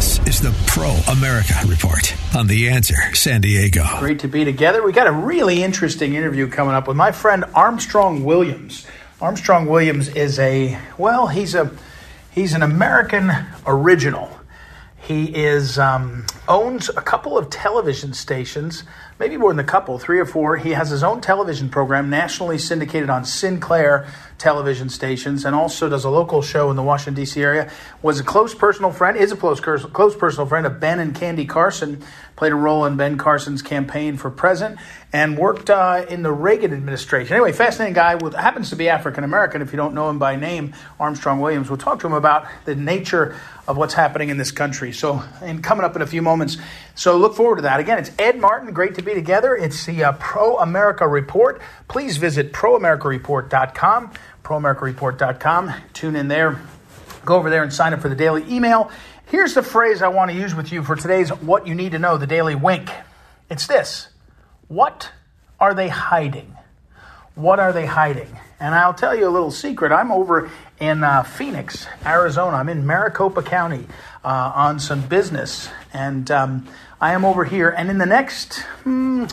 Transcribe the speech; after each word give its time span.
This 0.00 0.18
is 0.26 0.40
the 0.40 0.56
Pro 0.66 0.92
America 1.12 1.52
Report 1.66 2.16
on 2.34 2.46
The 2.46 2.70
Answer 2.70 3.14
San 3.14 3.42
Diego. 3.42 3.84
Great 3.98 4.20
to 4.20 4.28
be 4.28 4.46
together. 4.46 4.82
We 4.82 4.92
got 4.92 5.06
a 5.06 5.12
really 5.12 5.62
interesting 5.62 6.14
interview 6.14 6.48
coming 6.48 6.72
up 6.72 6.88
with 6.88 6.96
my 6.96 7.12
friend 7.12 7.44
Armstrong 7.54 8.24
Williams. 8.24 8.86
Armstrong 9.20 9.66
Williams 9.66 10.08
is 10.08 10.38
a 10.38 10.78
well, 10.96 11.26
he's 11.26 11.54
a 11.54 11.70
he's 12.30 12.54
an 12.54 12.62
American 12.62 13.30
original. 13.66 14.40
He 14.96 15.36
is 15.36 15.78
um, 15.78 16.24
owns 16.48 16.88
a 16.88 17.02
couple 17.02 17.36
of 17.36 17.50
television 17.50 18.14
stations, 18.14 18.84
maybe 19.20 19.36
more 19.36 19.52
than 19.52 19.60
a 19.60 19.68
couple, 19.68 19.98
three 19.98 20.18
or 20.18 20.24
four. 20.24 20.56
He 20.56 20.70
has 20.70 20.88
his 20.88 21.04
own 21.04 21.20
television 21.20 21.68
program, 21.68 22.08
nationally 22.08 22.56
syndicated 22.56 23.10
on 23.10 23.26
Sinclair 23.26 24.08
television 24.38 24.88
stations, 24.88 25.44
and 25.44 25.54
also 25.54 25.90
does 25.90 26.04
a 26.04 26.10
local 26.10 26.40
show 26.40 26.70
in 26.70 26.76
the 26.76 26.82
Washington 26.82 27.14
D.C. 27.14 27.40
area. 27.40 27.70
Was 28.00 28.18
a 28.18 28.24
close 28.24 28.54
personal 28.54 28.90
friend, 28.90 29.18
is 29.18 29.30
a 29.30 29.36
close 29.36 29.60
close 29.60 30.16
personal 30.16 30.46
friend 30.46 30.66
of 30.66 30.80
Ben 30.80 30.98
and 30.98 31.14
Candy 31.14 31.44
Carson. 31.44 32.02
Played 32.34 32.52
a 32.52 32.56
role 32.56 32.86
in 32.86 32.96
Ben 32.96 33.18
Carson's 33.18 33.60
campaign 33.60 34.16
for 34.16 34.30
president, 34.30 34.80
and 35.12 35.36
worked 35.36 35.68
uh, 35.68 36.06
in 36.08 36.22
the 36.22 36.32
Reagan 36.32 36.72
administration. 36.72 37.34
Anyway, 37.34 37.52
fascinating 37.52 37.92
guy. 37.92 38.14
With, 38.14 38.34
happens 38.34 38.70
to 38.70 38.76
be 38.76 38.88
African 38.88 39.24
American. 39.24 39.60
If 39.60 39.72
you 39.72 39.76
don't 39.76 39.92
know 39.92 40.08
him 40.08 40.18
by 40.18 40.36
name, 40.36 40.72
Armstrong 40.98 41.40
Williams. 41.40 41.68
We'll 41.68 41.76
talk 41.76 42.00
to 42.00 42.06
him 42.06 42.14
about 42.14 42.46
the 42.64 42.74
nature 42.74 43.36
of 43.68 43.76
what's 43.76 43.92
happening 43.92 44.30
in 44.30 44.38
this 44.38 44.50
country. 44.50 44.92
So, 44.92 45.22
and 45.42 45.62
coming 45.62 45.84
up 45.84 45.94
in 45.94 46.00
a 46.02 46.06
few 46.06 46.22
moments. 46.22 46.56
So, 46.94 47.16
look 47.16 47.34
forward 47.34 47.56
to 47.56 47.62
that. 47.62 47.80
Again, 47.80 47.98
it's 47.98 48.10
Ed 48.18 48.38
Martin. 48.38 48.72
Great 48.72 48.94
to 48.96 49.02
be 49.02 49.14
together. 49.14 49.54
It's 49.54 49.86
the 49.86 50.04
uh, 50.04 50.12
Pro 50.12 50.58
America 50.58 51.06
Report. 51.06 51.60
Please 51.88 52.16
visit 52.16 52.52
proamericareport.com, 52.52 54.12
proamericareport.com. 54.42 55.74
Tune 55.92 56.16
in 56.16 56.28
there. 56.28 56.60
Go 57.24 57.36
over 57.36 57.50
there 57.50 57.62
and 57.62 57.72
sign 57.72 57.92
up 57.92 58.00
for 58.00 58.08
the 58.08 58.14
daily 58.14 58.44
email. 58.48 58.90
Here's 59.26 59.54
the 59.54 59.62
phrase 59.62 60.02
I 60.02 60.08
want 60.08 60.30
to 60.30 60.36
use 60.36 60.54
with 60.54 60.72
you 60.72 60.82
for 60.82 60.96
today's 60.96 61.30
What 61.30 61.66
You 61.66 61.74
Need 61.74 61.92
to 61.92 61.98
Know, 61.98 62.16
the 62.16 62.26
Daily 62.26 62.54
Wink. 62.54 62.90
It's 63.48 63.66
this 63.66 64.08
What 64.68 65.10
are 65.60 65.74
they 65.74 65.88
hiding? 65.88 66.56
What 67.34 67.60
are 67.60 67.72
they 67.72 67.86
hiding? 67.86 68.36
And 68.58 68.74
I'll 68.74 68.94
tell 68.94 69.14
you 69.14 69.28
a 69.28 69.30
little 69.30 69.50
secret. 69.50 69.92
I'm 69.92 70.10
over 70.10 70.50
in 70.80 71.04
uh, 71.04 71.22
Phoenix, 71.22 71.86
Arizona. 72.04 72.56
I'm 72.56 72.70
in 72.70 72.86
Maricopa 72.86 73.42
County 73.42 73.86
uh, 74.24 74.52
on 74.54 74.80
some 74.80 75.06
business. 75.06 75.68
And 75.92 76.30
um, 76.30 76.66
I 77.00 77.12
am 77.12 77.24
over 77.24 77.44
here. 77.44 77.68
And 77.68 77.90
in 77.90 77.98
the 77.98 78.06
next, 78.06 78.60
hmm, 78.82 79.26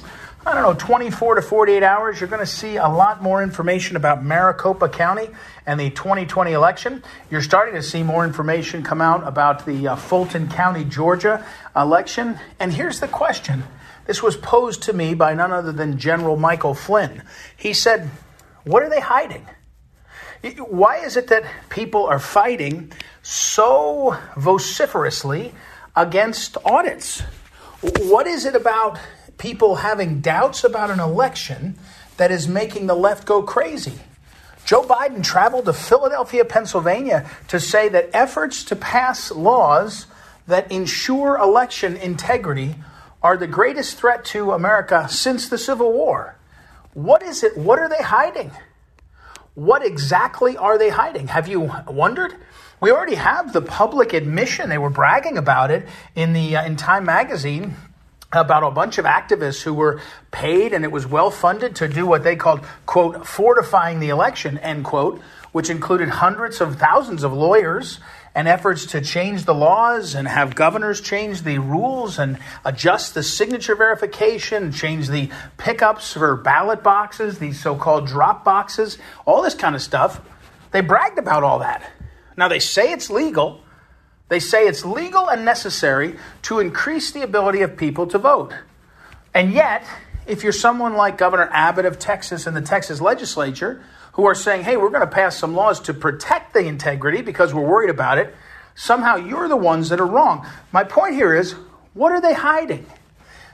I 0.46 0.54
don't 0.54 0.64
know, 0.64 0.74
24 0.74 1.36
to 1.36 1.42
48 1.42 1.84
hours, 1.84 2.20
you're 2.20 2.30
going 2.30 2.42
to 2.42 2.46
see 2.46 2.76
a 2.76 2.88
lot 2.88 3.24
more 3.24 3.42
information 3.42 3.96
about 3.96 4.24
Maricopa 4.24 4.90
County 4.90 5.30
and 5.66 5.80
the 5.80 5.90
2020 5.90 6.52
election. 6.52 7.02
You're 7.32 7.42
starting 7.42 7.76
to 7.76 7.84
see 7.84 8.04
more 8.04 8.26
information 8.26 8.84
come 8.84 9.02
out 9.02 9.26
about 9.26 9.66
the 9.66 9.88
uh, 9.88 9.96
Fulton 9.96 10.50
County, 10.50 10.84
Georgia 10.84 11.46
election. 11.76 12.38
And 12.60 12.74
here's 12.74 13.00
the 13.00 13.08
question 13.08 13.64
this 14.06 14.24
was 14.24 14.38
posed 14.38 14.84
to 14.84 14.94
me 14.94 15.14
by 15.14 15.34
none 15.34 15.52
other 15.52 15.74
than 15.74 15.98
General 15.98 16.38
Michael 16.38 16.74
Flynn. 16.74 17.24
He 17.56 17.74
said, 17.74 18.10
What 18.64 18.84
are 18.84 18.90
they 18.90 19.02
hiding? 19.02 19.46
Why 20.58 20.98
is 20.98 21.18
it 21.18 21.28
that 21.28 21.44
people 21.70 22.06
are 22.06 22.20
fighting 22.20 22.92
so 23.24 24.18
vociferously 24.36 25.54
against 25.96 26.58
audits? 26.64 27.22
What 27.82 28.28
is 28.28 28.46
it 28.46 28.56
about 28.56 29.00
people 29.38 29.78
having 29.78 30.22
doubts 30.22 30.64
about 30.64 30.90
an 30.92 31.00
election 31.00 31.78
that 32.18 32.32
is 32.32 32.48
making 32.48 32.88
the 32.88 32.96
left 32.96 33.26
go 33.26 33.42
crazy? 33.42 34.00
Joe 34.66 34.84
Biden 34.84 35.24
traveled 35.24 35.66
to 35.66 35.74
Philadelphia, 35.74 36.44
Pennsylvania 36.44 37.30
to 37.48 37.60
say 37.60 37.88
that 37.90 38.10
efforts 38.14 38.64
to 38.66 38.76
pass 38.76 39.32
laws 39.32 40.08
that 40.46 40.72
ensure 40.72 41.38
election 41.38 41.96
integrity 41.96 42.76
are 43.24 43.38
the 43.38 43.48
greatest 43.48 43.98
threat 43.98 44.26
to 44.26 44.52
America 44.52 45.08
since 45.10 45.50
the 45.50 45.58
Civil 45.58 45.94
War. 45.94 46.36
What 46.94 47.24
is 47.24 47.44
it? 47.44 47.58
What 47.58 47.80
are 47.80 47.90
they 47.90 48.04
hiding? 48.04 48.52
What 49.58 49.84
exactly 49.84 50.56
are 50.56 50.78
they 50.78 50.90
hiding? 50.90 51.30
Have 51.30 51.48
you 51.48 51.72
wondered? 51.88 52.36
We 52.80 52.92
already 52.92 53.16
have 53.16 53.54
the 53.54 53.62
public 53.64 54.14
admission. 54.14 54.70
They 54.70 54.78
were 54.78 54.92
bragging 54.92 55.36
about 55.36 55.72
it 55.72 55.88
in 56.14 56.34
the 56.34 56.58
uh, 56.58 56.64
in 56.64 56.76
Time 56.76 57.06
magazine 57.06 57.74
about 58.32 58.62
a 58.62 58.70
bunch 58.70 59.00
of 59.00 59.06
activists 59.06 59.64
who 59.64 59.74
were 59.74 60.00
paid 60.30 60.74
and 60.74 60.84
it 60.84 60.92
was 60.92 61.08
well 61.08 61.32
funded 61.32 61.76
to 61.78 61.88
do 61.88 62.06
what 62.06 62.24
they 62.24 62.36
called 62.36 62.64
quote 62.86 63.26
fortifying 63.26 64.00
the 64.00 64.10
election 64.10 64.60
end 64.60 64.86
quote 64.86 65.20
which 65.54 65.72
included 65.72 66.10
hundreds 66.10 66.62
of 66.62 66.76
thousands 66.76 67.24
of 67.24 67.34
lawyers 67.34 68.00
and 68.38 68.48
efforts 68.48 68.86
to 68.86 69.02
change 69.02 69.46
the 69.46 69.54
laws 69.54 70.14
and 70.14 70.28
have 70.28 70.54
governors 70.54 71.02
change 71.02 71.42
the 71.42 71.58
rules 71.58 72.20
and 72.20 72.38
adjust 72.64 73.16
the 73.16 73.24
signature 73.24 73.74
verification, 73.74 74.72
change 74.72 75.08
the 75.08 75.28
pickups 75.58 76.14
for 76.14 76.36
ballot 76.36 76.84
boxes, 76.84 77.40
these 77.40 77.60
so 77.60 77.74
called 77.76 78.06
drop 78.06 78.46
boxes, 78.46 79.00
all 79.26 79.42
this 79.42 79.56
kind 79.56 79.74
of 79.74 79.82
stuff. 79.82 80.22
They 80.70 80.82
bragged 80.82 81.18
about 81.18 81.44
all 81.44 81.58
that. 81.60 81.92
Now 82.38 82.48
they 82.48 82.60
say 82.60 82.92
it's 82.92 83.10
legal. 83.10 83.60
They 84.30 84.40
say 84.40 84.68
it's 84.68 84.86
legal 84.86 85.28
and 85.32 85.44
necessary 85.44 86.16
to 86.44 86.60
increase 86.60 87.10
the 87.10 87.24
ability 87.24 87.64
of 87.64 87.76
people 87.76 88.06
to 88.06 88.20
vote. 88.20 88.54
And 89.34 89.52
yet, 89.52 89.84
if 90.28 90.44
you're 90.44 90.52
someone 90.52 90.94
like 90.94 91.18
Governor 91.18 91.50
Abbott 91.52 91.86
of 91.86 91.98
Texas 91.98 92.46
and 92.46 92.56
the 92.56 92.62
Texas 92.62 93.02
legislature, 93.02 93.84
who 94.18 94.26
are 94.26 94.36
saying, 94.36 94.64
hey, 94.64 94.78
we're 94.78 94.90
going 94.90 95.02
to 95.02 95.08
pass 95.08 95.38
some 95.38 95.56
laws 95.56 95.80
to 95.80 95.94
protect 95.94 96.54
the 96.54 96.66
integrity 96.66 97.22
because 97.22 97.54
we're 97.54 97.66
worried 97.66 97.92
about 97.92 98.18
it, 98.18 98.36
somehow 98.74 99.16
you're 99.16 99.48
the 99.48 99.56
ones 99.56 99.90
that 99.90 100.00
are 100.00 100.08
wrong. 100.08 100.46
My 100.72 100.84
point 100.84 101.14
here 101.14 101.36
is 101.36 101.54
what 101.94 102.12
are 102.12 102.20
they 102.20 102.34
hiding? 102.34 102.88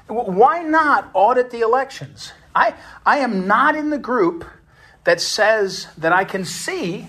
Why 0.07 0.63
not 0.63 1.09
audit 1.13 1.51
the 1.51 1.59
elections? 1.59 2.31
I, 2.55 2.75
I 3.05 3.19
am 3.19 3.45
not 3.45 3.75
in 3.75 3.89
the 3.89 3.97
group 3.97 4.45
that 5.03 5.19
says 5.19 5.87
that 5.97 6.13
I 6.13 6.23
can 6.23 6.45
see 6.45 7.07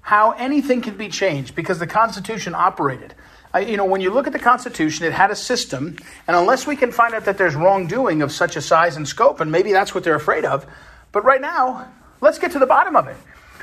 how 0.00 0.30
anything 0.32 0.80
can 0.80 0.96
be 0.96 1.08
changed 1.08 1.56
because 1.56 1.80
the 1.80 1.86
Constitution 1.88 2.54
operated. 2.54 3.14
I, 3.52 3.60
you 3.60 3.76
know, 3.76 3.84
when 3.84 4.00
you 4.00 4.12
look 4.12 4.28
at 4.28 4.32
the 4.32 4.38
Constitution, 4.38 5.06
it 5.06 5.12
had 5.12 5.32
a 5.32 5.36
system, 5.36 5.96
and 6.28 6.36
unless 6.36 6.68
we 6.68 6.76
can 6.76 6.92
find 6.92 7.14
out 7.14 7.24
that 7.24 7.36
there's 7.36 7.56
wrongdoing 7.56 8.22
of 8.22 8.30
such 8.30 8.54
a 8.54 8.60
size 8.60 8.96
and 8.96 9.08
scope, 9.08 9.40
and 9.40 9.50
maybe 9.50 9.72
that's 9.72 9.92
what 9.92 10.04
they're 10.04 10.14
afraid 10.14 10.44
of, 10.44 10.66
but 11.10 11.24
right 11.24 11.40
now, 11.40 11.88
Let's 12.20 12.38
get 12.38 12.52
to 12.52 12.58
the 12.58 12.66
bottom 12.66 12.96
of 12.96 13.08
it. 13.08 13.16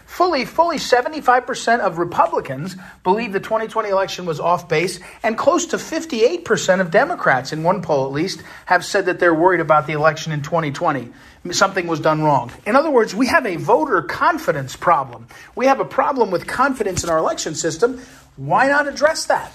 Fully, 0.06 0.46
fully 0.46 0.78
75% 0.78 1.80
of 1.80 1.98
Republicans 1.98 2.76
believe 3.04 3.34
the 3.34 3.40
2020 3.40 3.90
election 3.90 4.26
was 4.26 4.40
off 4.40 4.70
base, 4.70 5.00
and 5.24 5.38
close 5.38 5.66
to 5.68 5.78
58% 5.78 6.82
of 6.82 6.92
Democrats, 6.92 7.52
in 7.52 7.64
one 7.64 7.82
poll 7.82 8.06
at 8.06 8.12
least, 8.12 8.44
have 8.66 8.86
said 8.86 9.08
that 9.08 9.20
they're 9.20 9.34
worried 9.34 9.60
about 9.60 9.88
the 9.88 9.94
election 9.94 10.32
in 10.32 10.42
2020. 10.42 11.12
Something 11.52 11.88
was 11.88 12.00
done 12.00 12.22
wrong. 12.22 12.52
In 12.66 12.76
other 12.76 12.92
words, 12.92 13.16
we 13.16 13.28
have 13.28 13.46
a 13.46 13.56
voter 13.56 14.02
confidence 14.04 14.76
problem. 14.76 15.28
We 15.56 15.66
have 15.66 15.80
a 15.80 15.86
problem 15.86 16.32
with 16.32 16.46
confidence 16.46 17.04
in 17.04 17.10
our 17.10 17.18
election 17.18 17.56
system. 17.56 18.00
Why 18.36 18.68
not 18.68 18.88
address 18.88 19.26
that? 19.26 19.52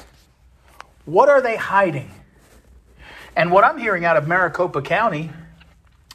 What 1.04 1.28
are 1.28 1.40
they 1.40 1.56
hiding? 1.56 2.10
And 3.36 3.52
what 3.52 3.64
I'm 3.64 3.78
hearing 3.78 4.04
out 4.04 4.16
of 4.16 4.26
Maricopa 4.26 4.82
County 4.82 5.30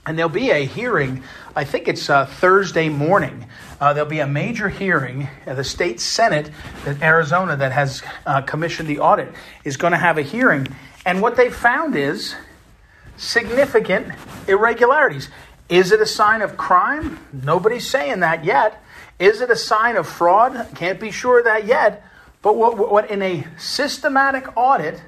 and 0.06 0.18
there'll 0.18 0.30
be 0.30 0.52
a 0.52 0.66
hearing, 0.66 1.24
I 1.56 1.64
think 1.64 1.88
it's 1.88 2.10
uh, 2.10 2.26
Thursday 2.26 2.90
morning. 2.90 3.48
Uh, 3.80 3.94
there'll 3.94 4.10
be 4.10 4.20
a 4.20 4.28
major 4.28 4.70
hearing. 4.70 5.30
Uh, 5.48 5.54
the 5.54 5.64
state 5.64 6.00
Senate 6.00 6.52
in 6.86 7.02
Arizona 7.02 7.56
that 7.56 7.72
has 7.72 8.04
uh, 8.26 8.42
commissioned 8.42 8.90
the 8.90 9.00
audit 9.00 9.34
is 9.64 9.78
going 9.78 9.92
to 9.92 9.98
have 9.98 10.18
a 10.18 10.22
hearing. 10.22 10.68
And 11.06 11.22
what 11.22 11.38
they 11.38 11.50
found 11.50 11.96
is 11.96 12.36
significant 13.18 14.08
irregularities. 14.48 15.30
Is 15.70 15.92
it 15.92 16.02
a 16.02 16.06
sign 16.06 16.42
of 16.42 16.58
crime? 16.58 17.20
Nobody's 17.32 17.90
saying 17.90 18.20
that 18.20 18.44
yet. 18.44 18.84
Is 19.20 19.42
it 19.42 19.50
a 19.50 19.56
sign 19.56 19.96
of 19.96 20.08
fraud? 20.08 20.68
Can't 20.76 21.00
be 21.00 21.12
sure 21.12 21.40
of 21.40 21.46
that 21.46 21.66
yet. 21.66 22.06
But 22.42 22.58
what, 22.58 22.92
what 22.92 23.10
in 23.10 23.22
a 23.22 23.48
systematic 23.58 24.58
audit, 24.58 25.02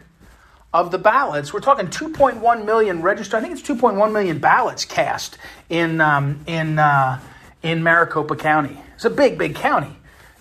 of 0.75 0.91
the 0.91 0.97
ballots, 0.97 1.53
we're 1.53 1.61
talking 1.61 1.87
2.1 1.87 2.65
million 2.65 3.01
registered. 3.01 3.39
I 3.39 3.41
think 3.41 3.57
it's 3.57 3.67
2.1 3.67 4.11
million 4.11 4.39
ballots 4.39 4.83
cast 4.83 5.37
in 5.69 6.01
um, 6.01 6.43
in 6.47 6.77
uh, 6.77 7.19
in 7.63 7.81
Maricopa 7.81 8.35
County. 8.35 8.77
It's 8.95 9.05
a 9.05 9.09
big, 9.09 9.37
big 9.37 9.55
county. 9.55 9.95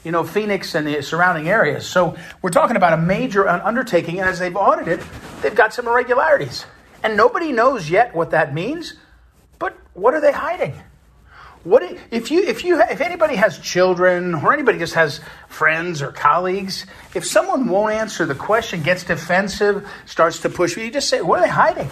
You 0.04 0.10
know, 0.10 0.24
Phoenix 0.24 0.74
and 0.74 0.86
the 0.86 1.02
surrounding 1.02 1.48
areas. 1.48 1.86
So 1.86 2.16
we're 2.42 2.50
talking 2.50 2.76
about 2.76 2.92
a 2.92 2.98
major 2.98 3.48
undertaking, 3.48 4.18
and 4.18 4.28
as 4.28 4.38
they've 4.38 4.54
audited, 4.54 5.00
they've 5.40 5.54
got 5.54 5.72
some 5.72 5.86
irregularities, 5.86 6.66
and 7.02 7.16
nobody 7.16 7.52
knows 7.52 7.88
yet 7.88 8.14
what 8.14 8.32
that 8.32 8.52
means. 8.52 8.94
But 9.58 9.78
what 9.94 10.14
are 10.14 10.20
they 10.20 10.32
hiding? 10.32 10.74
What 11.64 11.82
if 12.10 12.30
you 12.30 12.42
if 12.42 12.62
you 12.62 12.78
if 12.78 13.00
anybody 13.00 13.36
has 13.36 13.58
children 13.58 14.34
or 14.34 14.52
anybody 14.52 14.78
just 14.78 14.94
has 14.94 15.20
friends 15.48 16.02
or 16.02 16.12
colleagues, 16.12 16.84
if 17.14 17.26
someone 17.26 17.68
won't 17.68 17.94
answer 17.94 18.26
the 18.26 18.34
question, 18.34 18.82
gets 18.82 19.04
defensive, 19.04 19.88
starts 20.04 20.40
to 20.40 20.50
push 20.50 20.76
you, 20.76 20.90
just 20.90 21.08
say, 21.08 21.22
"What 21.22 21.40
are 21.40 21.42
they 21.42 21.48
hiding?" 21.48 21.90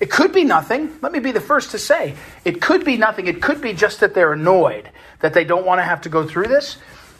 It 0.00 0.10
could 0.10 0.32
be 0.32 0.42
nothing. 0.44 0.98
Let 1.00 1.12
me 1.12 1.20
be 1.20 1.30
the 1.30 1.40
first 1.40 1.70
to 1.70 1.78
say 1.78 2.16
it 2.44 2.60
could 2.60 2.84
be 2.84 2.96
nothing. 2.96 3.28
It 3.28 3.40
could 3.40 3.60
be 3.60 3.72
just 3.72 4.00
that 4.00 4.12
they're 4.12 4.32
annoyed 4.32 4.90
that 5.20 5.34
they 5.34 5.44
don't 5.44 5.64
want 5.64 5.78
to 5.78 5.84
have 5.84 6.00
to 6.02 6.08
go 6.08 6.26
through 6.26 6.48
this. 6.48 6.76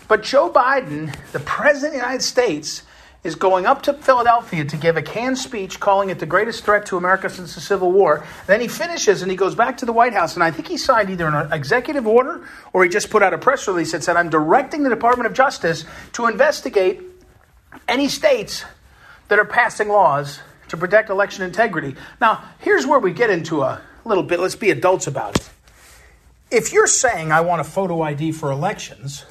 But 0.09 0.23
Joe 0.23 0.51
Biden, 0.51 1.15
the 1.33 1.41
president 1.41 1.95
of 1.95 2.01
the 2.01 2.05
United 2.05 2.23
States, 2.23 2.83
is 3.27 3.35
going 3.35 3.67
up 3.67 3.83
to 3.83 3.93
Philadelphia 3.93 4.65
to 4.65 4.77
give 4.77 4.97
a 4.97 5.03
canned 5.03 5.37
speech 5.37 5.81
calling 5.81 6.09
it 6.11 6.19
the 6.19 6.27
greatest 6.27 6.65
threat 6.65 6.87
to 6.87 6.97
America 6.97 7.29
since 7.29 7.55
the 7.55 7.61
Civil 7.61 7.93
War. 7.93 8.25
Then 8.47 8.61
he 8.61 8.69
finishes 8.69 9.21
and 9.21 9.31
he 9.31 9.37
goes 9.37 9.55
back 9.55 9.77
to 9.79 9.85
the 9.85 9.93
White 9.93 10.15
House, 10.15 10.35
and 10.35 10.45
I 10.45 10.51
think 10.51 10.69
he 10.69 10.77
signed 10.77 11.11
either 11.11 11.27
an 11.27 11.53
executive 11.53 12.07
order 12.07 12.49
or 12.73 12.85
he 12.85 12.89
just 12.89 13.11
put 13.11 13.23
out 13.23 13.35
a 13.35 13.39
press 13.39 13.67
release 13.69 13.93
that 13.93 14.05
said, 14.05 14.17
I'm 14.17 14.31
directing 14.31 14.85
the 14.85 14.91
Department 14.91 15.27
of 15.27 15.35
Justice 15.35 15.85
to 16.13 16.27
investigate 16.27 17.03
any 17.89 18.09
states 18.09 18.65
that 19.29 19.39
are 19.39 19.45
passing 19.45 19.89
laws 19.89 20.41
to 20.69 20.77
protect 20.77 21.11
election 21.11 21.45
integrity. 21.45 21.97
Now, 22.21 22.45
here's 22.61 22.87
where 22.87 22.99
we 22.99 23.13
get 23.13 23.31
into 23.31 23.63
a 23.63 23.81
little 24.05 24.23
bit, 24.23 24.41
let's 24.41 24.57
be 24.57 24.71
adults 24.71 25.07
about 25.07 25.37
it. 25.37 25.51
If 26.49 26.73
you're 26.73 26.87
saying 26.87 27.33
I 27.33 27.41
want 27.41 27.61
a 27.61 27.65
photo 27.65 28.03
ID 28.03 28.33
for 28.33 28.53
elections, 28.53 29.25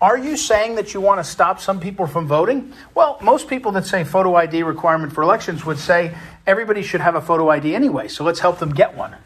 are 0.00 0.18
you 0.18 0.36
saying 0.36 0.74
that 0.74 0.92
you 0.92 1.00
want 1.00 1.20
to 1.20 1.24
stop 1.24 1.58
some 1.60 1.80
people 1.80 2.06
from 2.06 2.26
voting? 2.26 2.74
Well, 2.94 3.16
most 3.22 3.48
people 3.48 3.72
that 3.72 3.86
say 3.86 4.04
photo 4.04 4.34
ID 4.34 4.62
requirement 4.62 5.12
for 5.12 5.22
elections 5.22 5.64
would 5.64 5.78
say 5.78 6.14
everybody 6.46 6.82
should 6.82 7.00
have 7.00 7.14
a 7.14 7.20
photo 7.20 7.48
ID 7.48 7.74
anyway, 7.74 8.08
so 8.08 8.22
let's 8.22 8.40
help 8.40 8.58
them 8.58 8.74
get 8.74 8.94
one. 8.94 9.16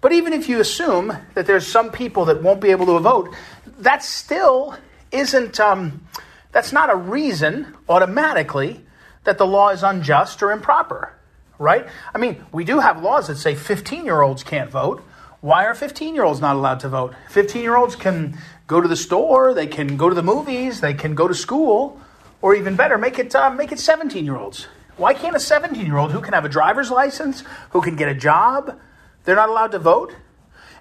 But 0.00 0.12
even 0.12 0.32
if 0.32 0.48
you 0.48 0.60
assume 0.60 1.16
that 1.34 1.46
there's 1.46 1.66
some 1.66 1.92
people 1.92 2.24
that 2.24 2.42
won't 2.42 2.60
be 2.60 2.70
able 2.70 2.86
to 2.86 2.98
vote, 2.98 3.34
that 3.78 4.02
still 4.02 4.74
isn't, 5.12 5.60
um, 5.60 6.04
that's 6.52 6.72
not 6.72 6.90
a 6.90 6.96
reason 6.96 7.76
automatically 7.88 8.80
that 9.24 9.38
the 9.38 9.46
law 9.46 9.68
is 9.68 9.82
unjust 9.82 10.42
or 10.42 10.50
improper, 10.50 11.14
right? 11.58 11.86
I 12.14 12.18
mean, 12.18 12.44
we 12.50 12.64
do 12.64 12.80
have 12.80 13.02
laws 13.02 13.28
that 13.28 13.36
say 13.36 13.54
15 13.54 14.04
year 14.04 14.22
olds 14.22 14.42
can't 14.42 14.70
vote. 14.70 15.04
Why 15.40 15.66
are 15.66 15.74
15 15.74 16.14
year 16.14 16.24
olds 16.24 16.40
not 16.40 16.56
allowed 16.56 16.80
to 16.80 16.88
vote? 16.88 17.14
15 17.28 17.62
year 17.62 17.76
olds 17.76 17.94
can 17.96 18.38
go 18.70 18.80
to 18.80 18.86
the 18.86 18.96
store, 18.96 19.52
they 19.52 19.66
can 19.66 19.96
go 19.96 20.08
to 20.08 20.14
the 20.14 20.22
movies, 20.22 20.80
they 20.80 20.94
can 20.94 21.16
go 21.16 21.26
to 21.26 21.34
school, 21.34 22.00
or 22.40 22.54
even 22.54 22.76
better, 22.76 22.96
make 22.96 23.18
it 23.18 23.34
uh, 23.34 23.50
make 23.50 23.72
it 23.72 23.80
17 23.80 24.24
year 24.24 24.36
olds. 24.36 24.68
Why 24.96 25.12
can't 25.12 25.34
a 25.34 25.40
17 25.40 25.84
year 25.84 25.96
old 25.96 26.12
who 26.12 26.20
can 26.20 26.34
have 26.34 26.44
a 26.44 26.48
driver's 26.48 26.88
license, 26.88 27.42
who 27.70 27.82
can 27.82 27.96
get 27.96 28.08
a 28.08 28.14
job, 28.14 28.78
they're 29.24 29.34
not 29.34 29.48
allowed 29.48 29.72
to 29.72 29.80
vote? 29.80 30.14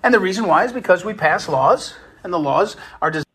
And 0.03 0.13
the 0.13 0.19
reason 0.19 0.45
why 0.45 0.65
is 0.65 0.71
because 0.71 1.03
we 1.03 1.15
pass 1.15 1.49
laws, 1.49 1.95
and 2.23 2.31
the 2.31 2.37
laws 2.37 2.77
are 3.01 3.09
designed. 3.09 3.28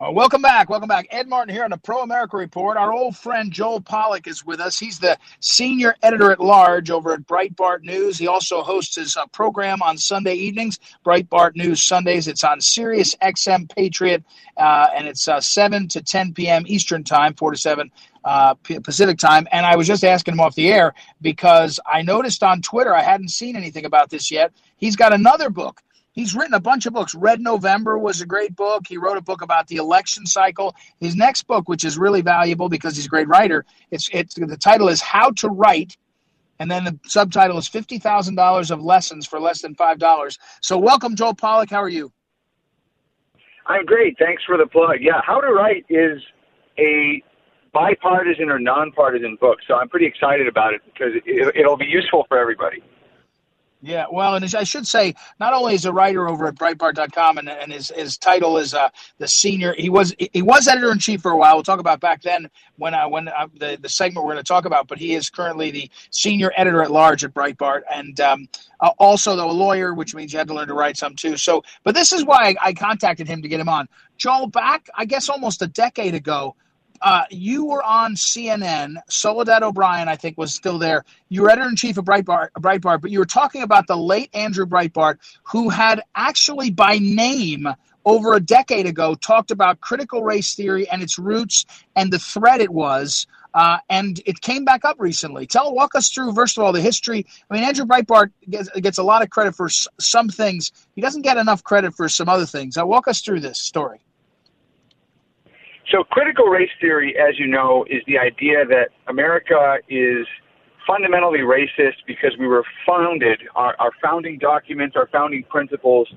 Uh, 0.00 0.12
welcome 0.12 0.40
back. 0.40 0.70
Welcome 0.70 0.86
back. 0.86 1.08
Ed 1.10 1.26
Martin 1.26 1.52
here 1.52 1.64
on 1.64 1.70
the 1.70 1.76
Pro 1.76 2.02
America 2.02 2.36
Report. 2.36 2.76
Our 2.76 2.92
old 2.92 3.16
friend 3.16 3.50
Joel 3.50 3.80
Pollak 3.80 4.28
is 4.28 4.46
with 4.46 4.60
us. 4.60 4.78
He's 4.78 5.00
the 5.00 5.18
senior 5.40 5.96
editor 6.04 6.30
at 6.30 6.38
large 6.38 6.88
over 6.88 7.14
at 7.14 7.26
Breitbart 7.26 7.82
News. 7.82 8.16
He 8.16 8.28
also 8.28 8.62
hosts 8.62 8.94
his 8.94 9.16
uh, 9.16 9.26
program 9.26 9.82
on 9.82 9.98
Sunday 9.98 10.34
evenings, 10.34 10.78
Breitbart 11.04 11.56
News 11.56 11.82
Sundays. 11.82 12.28
It's 12.28 12.44
on 12.44 12.60
Sirius 12.60 13.16
XM 13.16 13.74
Patriot, 13.74 14.22
uh, 14.56 14.86
and 14.94 15.08
it's 15.08 15.26
uh, 15.26 15.40
7 15.40 15.88
to 15.88 16.00
10 16.00 16.32
p.m. 16.32 16.62
Eastern 16.68 17.02
Time, 17.02 17.34
4 17.34 17.50
to 17.50 17.56
7 17.58 17.90
uh, 18.24 18.54
Pacific 18.54 19.18
Time. 19.18 19.48
And 19.50 19.66
I 19.66 19.74
was 19.74 19.88
just 19.88 20.04
asking 20.04 20.34
him 20.34 20.40
off 20.40 20.54
the 20.54 20.70
air 20.70 20.94
because 21.20 21.80
I 21.92 22.02
noticed 22.02 22.44
on 22.44 22.62
Twitter, 22.62 22.94
I 22.94 23.02
hadn't 23.02 23.30
seen 23.30 23.56
anything 23.56 23.84
about 23.84 24.10
this 24.10 24.30
yet. 24.30 24.52
He's 24.76 24.94
got 24.94 25.12
another 25.12 25.50
book 25.50 25.82
He's 26.18 26.34
written 26.34 26.54
a 26.54 26.58
bunch 26.58 26.84
of 26.84 26.92
books. 26.92 27.14
Red 27.14 27.40
November 27.40 27.96
was 27.96 28.20
a 28.20 28.26
great 28.26 28.56
book. 28.56 28.88
He 28.88 28.96
wrote 28.96 29.16
a 29.18 29.20
book 29.20 29.40
about 29.40 29.68
the 29.68 29.76
election 29.76 30.26
cycle. 30.26 30.74
His 30.98 31.14
next 31.14 31.46
book, 31.46 31.68
which 31.68 31.84
is 31.84 31.96
really 31.96 32.22
valuable 32.22 32.68
because 32.68 32.96
he's 32.96 33.06
a 33.06 33.08
great 33.08 33.28
writer, 33.28 33.64
it's 33.92 34.10
it's 34.12 34.34
the 34.34 34.56
title 34.56 34.88
is 34.88 35.00
How 35.00 35.30
to 35.30 35.48
Write, 35.48 35.96
and 36.58 36.68
then 36.68 36.82
the 36.82 36.98
subtitle 37.06 37.56
is 37.56 37.68
fifty 37.68 38.00
thousand 38.00 38.34
dollars 38.34 38.72
of 38.72 38.82
lessons 38.82 39.28
for 39.28 39.38
less 39.38 39.62
than 39.62 39.76
five 39.76 40.00
dollars. 40.00 40.40
So 40.60 40.76
welcome, 40.76 41.14
Joel 41.14 41.36
Pollak. 41.36 41.70
How 41.70 41.80
are 41.80 41.88
you? 41.88 42.10
I'm 43.66 43.86
great. 43.86 44.16
Thanks 44.18 44.42
for 44.44 44.58
the 44.58 44.66
plug. 44.66 44.96
Yeah, 45.00 45.20
How 45.24 45.40
to 45.40 45.52
Write 45.52 45.86
is 45.88 46.20
a 46.80 47.22
bipartisan 47.72 48.50
or 48.50 48.58
nonpartisan 48.58 49.38
book, 49.40 49.58
so 49.68 49.74
I'm 49.74 49.88
pretty 49.88 50.06
excited 50.06 50.48
about 50.48 50.74
it 50.74 50.80
because 50.84 51.12
it, 51.24 51.54
it'll 51.54 51.76
be 51.76 51.86
useful 51.86 52.24
for 52.28 52.36
everybody. 52.36 52.82
Yeah, 53.80 54.06
well, 54.10 54.34
and 54.34 54.44
I 54.56 54.64
should 54.64 54.88
say, 54.88 55.14
not 55.38 55.54
only 55.54 55.74
is 55.74 55.84
a 55.84 55.92
writer 55.92 56.28
over 56.28 56.48
at 56.48 56.56
Breitbart.com, 56.56 57.38
and, 57.38 57.48
and 57.48 57.72
his, 57.72 57.90
his 57.94 58.18
title 58.18 58.58
is 58.58 58.74
uh, 58.74 58.88
the 59.18 59.28
senior. 59.28 59.72
He 59.78 59.88
was 59.88 60.12
he 60.32 60.42
was 60.42 60.66
editor 60.66 60.90
in 60.90 60.98
chief 60.98 61.20
for 61.22 61.30
a 61.30 61.36
while. 61.36 61.54
We'll 61.54 61.62
talk 61.62 61.78
about 61.78 62.00
back 62.00 62.22
then 62.22 62.50
when 62.76 62.92
uh, 62.92 63.08
when 63.08 63.28
uh, 63.28 63.46
the 63.56 63.78
the 63.80 63.88
segment 63.88 64.26
we're 64.26 64.32
going 64.32 64.44
to 64.44 64.48
talk 64.48 64.64
about. 64.64 64.88
But 64.88 64.98
he 64.98 65.14
is 65.14 65.30
currently 65.30 65.70
the 65.70 65.88
senior 66.10 66.50
editor 66.56 66.82
at 66.82 66.90
large 66.90 67.22
at 67.22 67.32
Breitbart, 67.32 67.82
and 67.88 68.18
um, 68.20 68.48
uh, 68.80 68.90
also 68.98 69.36
though 69.36 69.50
a 69.50 69.52
lawyer, 69.52 69.94
which 69.94 70.12
means 70.12 70.32
you 70.32 70.40
had 70.40 70.48
to 70.48 70.54
learn 70.54 70.66
to 70.66 70.74
write 70.74 70.96
some 70.96 71.14
too. 71.14 71.36
So, 71.36 71.62
but 71.84 71.94
this 71.94 72.12
is 72.12 72.24
why 72.24 72.56
I, 72.60 72.68
I 72.70 72.72
contacted 72.72 73.28
him 73.28 73.42
to 73.42 73.48
get 73.48 73.60
him 73.60 73.68
on. 73.68 73.88
Joel, 74.16 74.48
back 74.48 74.88
I 74.96 75.04
guess 75.04 75.28
almost 75.28 75.62
a 75.62 75.68
decade 75.68 76.16
ago 76.16 76.56
uh, 77.02 77.24
you 77.30 77.66
were 77.66 77.82
on 77.82 78.14
CNN. 78.14 78.96
Soledad 79.08 79.62
O'Brien, 79.62 80.08
I 80.08 80.16
think, 80.16 80.38
was 80.38 80.54
still 80.54 80.78
there. 80.78 81.04
You 81.28 81.42
were 81.42 81.50
editor 81.50 81.68
in 81.68 81.76
chief 81.76 81.98
of 81.98 82.04
Breitbart, 82.04 82.48
Breitbart, 82.58 83.00
but 83.00 83.10
you 83.10 83.18
were 83.18 83.26
talking 83.26 83.62
about 83.62 83.86
the 83.86 83.96
late 83.96 84.30
Andrew 84.34 84.66
Breitbart, 84.66 85.18
who 85.44 85.68
had 85.68 86.02
actually, 86.14 86.70
by 86.70 86.98
name, 86.98 87.68
over 88.04 88.34
a 88.34 88.40
decade 88.40 88.86
ago, 88.86 89.14
talked 89.14 89.50
about 89.50 89.80
critical 89.80 90.22
race 90.22 90.54
theory 90.54 90.88
and 90.88 91.02
its 91.02 91.18
roots 91.18 91.66
and 91.94 92.12
the 92.12 92.18
threat 92.18 92.60
it 92.60 92.70
was. 92.70 93.26
Uh, 93.54 93.78
and 93.88 94.20
it 94.26 94.40
came 94.40 94.64
back 94.64 94.84
up 94.84 94.96
recently. 94.98 95.46
Tell, 95.46 95.74
walk 95.74 95.94
us 95.94 96.10
through 96.10 96.32
first 96.34 96.56
of 96.58 96.64
all 96.64 96.72
the 96.72 96.80
history. 96.80 97.26
I 97.50 97.54
mean, 97.54 97.64
Andrew 97.64 97.84
Breitbart 97.86 98.30
gets, 98.48 98.70
gets 98.70 98.98
a 98.98 99.02
lot 99.02 99.22
of 99.22 99.30
credit 99.30 99.54
for 99.54 99.66
s- 99.66 99.88
some 99.98 100.28
things. 100.28 100.70
He 100.94 101.00
doesn't 101.00 101.22
get 101.22 101.36
enough 101.38 101.64
credit 101.64 101.94
for 101.94 102.08
some 102.08 102.28
other 102.28 102.46
things. 102.46 102.76
Now, 102.76 102.86
walk 102.86 103.08
us 103.08 103.20
through 103.20 103.40
this 103.40 103.60
story. 103.60 104.00
So, 105.90 106.04
critical 106.04 106.46
race 106.46 106.70
theory, 106.80 107.16
as 107.16 107.38
you 107.38 107.46
know, 107.46 107.84
is 107.88 108.02
the 108.06 108.18
idea 108.18 108.66
that 108.66 108.90
America 109.06 109.78
is 109.88 110.26
fundamentally 110.86 111.40
racist 111.40 111.96
because 112.06 112.32
we 112.38 112.46
were 112.46 112.64
founded, 112.86 113.40
our, 113.54 113.74
our 113.78 113.90
founding 114.02 114.38
documents, 114.38 114.96
our 114.96 115.06
founding 115.08 115.44
principles 115.44 116.12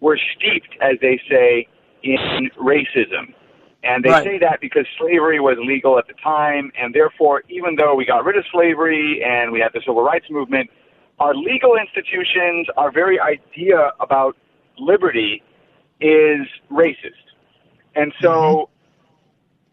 were 0.00 0.18
steeped, 0.36 0.76
as 0.80 0.96
they 1.00 1.20
say, 1.28 1.66
in 2.04 2.50
racism. 2.60 3.34
And 3.82 4.04
they 4.04 4.10
right. 4.10 4.24
say 4.24 4.38
that 4.38 4.60
because 4.60 4.86
slavery 4.98 5.40
was 5.40 5.56
legal 5.60 5.98
at 5.98 6.06
the 6.06 6.14
time, 6.22 6.70
and 6.78 6.94
therefore, 6.94 7.42
even 7.48 7.74
though 7.76 7.96
we 7.96 8.04
got 8.06 8.24
rid 8.24 8.36
of 8.36 8.44
slavery 8.52 9.22
and 9.24 9.50
we 9.50 9.58
had 9.58 9.72
the 9.72 9.80
civil 9.80 10.02
rights 10.02 10.26
movement, 10.30 10.70
our 11.18 11.34
legal 11.34 11.76
institutions, 11.76 12.68
our 12.76 12.92
very 12.92 13.18
idea 13.18 13.90
about 13.98 14.36
liberty 14.78 15.42
is 16.00 16.46
racist. 16.70 17.26
And 17.96 18.12
so 18.20 18.28
mm-hmm 18.30 18.76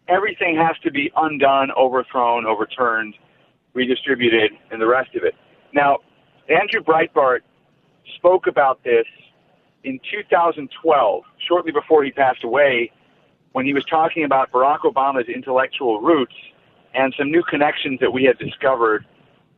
everything 0.08 0.56
has 0.56 0.76
to 0.82 0.90
be 0.90 1.10
undone, 1.16 1.70
overthrown, 1.72 2.46
overturned, 2.46 3.14
redistributed, 3.74 4.52
and 4.70 4.80
the 4.80 4.86
rest 4.86 5.14
of 5.14 5.22
it. 5.24 5.34
Now, 5.72 5.98
Andrew 6.48 6.82
Breitbart 6.82 7.40
spoke 8.16 8.46
about 8.46 8.82
this 8.84 9.04
in 9.84 10.00
2012, 10.10 11.22
shortly 11.46 11.72
before 11.72 12.02
he 12.04 12.10
passed 12.10 12.42
away, 12.42 12.90
when 13.52 13.64
he 13.64 13.72
was 13.72 13.84
talking 13.84 14.24
about 14.24 14.50
Barack 14.50 14.80
Obama's 14.80 15.28
intellectual 15.28 16.00
roots 16.00 16.34
and 16.94 17.14
some 17.18 17.30
new 17.30 17.42
connections 17.42 17.98
that 18.00 18.10
we 18.10 18.24
had 18.24 18.38
discovered 18.38 19.04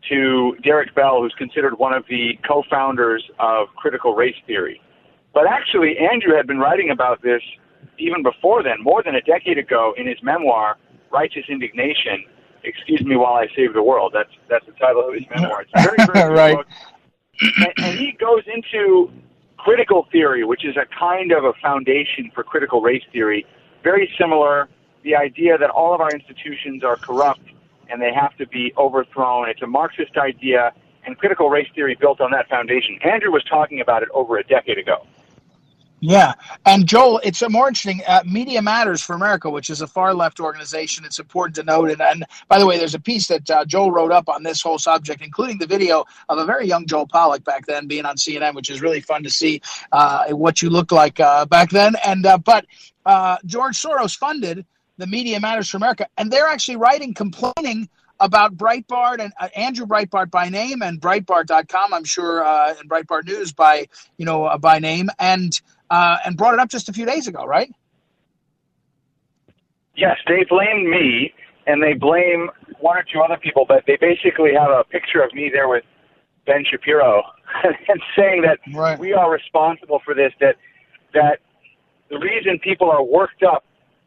to 0.09 0.57
Derek 0.63 0.95
Bell, 0.95 1.21
who's 1.21 1.35
considered 1.37 1.79
one 1.79 1.93
of 1.93 2.05
the 2.09 2.39
co 2.47 2.63
founders 2.71 3.23
of 3.39 3.69
critical 3.77 4.15
race 4.15 4.37
theory. 4.47 4.81
But 5.35 5.47
actually, 5.47 5.97
Andrew 5.99 6.35
had 6.37 6.47
been 6.47 6.59
writing 6.59 6.91
about 6.91 7.23
this 7.23 7.43
even 7.99 8.23
before 8.23 8.63
then, 8.63 8.83
more 8.83 9.03
than 9.03 9.15
a 9.15 9.21
decade 9.21 9.59
ago, 9.59 9.95
in 9.97 10.07
his 10.07 10.23
memoir, 10.23 10.77
Righteous 11.11 11.45
Indignation, 11.49 12.25
Excuse 12.65 13.05
Me 13.05 13.17
While 13.17 13.35
I 13.35 13.49
Save 13.55 13.75
the 13.75 13.83
World. 13.83 14.13
That's, 14.15 14.31
that's 14.49 14.67
the 14.67 14.73
title 14.73 15.07
of 15.07 15.15
his 15.15 15.25
memoir. 15.35 15.63
It's 15.63 15.71
a 15.75 15.83
very, 15.83 16.09
very 16.13 16.35
right. 16.35 16.57
book. 16.57 16.67
And, 17.57 17.73
and 17.79 17.99
he 17.99 18.13
goes 18.13 18.43
into 18.47 19.11
critical 19.57 20.07
theory, 20.13 20.45
which 20.45 20.65
is 20.65 20.77
a 20.77 20.87
kind 20.99 21.33
of 21.33 21.45
a 21.45 21.53
foundation 21.55 22.31
for 22.35 22.43
critical 22.43 22.81
race 22.81 23.03
theory, 23.13 23.47
very 23.83 24.11
similar. 24.19 24.69
The 25.03 25.17
idea 25.17 25.57
that 25.57 25.71
all 25.71 25.95
of 25.95 26.01
our 26.01 26.11
institutions 26.11 26.85
are 26.85 26.97
corrupt 26.97 27.41
and 27.91 28.01
they 28.01 28.13
have 28.13 28.37
to 28.37 28.47
be 28.47 28.73
overthrown. 28.77 29.49
It's 29.49 29.63
a 29.63 29.67
Marxist 29.67 30.17
idea, 30.17 30.73
and 31.05 31.19
critical 31.19 31.51
race 31.51 31.69
theory 31.75 31.97
built 31.99 32.21
on 32.21 32.31
that 32.33 32.49
foundation. 32.49 32.99
Andrew 33.03 33.31
was 33.31 33.43
talking 33.45 33.81
about 33.81 34.03
it 34.03 34.09
over 34.13 34.39
a 34.39 34.45
decade 34.45 34.79
ago. 34.79 35.07
Yeah, 36.03 36.33
and 36.65 36.87
Joel, 36.87 37.21
it's 37.23 37.43
a 37.43 37.51
more 37.51 37.69
interesting. 37.69 38.01
Uh, 38.07 38.23
Media 38.25 38.63
Matters 38.63 39.03
for 39.03 39.15
America, 39.15 39.51
which 39.51 39.69
is 39.69 39.83
a 39.83 39.87
far 39.87 40.15
left 40.15 40.41
organization, 40.41 41.05
it's 41.05 41.19
important 41.19 41.55
to 41.57 41.63
note. 41.63 41.91
And, 41.91 42.01
and 42.01 42.25
by 42.49 42.59
the 42.59 42.65
way, 42.65 42.79
there's 42.79 42.95
a 42.95 43.01
piece 43.01 43.29
that 43.29 43.51
uh, 43.51 43.67
Joel 43.67 43.93
wrote 43.93 44.11
up 44.11 44.31
on 44.31 44.43
this 44.43 44.63
whole 44.63 44.79
subject, 44.79 45.23
including 45.23 45.59
the 45.59 45.67
video 45.67 46.07
of 46.31 46.39
a 46.39 46.47
very 46.47 46.67
young 46.67 46.87
Joel 46.87 47.07
Pollak 47.07 47.45
back 47.45 47.67
then 47.67 47.87
being 47.87 48.07
on 48.07 48.17
CNN, 48.17 48.55
which 48.55 48.71
is 48.71 48.81
really 48.81 49.01
fun 49.01 49.23
to 49.25 49.31
see 49.31 49.61
uh, 49.93 50.29
what 50.31 50.63
you 50.63 50.71
looked 50.71 50.91
like 50.91 51.21
uh, 51.21 51.45
back 51.45 51.69
then. 51.69 51.95
And 52.03 52.25
uh, 52.25 52.39
but 52.39 52.65
uh, 53.05 53.37
George 53.45 53.77
Soros 53.77 54.17
funded 54.17 54.65
the 54.97 55.07
Media 55.07 55.39
Matters 55.39 55.69
for 55.69 55.77
America, 55.77 56.07
and 56.17 56.31
they're 56.31 56.49
actually 56.49 56.77
writing 56.77 57.13
complaining 57.13 57.91
about 58.21 58.57
Breitbart 58.57 59.19
and 59.19 59.33
uh, 59.41 59.49
Andrew 59.57 59.87
Breitbart 59.87 60.31
by 60.31 60.49
name 60.49 60.83
and 60.83 61.01
Breitbart.com, 61.01 61.93
I'm 61.93 62.05
sure, 62.05 62.45
uh, 62.45 62.75
and 62.79 62.89
Breitbart 62.89 63.27
News 63.27 63.53
by 63.53 63.87
you 64.17 64.25
know 64.25 64.45
uh, 64.45 64.59
by 64.59 64.79
name, 64.79 65.11
and 65.19 65.61
uh, 65.91 66.19
and 66.25 66.37
brought 66.37 66.55
it 66.55 66.61
up 66.61 66.69
just 66.69 66.89
a 66.89 66.93
few 66.93 67.05
days 67.05 67.27
ago, 67.27 67.45
right? 67.45 67.73
Yes, 69.97 70.17
they 70.27 70.45
blamed 70.49 70.89
me, 70.89 71.33
and 71.67 71.83
they 71.83 71.93
blame 71.93 72.49
one 72.79 72.97
or 72.97 73.05
two 73.13 73.21
other 73.21 73.37
people, 73.37 73.65
but 73.67 73.85
they 73.87 73.97
basically 74.01 74.53
have 74.55 74.71
a 74.71 74.85
picture 74.85 75.23
of 75.23 75.33
me 75.35 75.51
there 75.53 75.69
with 75.69 75.85
Ben 76.47 76.65
Shapiro 76.71 77.23
and 77.65 78.01
saying 78.17 78.43
that 78.43 78.59
right. 78.75 78.99
we 78.99 79.13
are 79.13 79.31
responsible 79.31 80.01
for 80.05 80.15
this. 80.15 80.33
That 80.41 80.57
that 81.13 81.41
the 82.09 82.19
reason 82.19 82.59
people 82.61 82.91
are 82.91 83.03
worked 83.03 83.43
up 83.43 83.65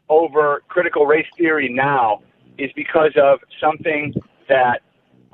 over 0.08 0.62
critical 0.68 1.06
race 1.06 1.26
theory 1.36 1.72
now 1.72 2.22
is 2.58 2.70
because 2.74 3.12
of 3.16 3.40
something 3.60 4.14
that 4.48 4.80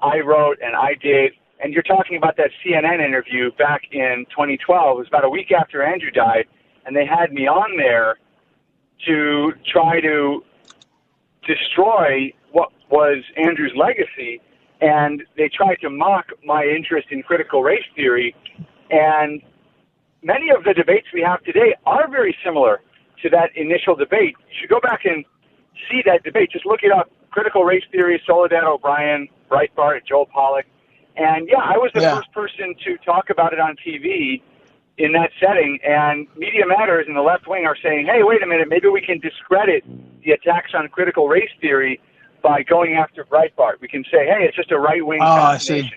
I 0.02 0.21
wrote 0.21 0.59
and 0.62 0.76
I 0.76 0.95
did. 1.00 1.33
And 1.62 1.75
you're 1.75 1.83
talking 1.83 2.17
about 2.17 2.37
that 2.38 2.50
CNN 2.64 3.05
interview 3.05 3.50
back 3.52 3.83
in 3.93 4.25
2012. 4.31 4.97
It 4.97 4.99
was 4.99 5.09
about 5.09 5.25
a 5.25 5.29
week 5.29 5.52
after 5.52 5.83
Andrew 5.83 6.11
died, 6.11 6.47
and 6.87 6.97
they 6.97 7.05
had 7.05 7.33
me 7.33 7.47
on 7.47 7.76
there 7.76 8.17
to 9.07 9.52
try 9.71 10.00
to 10.00 10.43
destroy 11.47 12.33
what 12.52 12.71
was 12.90 13.23
Andrew's 13.37 13.73
legacy. 13.76 14.40
And 14.81 15.23
they 15.37 15.50
tried 15.55 15.76
to 15.83 15.90
mock 15.90 16.29
my 16.45 16.64
interest 16.64 17.09
in 17.11 17.23
critical 17.23 17.62
race 17.62 17.85
theory. 17.95 18.35
And 18.90 19.43
many 20.23 20.50
of 20.50 20.64
the 20.64 20.73
debates 20.73 21.09
we 21.12 21.21
have 21.21 21.43
today 21.45 21.75
are 21.85 22.09
very 22.09 22.35
similar 22.43 22.81
to 23.23 23.29
that 23.31 23.50
initial 23.55 23.95
debate. 23.95 24.35
You 24.49 24.57
should 24.61 24.71
go 24.71 24.81
back 24.81 25.05
and 25.05 25.26
see 25.90 26.00
that 26.07 26.23
debate. 26.25 26.50
Just 26.52 26.64
look 26.64 26.81
it 26.83 26.90
up. 26.90 27.11
Critical 27.31 27.64
race 27.64 27.85
theory, 27.93 28.21
Soledad 28.26 28.64
O'Brien, 28.64 29.29
Breitbart, 29.50 30.07
Joel 30.09 30.26
Pollak. 30.26 30.64
And 31.21 31.49
yeah, 31.49 31.59
I 31.59 31.77
was 31.77 31.91
the 31.93 32.00
Yeah. 32.00 32.17
first 32.17 32.33
person 32.33 32.75
to 32.85 32.97
talk 33.05 33.29
about 33.29 33.53
it 33.53 33.61
on 33.61 33.77
TV 33.77 34.41
in 34.97 35.12
that 35.12 35.31
setting. 35.39 35.79
And 35.85 36.27
Media 36.37 36.67
Matters 36.67 37.07
and 37.07 37.15
the 37.17 37.21
left 37.23 37.47
wing 37.47 37.67
are 37.67 37.77
saying, 37.83 38.07
hey, 38.07 38.23
wait 38.23 38.43
a 38.43 38.47
minute, 38.47 38.69
maybe 38.69 38.89
we 38.89 39.03
can 39.03 39.19
discredit 39.21 39.85
the 40.25 40.33
attacks 40.33 40.73
on 40.75 40.89
critical 40.89 41.29
race 41.29 41.50
theory 41.61 42.00
by 42.43 42.62
going 42.62 42.95
after 42.95 43.25
Breitbart. 43.25 43.81
We 43.81 43.89
can 43.89 44.03
say, 44.05 44.25
hey, 44.27 44.45
it's 44.49 44.57
just 44.57 44.73
a 44.73 44.79
right 44.79 45.05
wing 45.05 45.21
Oh, 45.23 45.27
I 45.27 45.59
see. 45.59 45.91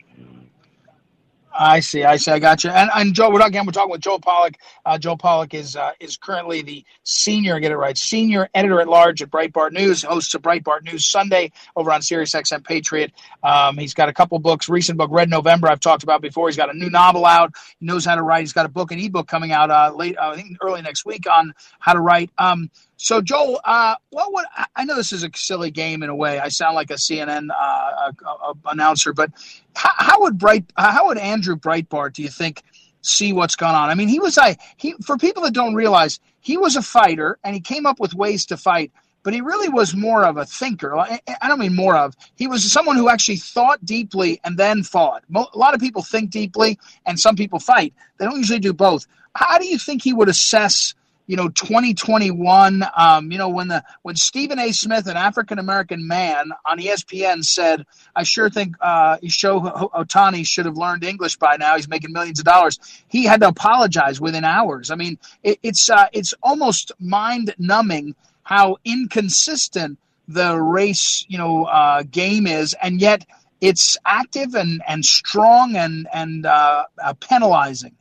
I 1.53 1.79
see. 1.79 2.03
I 2.03 2.17
see. 2.17 2.31
I 2.31 2.39
got 2.39 2.63
you. 2.63 2.71
And, 2.71 2.89
and 2.95 3.13
Joe, 3.13 3.29
we're 3.29 3.39
talking. 3.39 3.65
We're 3.65 3.71
talking 3.71 3.91
with 3.91 4.01
Joe 4.01 4.17
Pollak. 4.17 4.55
Uh, 4.85 4.97
Joe 4.97 5.15
Pollak 5.15 5.53
is 5.53 5.75
uh, 5.75 5.91
is 5.99 6.17
currently 6.17 6.61
the 6.61 6.83
senior. 7.03 7.59
Get 7.59 7.71
it 7.71 7.77
right. 7.77 7.97
Senior 7.97 8.49
editor 8.53 8.81
at 8.81 8.87
large 8.87 9.21
at 9.21 9.29
Breitbart 9.29 9.71
News. 9.71 10.03
Hosts 10.03 10.33
of 10.33 10.41
Breitbart 10.41 10.83
News 10.83 11.09
Sunday 11.09 11.51
over 11.75 11.91
on 11.91 12.01
Sirius 12.01 12.33
XM 12.33 12.63
Patriot. 12.63 13.11
Um, 13.43 13.77
he's 13.77 13.93
got 13.93 14.09
a 14.09 14.13
couple 14.13 14.39
books. 14.39 14.67
Recent 14.67 14.97
book, 14.97 15.09
Red 15.11 15.29
November. 15.29 15.67
I've 15.67 15.79
talked 15.79 16.03
about 16.03 16.21
before. 16.21 16.47
He's 16.47 16.57
got 16.57 16.73
a 16.73 16.77
new 16.77 16.89
novel 16.89 17.25
out. 17.25 17.51
He 17.79 17.85
knows 17.85 18.05
how 18.05 18.15
to 18.15 18.23
write. 18.23 18.41
He's 18.41 18.53
got 18.53 18.65
a 18.65 18.69
book, 18.69 18.91
an 18.91 18.99
ebook 18.99 19.27
coming 19.27 19.51
out 19.51 19.69
uh, 19.69 19.93
late. 19.95 20.17
Uh, 20.17 20.31
I 20.31 20.35
think 20.35 20.57
early 20.61 20.81
next 20.81 21.05
week 21.05 21.25
on 21.29 21.53
how 21.79 21.93
to 21.93 21.99
write. 21.99 22.31
Um, 22.37 22.69
so, 22.97 23.21
Joel, 23.21 23.59
uh, 23.63 23.95
what 24.11 24.33
would 24.33 24.45
I- 24.75 24.85
know 24.85 24.95
this 24.95 25.11
is 25.13 25.23
a 25.23 25.29
silly 25.35 25.71
game 25.71 26.03
in 26.03 26.09
a 26.09 26.15
way. 26.15 26.39
I 26.39 26.49
sound 26.49 26.75
like 26.75 26.91
a 26.91 26.95
CNN 26.95 27.49
uh, 27.49 27.53
uh, 27.55 28.11
uh, 28.25 28.53
announcer, 28.65 29.13
but 29.13 29.31
how, 29.75 29.91
how 29.97 30.21
would 30.21 30.37
Bright, 30.37 30.71
uh, 30.77 30.91
how 30.91 31.07
would 31.07 31.17
Andrew 31.17 31.55
Breitbart, 31.55 32.13
do 32.13 32.21
you 32.21 32.29
think, 32.29 32.61
see 33.01 33.33
what's 33.33 33.55
going 33.55 33.75
on? 33.75 33.89
I 33.89 33.95
mean, 33.95 34.07
he 34.07 34.19
was 34.19 34.37
I 34.37 34.57
he 34.77 34.93
for 35.05 35.17
people 35.17 35.43
that 35.43 35.53
don't 35.53 35.75
realize 35.75 36.19
he 36.41 36.57
was 36.57 36.75
a 36.75 36.81
fighter 36.81 37.37
and 37.43 37.53
he 37.55 37.61
came 37.61 37.85
up 37.85 37.99
with 37.99 38.13
ways 38.13 38.45
to 38.47 38.57
fight, 38.57 38.91
but 39.23 39.33
he 39.33 39.41
really 39.41 39.69
was 39.69 39.95
more 39.95 40.23
of 40.25 40.37
a 40.37 40.45
thinker. 40.45 40.95
I 40.97 41.19
don't 41.47 41.59
mean 41.59 41.75
more 41.75 41.97
of. 41.97 42.15
He 42.35 42.47
was 42.47 42.69
someone 42.71 42.95
who 42.95 43.09
actually 43.09 43.37
thought 43.37 43.83
deeply 43.83 44.39
and 44.43 44.57
then 44.57 44.83
fought. 44.83 45.23
A 45.35 45.57
lot 45.57 45.73
of 45.73 45.79
people 45.79 46.01
think 46.03 46.29
deeply 46.29 46.77
and 47.05 47.19
some 47.19 47.35
people 47.35 47.59
fight. 47.59 47.93
They 48.17 48.25
don't 48.25 48.37
usually 48.37 48.59
do 48.59 48.73
both. 48.73 49.07
How 49.35 49.57
do 49.57 49.65
you 49.65 49.77
think 49.77 50.01
he 50.03 50.13
would 50.13 50.29
assess? 50.29 50.93
You 51.25 51.37
know 51.37 51.47
2021 51.47 52.83
um, 52.97 53.31
you 53.31 53.37
know 53.37 53.49
when 53.49 53.69
the 53.69 53.83
when 54.01 54.15
stephen 54.15 54.59
a. 54.59 54.71
Smith 54.73 55.07
an 55.07 55.15
african 55.15 55.57
american 55.57 56.05
man 56.07 56.51
on 56.65 56.79
espn 56.79 57.43
said 57.45 57.85
i 58.15 58.23
sure 58.23 58.49
think 58.49 58.75
uh, 58.81 59.17
Shohei 59.17 59.91
Ohtani 59.91 60.45
should 60.45 60.65
have 60.65 60.77
learned 60.77 61.03
english 61.03 61.37
by 61.37 61.55
now. 61.57 61.75
He's 61.75 61.87
making 61.87 62.11
millions 62.11 62.39
of 62.39 62.45
dollars. 62.45 62.79
He 63.07 63.23
had 63.23 63.41
to 63.41 63.47
apologize 63.47 64.19
within 64.19 64.43
hours. 64.43 64.91
I 64.91 64.95
mean 64.95 65.17
it, 65.43 65.59
it's 65.63 65.89
uh, 65.89 66.07
it's 66.11 66.33
almost 66.43 66.91
mind 66.99 67.55
numbing 67.57 68.15
how 68.43 68.77
inconsistent 68.83 69.97
the 70.27 70.59
race 70.59 71.25
you 71.29 71.37
know 71.37 71.65
uh, 71.65 72.03
game 72.03 72.47
is 72.47 72.75
and 72.81 72.99
yet 72.99 73.25
it's 73.61 73.97
active 74.05 74.55
and 74.55 74.81
and 74.87 75.05
strong 75.05 75.75
and 75.77 76.07
and 76.13 76.45
uh, 76.45 76.85
uh, 77.01 77.13
penalizing 77.21 77.95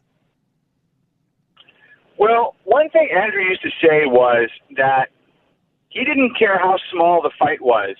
Well, 2.22 2.54
one 2.62 2.88
thing 2.90 3.08
Andrew 3.12 3.42
used 3.42 3.62
to 3.62 3.70
say 3.82 4.06
was 4.06 4.48
that 4.76 5.08
he 5.88 6.04
didn't 6.04 6.38
care 6.38 6.56
how 6.56 6.76
small 6.92 7.20
the 7.20 7.32
fight 7.36 7.60
was. 7.60 7.96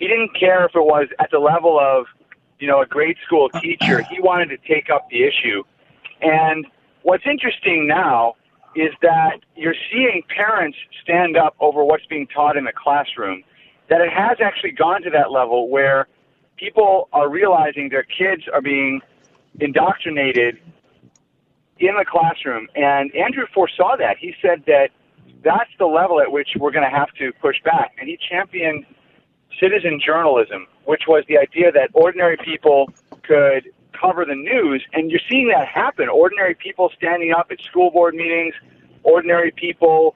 He 0.00 0.08
didn't 0.08 0.30
care 0.34 0.64
if 0.64 0.72
it 0.74 0.80
was 0.80 1.06
at 1.20 1.30
the 1.30 1.38
level 1.38 1.78
of, 1.78 2.06
you 2.58 2.66
know, 2.66 2.82
a 2.82 2.86
grade 2.86 3.16
school 3.24 3.48
teacher. 3.62 4.02
He 4.10 4.20
wanted 4.20 4.48
to 4.48 4.56
take 4.66 4.90
up 4.92 5.08
the 5.08 5.22
issue. 5.22 5.62
And 6.20 6.66
what's 7.02 7.22
interesting 7.30 7.86
now 7.86 8.34
is 8.74 8.90
that 9.02 9.38
you're 9.54 9.76
seeing 9.92 10.24
parents 10.34 10.76
stand 11.04 11.36
up 11.36 11.54
over 11.60 11.84
what's 11.84 12.06
being 12.06 12.26
taught 12.26 12.56
in 12.56 12.64
the 12.64 12.72
classroom. 12.74 13.44
That 13.88 14.00
it 14.00 14.10
has 14.12 14.38
actually 14.42 14.72
gone 14.72 15.02
to 15.02 15.10
that 15.10 15.30
level 15.30 15.70
where 15.70 16.08
people 16.56 17.08
are 17.12 17.30
realizing 17.30 17.88
their 17.88 18.02
kids 18.02 18.42
are 18.52 18.62
being 18.62 19.00
indoctrinated 19.60 20.58
in 21.80 21.96
the 21.96 22.04
classroom. 22.04 22.68
And 22.76 23.14
Andrew 23.14 23.46
foresaw 23.52 23.96
that. 23.96 24.16
He 24.18 24.34
said 24.40 24.62
that 24.66 24.90
that's 25.42 25.70
the 25.78 25.86
level 25.86 26.20
at 26.20 26.30
which 26.30 26.50
we're 26.58 26.70
going 26.70 26.88
to 26.88 26.96
have 26.96 27.12
to 27.18 27.32
push 27.40 27.56
back. 27.64 27.94
And 27.98 28.08
he 28.08 28.18
championed 28.30 28.84
citizen 29.58 30.00
journalism, 30.04 30.66
which 30.84 31.02
was 31.08 31.24
the 31.28 31.38
idea 31.38 31.72
that 31.72 31.90
ordinary 31.94 32.36
people 32.36 32.92
could 33.22 33.70
cover 33.98 34.24
the 34.24 34.34
news. 34.34 34.84
And 34.92 35.10
you're 35.10 35.20
seeing 35.30 35.48
that 35.48 35.66
happen. 35.66 36.08
Ordinary 36.08 36.54
people 36.54 36.90
standing 36.96 37.32
up 37.32 37.48
at 37.50 37.60
school 37.62 37.90
board 37.90 38.14
meetings, 38.14 38.54
ordinary 39.02 39.50
people 39.50 40.14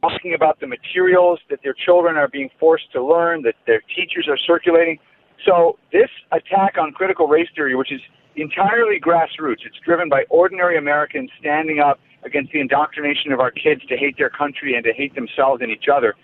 talking 0.00 0.34
about 0.34 0.58
the 0.60 0.66
materials 0.66 1.38
that 1.48 1.60
their 1.62 1.74
children 1.74 2.16
are 2.16 2.28
being 2.28 2.50
forced 2.58 2.90
to 2.92 3.04
learn, 3.04 3.42
that 3.42 3.54
their 3.66 3.82
teachers 3.94 4.26
are 4.28 4.38
circulating. 4.38 4.98
So 5.44 5.78
this 5.92 6.10
attack 6.32 6.76
on 6.78 6.92
critical 6.92 7.26
race 7.28 7.48
theory, 7.54 7.74
which 7.76 7.92
is 7.92 8.00
entirely 8.36 9.00
grassroots, 9.00 9.64
it's 9.64 9.78
driven 9.84 10.08
by 10.08 10.24
ordinary 10.30 10.76
Americans 10.76 11.30
standing 11.38 11.80
up 11.80 12.00
against 12.22 12.52
the 12.52 12.60
indoctrination 12.60 13.32
of 13.32 13.40
our 13.40 13.50
kids 13.50 13.84
to 13.86 13.96
hate 13.96 14.16
their 14.16 14.30
country 14.30 14.74
and 14.74 14.84
to 14.84 14.92
hate 14.92 15.14
themselves 15.14 15.60
and 15.60 15.70
each 15.70 15.88
other. 15.92 16.14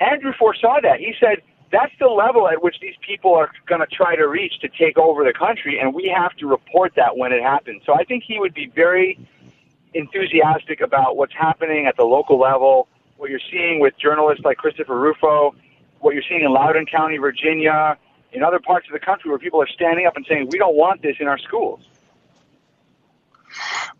Andrew 0.00 0.32
foresaw 0.38 0.80
that. 0.82 0.98
He 0.98 1.14
said 1.20 1.42
that's 1.70 1.92
the 1.98 2.06
level 2.06 2.48
at 2.48 2.62
which 2.62 2.76
these 2.80 2.96
people 3.06 3.34
are 3.34 3.50
going 3.66 3.80
to 3.80 3.86
try 3.86 4.14
to 4.14 4.28
reach 4.28 4.60
to 4.60 4.68
take 4.68 4.98
over 4.98 5.24
the 5.24 5.32
country, 5.32 5.78
and 5.80 5.94
we 5.94 6.12
have 6.14 6.36
to 6.36 6.46
report 6.46 6.92
that 6.96 7.16
when 7.16 7.32
it 7.32 7.42
happens. 7.42 7.82
So 7.86 7.94
I 7.94 8.04
think 8.04 8.24
he 8.26 8.38
would 8.38 8.52
be 8.52 8.70
very 8.74 9.18
enthusiastic 9.94 10.80
about 10.80 11.16
what's 11.16 11.34
happening 11.34 11.86
at 11.86 11.96
the 11.96 12.04
local 12.04 12.38
level, 12.38 12.88
what 13.16 13.30
you're 13.30 13.40
seeing 13.50 13.80
with 13.80 13.94
journalists 13.98 14.44
like 14.44 14.58
Christopher 14.58 14.98
Rufo, 14.98 15.54
what 16.00 16.14
you're 16.14 16.24
seeing 16.28 16.42
in 16.42 16.52
Loudoun 16.52 16.86
County, 16.86 17.16
Virginia, 17.16 17.96
in 18.32 18.42
other 18.42 18.60
parts 18.60 18.86
of 18.88 18.92
the 18.92 18.98
country 18.98 19.30
where 19.30 19.38
people 19.38 19.60
are 19.60 19.68
standing 19.68 20.06
up 20.06 20.16
and 20.16 20.24
saying, 20.28 20.48
we 20.50 20.58
don't 20.58 20.76
want 20.76 21.02
this 21.02 21.16
in 21.20 21.28
our 21.28 21.38
schools. 21.38 21.80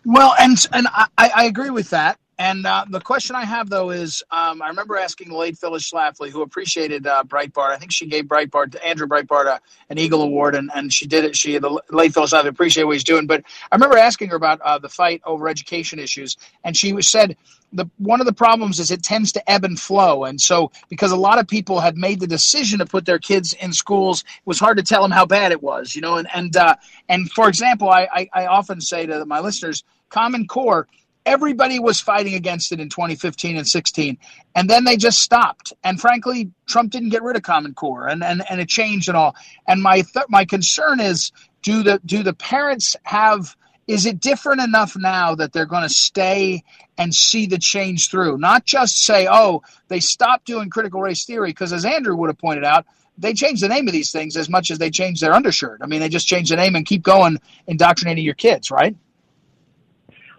Well, 0.04 0.34
and 0.40 0.66
and 0.72 0.86
I, 0.90 1.06
I 1.18 1.44
agree 1.44 1.70
with 1.70 1.90
that. 1.90 2.18
And 2.38 2.66
uh, 2.66 2.86
the 2.88 3.00
question 3.00 3.36
I 3.36 3.44
have 3.44 3.68
though 3.68 3.90
is, 3.90 4.22
um, 4.30 4.62
I 4.62 4.68
remember 4.68 4.96
asking 4.96 5.28
the 5.28 5.36
late 5.36 5.58
Phyllis 5.58 5.90
Schlafly, 5.90 6.30
who 6.30 6.42
appreciated 6.42 7.06
uh, 7.06 7.24
Breitbart. 7.24 7.70
I 7.70 7.76
think 7.76 7.92
she 7.92 8.06
gave 8.06 8.24
Breitbart 8.24 8.74
Andrew 8.84 9.06
Breitbart 9.06 9.46
a, 9.46 9.60
an 9.90 9.98
Eagle 9.98 10.22
Award, 10.22 10.54
and, 10.54 10.70
and 10.74 10.92
she 10.92 11.06
did 11.06 11.24
it. 11.24 11.36
She 11.36 11.58
the 11.58 11.80
late 11.90 12.14
Phyllis 12.14 12.32
Schlafly 12.32 12.48
appreciated 12.48 12.86
what 12.86 12.94
he's 12.94 13.04
doing. 13.04 13.26
But 13.26 13.44
I 13.70 13.76
remember 13.76 13.98
asking 13.98 14.30
her 14.30 14.36
about 14.36 14.60
uh, 14.62 14.78
the 14.78 14.88
fight 14.88 15.20
over 15.24 15.46
education 15.46 15.98
issues, 15.98 16.36
and 16.64 16.76
she 16.76 17.00
said 17.02 17.36
the 17.74 17.86
one 17.98 18.20
of 18.20 18.26
the 18.26 18.32
problems 18.32 18.80
is 18.80 18.90
it 18.90 19.02
tends 19.02 19.32
to 19.32 19.50
ebb 19.50 19.64
and 19.64 19.78
flow, 19.78 20.24
and 20.24 20.40
so 20.40 20.72
because 20.88 21.12
a 21.12 21.16
lot 21.16 21.38
of 21.38 21.46
people 21.46 21.80
had 21.80 21.96
made 21.96 22.18
the 22.18 22.26
decision 22.26 22.78
to 22.78 22.86
put 22.86 23.04
their 23.04 23.18
kids 23.18 23.52
in 23.54 23.72
schools, 23.72 24.22
it 24.22 24.46
was 24.46 24.58
hard 24.58 24.78
to 24.78 24.82
tell 24.82 25.02
them 25.02 25.10
how 25.10 25.26
bad 25.26 25.52
it 25.52 25.62
was, 25.62 25.94
you 25.94 26.00
know. 26.00 26.16
And 26.16 26.28
and 26.34 26.56
uh, 26.56 26.76
and 27.10 27.30
for 27.30 27.48
example, 27.48 27.90
I, 27.90 28.08
I 28.12 28.28
I 28.32 28.46
often 28.46 28.80
say 28.80 29.04
to 29.06 29.24
my 29.26 29.40
listeners, 29.40 29.84
Common 30.08 30.46
Core 30.46 30.88
everybody 31.24 31.78
was 31.78 32.00
fighting 32.00 32.34
against 32.34 32.72
it 32.72 32.80
in 32.80 32.88
2015 32.88 33.56
and 33.56 33.66
16 33.66 34.18
and 34.54 34.68
then 34.68 34.84
they 34.84 34.96
just 34.96 35.20
stopped. 35.20 35.72
And 35.84 36.00
frankly 36.00 36.50
trump 36.66 36.90
didn't 36.90 37.10
get 37.10 37.22
rid 37.22 37.36
of 37.36 37.42
common 37.42 37.74
core 37.74 38.08
and 38.08 38.22
and, 38.22 38.42
and 38.48 38.60
it 38.60 38.68
changed 38.68 39.08
and 39.08 39.16
all. 39.16 39.36
And 39.66 39.82
my 39.82 40.02
th- 40.02 40.26
my 40.28 40.44
concern 40.44 41.00
is 41.00 41.32
do 41.62 41.82
the 41.82 42.00
do 42.04 42.22
the 42.22 42.34
parents 42.34 42.96
have 43.04 43.56
is 43.88 44.06
it 44.06 44.20
different 44.20 44.60
enough 44.60 44.96
now 44.96 45.34
that 45.34 45.52
they're 45.52 45.66
going 45.66 45.82
to 45.82 45.88
stay 45.88 46.62
and 46.96 47.12
see 47.12 47.46
the 47.46 47.58
change 47.58 48.10
through? 48.10 48.38
Not 48.38 48.64
just 48.64 49.04
say 49.04 49.28
oh 49.30 49.62
they 49.88 50.00
stopped 50.00 50.46
doing 50.46 50.70
critical 50.70 51.00
race 51.00 51.24
theory 51.24 51.50
because 51.50 51.72
as 51.72 51.84
andrew 51.84 52.16
would 52.16 52.30
have 52.30 52.38
pointed 52.38 52.64
out 52.64 52.86
they 53.18 53.34
change 53.34 53.60
the 53.60 53.68
name 53.68 53.86
of 53.86 53.92
these 53.92 54.10
things 54.10 54.38
as 54.38 54.48
much 54.48 54.70
as 54.70 54.78
they 54.78 54.90
change 54.90 55.20
their 55.20 55.34
undershirt. 55.34 55.80
I 55.82 55.86
mean 55.86 56.00
they 56.00 56.08
just 56.08 56.26
change 56.26 56.48
the 56.48 56.56
name 56.56 56.74
and 56.74 56.84
keep 56.84 57.02
going 57.02 57.38
indoctrinating 57.66 58.24
your 58.24 58.34
kids 58.34 58.70
right 58.70 58.96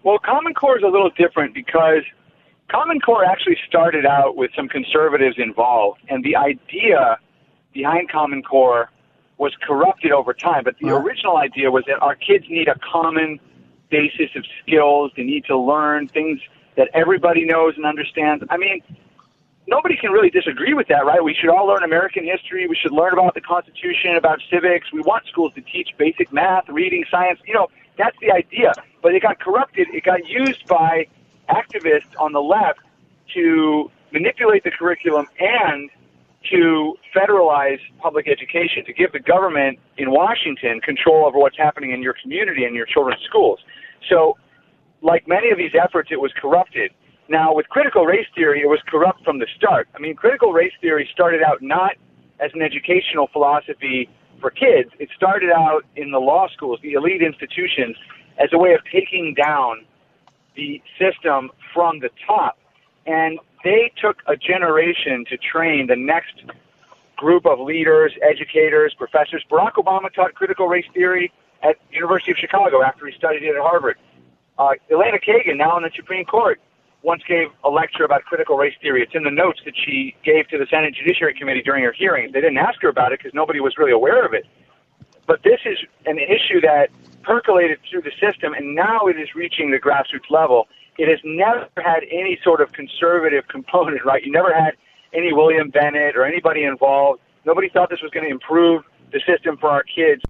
Well, 0.04 0.18
Common 0.18 0.52
Core 0.52 0.76
is 0.76 0.84
a 0.84 0.88
little 0.88 1.10
different 1.16 1.54
because 1.54 2.02
Common 2.70 3.00
Core 3.00 3.24
actually 3.24 3.56
started 3.66 4.04
out 4.04 4.36
with 4.36 4.50
some 4.54 4.68
conservatives 4.68 5.36
involved, 5.38 6.00
and 6.10 6.22
the 6.22 6.36
idea 6.36 7.18
behind 7.72 8.10
Common 8.10 8.42
Core 8.42 8.90
was 9.38 9.52
corrupted 9.66 10.12
over 10.12 10.34
time. 10.34 10.62
But 10.62 10.76
the 10.78 10.90
original 10.90 11.38
idea 11.38 11.70
was 11.70 11.84
that 11.86 12.00
our 12.02 12.14
kids 12.14 12.44
need 12.50 12.68
a 12.68 12.78
common 12.80 13.40
basis 13.90 14.28
of 14.36 14.44
skills. 14.62 15.10
They 15.16 15.24
need 15.24 15.46
to 15.46 15.58
learn 15.58 16.08
things 16.08 16.38
that 16.76 16.88
everybody 16.92 17.46
knows 17.46 17.72
and 17.76 17.86
understands. 17.86 18.44
I 18.50 18.58
mean, 18.58 18.82
nobody 19.66 19.96
can 19.96 20.12
really 20.12 20.30
disagree 20.30 20.74
with 20.74 20.88
that, 20.88 21.06
right? 21.06 21.24
We 21.24 21.34
should 21.34 21.48
all 21.48 21.66
learn 21.66 21.82
American 21.82 22.24
history. 22.24 22.66
We 22.68 22.76
should 22.76 22.92
learn 22.92 23.14
about 23.14 23.34
the 23.34 23.40
Constitution, 23.40 24.16
about 24.16 24.40
civics. 24.50 24.92
We 24.92 25.00
want 25.00 25.26
schools 25.28 25.54
to 25.54 25.62
teach 25.62 25.88
basic 25.96 26.30
math, 26.30 26.68
reading, 26.68 27.04
science. 27.10 27.40
You 27.46 27.54
know, 27.54 27.68
that's 27.98 28.16
the 28.20 28.30
idea. 28.30 28.72
But 29.02 29.14
it 29.14 29.22
got 29.22 29.40
corrupted. 29.40 29.88
It 29.92 30.04
got 30.04 30.26
used 30.28 30.66
by 30.66 31.06
activists 31.48 32.18
on 32.18 32.32
the 32.32 32.40
left 32.40 32.80
to 33.34 33.90
manipulate 34.12 34.64
the 34.64 34.70
curriculum 34.70 35.26
and 35.38 35.90
to 36.50 36.94
federalize 37.14 37.78
public 38.00 38.28
education, 38.28 38.84
to 38.84 38.92
give 38.92 39.12
the 39.12 39.20
government 39.20 39.78
in 39.96 40.10
Washington 40.10 40.80
control 40.80 41.26
over 41.26 41.38
what's 41.38 41.56
happening 41.56 41.92
in 41.92 42.02
your 42.02 42.14
community 42.22 42.64
and 42.64 42.74
your 42.74 42.86
children's 42.86 43.22
schools. 43.24 43.60
So, 44.10 44.36
like 45.00 45.26
many 45.26 45.50
of 45.50 45.58
these 45.58 45.72
efforts, 45.74 46.10
it 46.12 46.20
was 46.20 46.32
corrupted. 46.40 46.90
Now, 47.28 47.54
with 47.54 47.68
critical 47.68 48.04
race 48.04 48.26
theory, 48.34 48.60
it 48.60 48.68
was 48.68 48.80
corrupt 48.86 49.24
from 49.24 49.38
the 49.38 49.46
start. 49.56 49.88
I 49.94 49.98
mean, 49.98 50.14
critical 50.14 50.52
race 50.52 50.72
theory 50.80 51.08
started 51.12 51.42
out 51.42 51.62
not 51.62 51.92
as 52.40 52.50
an 52.54 52.60
educational 52.62 53.28
philosophy 53.32 54.08
for 54.44 54.50
kids, 54.50 54.90
it 54.98 55.08
started 55.16 55.48
out 55.50 55.86
in 55.96 56.10
the 56.10 56.18
law 56.18 56.46
schools, 56.52 56.78
the 56.82 56.92
elite 56.92 57.22
institutions, 57.22 57.96
as 58.36 58.50
a 58.52 58.58
way 58.58 58.74
of 58.74 58.80
taking 58.92 59.32
down 59.32 59.86
the 60.54 60.82
system 60.98 61.50
from 61.72 62.00
the 62.00 62.10
top. 62.26 62.58
And 63.06 63.38
they 63.64 63.90
took 63.96 64.18
a 64.26 64.36
generation 64.36 65.24
to 65.30 65.38
train 65.38 65.86
the 65.86 65.96
next 65.96 66.44
group 67.16 67.46
of 67.46 67.58
leaders, 67.58 68.12
educators, 68.20 68.92
professors. 68.98 69.42
Barack 69.50 69.76
Obama 69.78 70.12
taught 70.12 70.34
critical 70.34 70.68
race 70.68 70.84
theory 70.92 71.32
at 71.62 71.76
University 71.90 72.32
of 72.32 72.36
Chicago 72.36 72.82
after 72.82 73.06
he 73.06 73.16
studied 73.16 73.44
it 73.44 73.56
at 73.56 73.62
Harvard. 73.62 73.96
Uh, 74.58 74.72
Elena 74.90 75.16
Kagan, 75.26 75.56
now 75.56 75.74
in 75.78 75.84
the 75.84 75.90
Supreme 75.96 76.26
Court, 76.26 76.60
once 77.04 77.22
gave 77.28 77.48
a 77.62 77.68
lecture 77.68 78.04
about 78.04 78.24
critical 78.24 78.56
race 78.56 78.74
theory. 78.80 79.02
It's 79.02 79.14
in 79.14 79.24
the 79.24 79.30
notes 79.30 79.60
that 79.66 79.74
she 79.76 80.16
gave 80.24 80.48
to 80.48 80.58
the 80.58 80.66
Senate 80.70 80.94
Judiciary 80.94 81.34
Committee 81.34 81.62
during 81.62 81.84
her 81.84 81.92
hearings. 81.92 82.32
They 82.32 82.40
didn't 82.40 82.58
ask 82.58 82.80
her 82.80 82.88
about 82.88 83.12
it 83.12 83.20
because 83.20 83.34
nobody 83.34 83.60
was 83.60 83.76
really 83.76 83.92
aware 83.92 84.24
of 84.24 84.32
it. 84.32 84.46
But 85.26 85.42
this 85.44 85.60
is 85.66 85.78
an 86.06 86.18
issue 86.18 86.60
that 86.62 86.88
percolated 87.22 87.78
through 87.88 88.02
the 88.02 88.12
system, 88.20 88.54
and 88.54 88.74
now 88.74 89.06
it 89.06 89.18
is 89.18 89.34
reaching 89.34 89.70
the 89.70 89.78
grassroots 89.78 90.30
level. 90.30 90.66
It 90.98 91.08
has 91.08 91.18
never 91.24 91.68
had 91.76 92.04
any 92.10 92.38
sort 92.42 92.60
of 92.60 92.72
conservative 92.72 93.48
component, 93.48 94.04
right? 94.04 94.24
You 94.24 94.32
never 94.32 94.54
had 94.54 94.72
any 95.12 95.32
William 95.32 95.70
Bennett 95.70 96.16
or 96.16 96.24
anybody 96.24 96.64
involved. 96.64 97.20
Nobody 97.44 97.68
thought 97.68 97.90
this 97.90 98.02
was 98.02 98.10
going 98.10 98.24
to 98.24 98.32
improve 98.32 98.82
the 99.12 99.20
system 99.26 99.58
for 99.58 99.70
our 99.70 99.84
kids. 99.84 100.22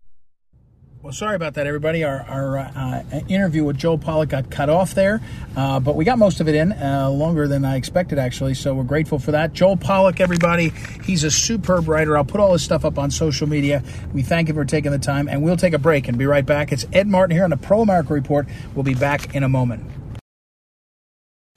Well, 1.05 1.13
sorry 1.13 1.37
about 1.37 1.53
that, 1.55 1.67
everybody. 1.67 2.03
Our, 2.03 2.23
our 2.23 2.57
uh, 2.57 3.03
interview 3.29 3.63
with 3.63 3.77
Joel 3.77 3.99
Pollak 3.99 4.31
got 4.31 4.49
cut 4.49 4.71
off 4.71 4.95
there, 4.95 5.21
uh, 5.55 5.79
but 5.79 5.97
we 5.97 6.05
got 6.07 6.17
most 6.17 6.41
of 6.41 6.49
it 6.49 6.55
in, 6.55 6.73
uh, 6.73 7.11
longer 7.11 7.47
than 7.47 7.63
I 7.63 7.77
expected, 7.77 8.19
actually. 8.19 8.55
So 8.55 8.73
we're 8.73 8.85
grateful 8.85 9.19
for 9.19 9.33
that. 9.33 9.53
Joel 9.53 9.77
Pollak, 9.77 10.19
everybody, 10.19 10.71
he's 11.05 11.23
a 11.23 11.31
superb 11.31 11.89
writer. 11.89 12.17
I'll 12.17 12.25
put 12.25 12.41
all 12.41 12.55
his 12.55 12.63
stuff 12.63 12.87
up 12.87 12.99
on 12.99 13.11
social 13.11 13.47
media. 13.47 13.83
We 14.15 14.23
thank 14.23 14.49
him 14.49 14.57
for 14.57 14.65
taking 14.65 14.93
the 14.93 14.99
time, 14.99 15.29
and 15.29 15.43
we'll 15.43 15.59
take 15.59 15.75
a 15.75 15.79
break 15.79 16.09
and 16.09 16.17
be 16.17 16.25
right 16.25 16.47
back. 16.47 16.73
It's 16.73 16.87
Ed 16.91 17.07
Martin 17.07 17.37
here 17.37 17.45
on 17.45 17.51
the 17.51 17.59
Pro 17.59 17.83
America 17.83 18.15
Report. 18.15 18.49
We'll 18.75 18.83
be 18.83 18.95
back 18.95 19.35
in 19.35 19.43
a 19.43 19.49
moment. 19.51 19.85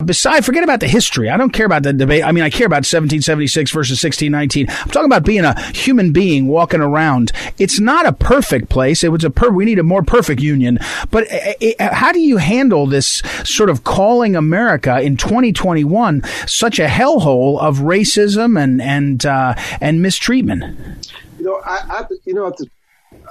Beside, 0.06 0.46
forget 0.46 0.64
about 0.64 0.80
the 0.80 0.88
history. 0.88 1.28
I 1.28 1.38
don't 1.38 1.50
care 1.50 1.66
about 1.66 1.82
the 1.82 1.92
debate. 1.92 2.24
I 2.24 2.32
mean, 2.32 2.44
I 2.44 2.52
care 2.52 2.68
about 2.68 2.86
1776 2.86 3.72
versus 3.72 4.04
1619. 4.04 4.70
I'm 4.70 4.92
talking 4.92 5.08
about 5.08 5.26
being 5.26 5.44
a 5.44 5.60
human 5.72 6.14
being 6.14 6.48
walking 6.48 6.82
around. 6.82 7.32
It's 7.58 7.80
not 7.80 8.06
a 8.06 8.14
perfect 8.14 8.70
place. 8.70 9.04
It 9.04 9.12
was 9.12 9.24
a 9.24 9.32
per. 9.32 9.50
We 9.50 9.66
need 9.66 9.80
a 9.80 9.84
more 9.84 10.04
perfect 10.04 10.40
union. 10.40 10.78
But 11.10 11.24
it, 11.24 11.32
eh, 11.32 11.54
eh, 11.62 11.74
eh, 11.80 11.94
how 11.96 12.12
do 12.12 12.20
you 12.20 12.38
handle 12.38 12.86
this 12.86 13.24
sort 13.44 13.72
of 13.72 13.86
calling 13.86 14.36
America 14.36 15.02
in 15.02 15.18
2021 15.18 16.22
such 16.46 16.78
a 16.78 16.86
hellhole 16.86 17.60
of 17.60 17.80
racism 17.80 18.62
and 18.62 18.80
and 18.80 19.26
uh, 19.26 19.56
and 19.82 20.04
mistreatment? 20.04 20.78
You 21.40 21.46
know, 21.46 21.62
I, 21.66 21.82
I 21.90 22.06
you 22.24 22.36
know, 22.36 22.54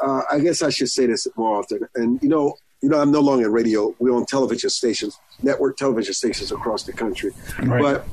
uh, 0.03 0.23
I 0.33 0.41
guess 0.41 0.63
I 0.63 0.71
should 0.71 0.91
say 0.91 1.07
this 1.07 1.29
more 1.37 1.61
often. 1.61 1.89
And 1.95 2.21
you 2.21 2.29
know, 2.29 2.57
you 2.87 2.93
know, 2.93 3.01
I'm 3.01 3.11
no 3.11 3.19
longer 3.19 3.47
in 3.47 3.53
radio. 3.53 3.97
We're 3.99 4.15
on 4.15 4.27
television 4.27 4.71
stations, 4.71 5.19
network 5.43 5.77
television 5.77 6.15
stations 6.15 6.53
across 6.53 6.85
the 6.85 6.93
country. 6.93 7.33
Right. 7.61 7.83
But 7.83 8.07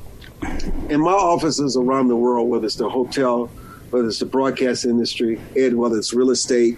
in 0.90 1.00
my 1.00 1.12
offices 1.12 1.76
around 1.76 2.08
the 2.08 2.16
world, 2.16 2.48
whether 2.48 2.66
it's 2.66 2.74
the 2.74 2.88
hotel, 2.88 3.46
whether 3.90 4.08
it's 4.08 4.18
the 4.18 4.26
broadcast 4.26 4.84
industry, 4.84 5.40
and 5.54 5.78
whether 5.78 5.96
it's 5.96 6.12
real 6.12 6.32
estate, 6.32 6.76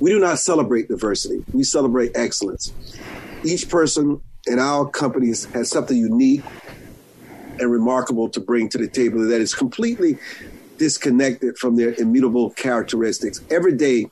we 0.00 0.12
do 0.12 0.18
not 0.18 0.38
celebrate 0.38 0.88
diversity. 0.88 1.44
We 1.52 1.62
celebrate 1.62 2.12
excellence. 2.14 2.72
Each 3.44 3.68
person 3.68 4.22
in 4.46 4.58
our 4.58 4.88
companies 4.88 5.44
has 5.52 5.68
something 5.68 5.98
unique 5.98 6.42
and 7.60 7.70
remarkable 7.70 8.30
to 8.30 8.40
bring 8.40 8.70
to 8.70 8.78
the 8.78 8.88
table 8.88 9.28
that 9.28 9.42
is 9.42 9.52
completely 9.52 10.16
disconnected 10.78 11.58
from 11.58 11.76
their 11.76 11.92
immutable 12.00 12.48
characteristics. 12.48 13.42
Every 13.50 13.76
day, 13.76 14.06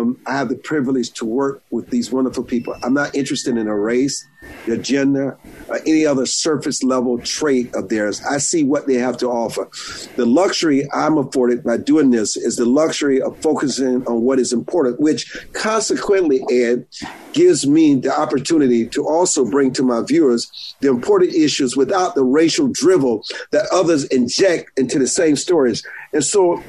um, 0.00 0.18
I 0.26 0.36
have 0.36 0.48
the 0.48 0.56
privilege 0.56 1.10
to 1.12 1.24
work 1.24 1.62
with 1.70 1.90
these 1.90 2.10
wonderful 2.10 2.44
people. 2.44 2.74
I'm 2.82 2.94
not 2.94 3.14
interested 3.14 3.56
in 3.56 3.68
a 3.68 3.76
race, 3.76 4.26
their 4.66 4.76
gender, 4.76 5.38
or 5.68 5.78
any 5.86 6.06
other 6.06 6.26
surface 6.26 6.82
level 6.82 7.18
trait 7.18 7.74
of 7.74 7.88
theirs. 7.88 8.22
I 8.28 8.38
see 8.38 8.64
what 8.64 8.86
they 8.86 8.94
have 8.94 9.16
to 9.18 9.28
offer. 9.28 9.68
The 10.16 10.26
luxury 10.26 10.88
I'm 10.92 11.18
afforded 11.18 11.62
by 11.62 11.76
doing 11.76 12.10
this 12.10 12.36
is 12.36 12.56
the 12.56 12.66
luxury 12.66 13.20
of 13.20 13.36
focusing 13.38 14.06
on 14.06 14.22
what 14.22 14.38
is 14.38 14.52
important, 14.52 15.00
which 15.00 15.36
consequently, 15.52 16.42
Ed, 16.50 16.86
gives 17.32 17.66
me 17.66 17.94
the 17.94 18.12
opportunity 18.12 18.86
to 18.88 19.06
also 19.06 19.48
bring 19.48 19.72
to 19.74 19.82
my 19.82 20.02
viewers 20.02 20.74
the 20.80 20.88
important 20.88 21.34
issues 21.34 21.76
without 21.76 22.14
the 22.14 22.24
racial 22.24 22.68
drivel 22.68 23.24
that 23.50 23.66
others 23.72 24.04
inject 24.04 24.78
into 24.78 24.98
the 24.98 25.06
same 25.06 25.36
stories. 25.36 25.86
And 26.12 26.24
so, 26.24 26.62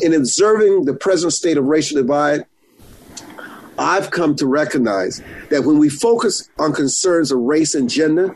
in 0.00 0.12
observing 0.12 0.86
the 0.86 0.94
present 0.94 1.32
state 1.32 1.56
of 1.56 1.64
racial 1.64 2.00
divide, 2.00 2.44
I've 3.78 4.10
come 4.10 4.34
to 4.36 4.46
recognize 4.46 5.22
that 5.50 5.64
when 5.64 5.78
we 5.78 5.88
focus 5.88 6.48
on 6.58 6.72
concerns 6.72 7.30
of 7.30 7.38
race 7.38 7.74
and 7.74 7.88
gender, 7.88 8.34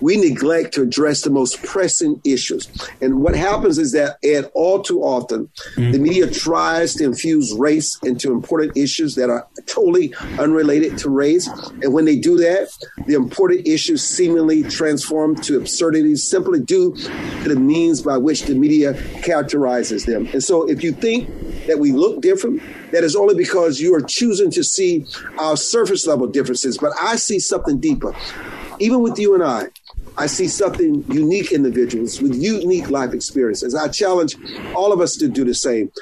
we 0.00 0.16
neglect 0.16 0.74
to 0.74 0.82
address 0.82 1.22
the 1.22 1.30
most 1.30 1.62
pressing 1.62 2.20
issues. 2.24 2.68
And 3.00 3.22
what 3.22 3.34
happens 3.34 3.78
is 3.78 3.92
that, 3.92 4.18
Ed, 4.22 4.50
all 4.54 4.82
too 4.82 5.02
often, 5.02 5.48
mm-hmm. 5.74 5.92
the 5.92 5.98
media 5.98 6.30
tries 6.30 6.94
to 6.94 7.04
infuse 7.04 7.52
race 7.54 7.98
into 8.02 8.32
important 8.32 8.76
issues 8.76 9.14
that 9.14 9.30
are 9.30 9.46
totally 9.66 10.14
unrelated 10.38 10.98
to 10.98 11.10
race. 11.10 11.48
And 11.82 11.92
when 11.92 12.04
they 12.04 12.18
do 12.18 12.36
that, 12.38 12.68
the 13.06 13.14
important 13.14 13.66
issues 13.66 14.02
seemingly 14.02 14.62
transform 14.64 15.36
to 15.36 15.56
absurdities 15.56 16.28
simply 16.28 16.60
due 16.60 16.94
to 16.96 17.48
the 17.48 17.56
means 17.56 18.02
by 18.02 18.18
which 18.18 18.42
the 18.42 18.54
media 18.54 18.94
characterizes 19.22 20.04
them. 20.04 20.28
And 20.32 20.42
so 20.42 20.68
if 20.68 20.82
you 20.82 20.92
think 20.92 21.28
that 21.66 21.78
we 21.78 21.92
look 21.92 22.20
different, 22.20 22.62
that 22.92 23.04
is 23.04 23.16
only 23.16 23.34
because 23.34 23.80
you 23.80 23.94
are 23.94 24.00
choosing 24.00 24.50
to 24.52 24.62
see 24.62 25.06
our 25.38 25.56
surface 25.56 26.06
level 26.06 26.26
differences. 26.26 26.78
But 26.78 26.92
I 27.00 27.16
see 27.16 27.38
something 27.38 27.78
deeper. 27.78 28.14
Even 28.78 29.00
with 29.00 29.18
you 29.18 29.34
and 29.34 29.42
I, 29.42 29.68
I 30.18 30.26
see 30.26 30.48
something 30.48 31.04
unique 31.08 31.52
individuals 31.52 32.20
with 32.22 32.34
unique 32.34 32.90
life 32.90 33.12
experiences. 33.12 33.74
I 33.74 33.88
challenge 33.88 34.36
all 34.74 34.92
of 34.92 35.00
us 35.00 35.16
to 35.16 35.28
do 35.28 35.44
the 35.44 35.54
same. 35.54 35.92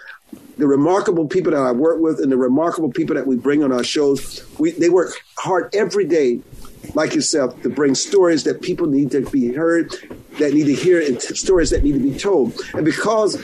The 0.56 0.68
remarkable 0.68 1.26
people 1.26 1.50
that 1.50 1.60
I 1.60 1.72
work 1.72 2.00
with 2.00 2.20
and 2.20 2.30
the 2.30 2.36
remarkable 2.36 2.92
people 2.92 3.16
that 3.16 3.26
we 3.26 3.36
bring 3.36 3.64
on 3.64 3.72
our 3.72 3.82
shows, 3.82 4.44
we, 4.58 4.70
they 4.70 4.88
work 4.88 5.12
hard 5.36 5.74
every 5.74 6.04
day, 6.04 6.40
like 6.94 7.12
yourself, 7.12 7.60
to 7.62 7.68
bring 7.68 7.96
stories 7.96 8.44
that 8.44 8.62
people 8.62 8.86
need 8.86 9.10
to 9.10 9.22
be 9.22 9.52
heard, 9.52 9.92
that 10.38 10.54
need 10.54 10.66
to 10.66 10.74
hear, 10.74 11.00
and 11.00 11.20
t- 11.20 11.34
stories 11.34 11.70
that 11.70 11.82
need 11.82 11.94
to 11.94 11.98
be 11.98 12.16
told. 12.16 12.54
And 12.74 12.84
because 12.84 13.34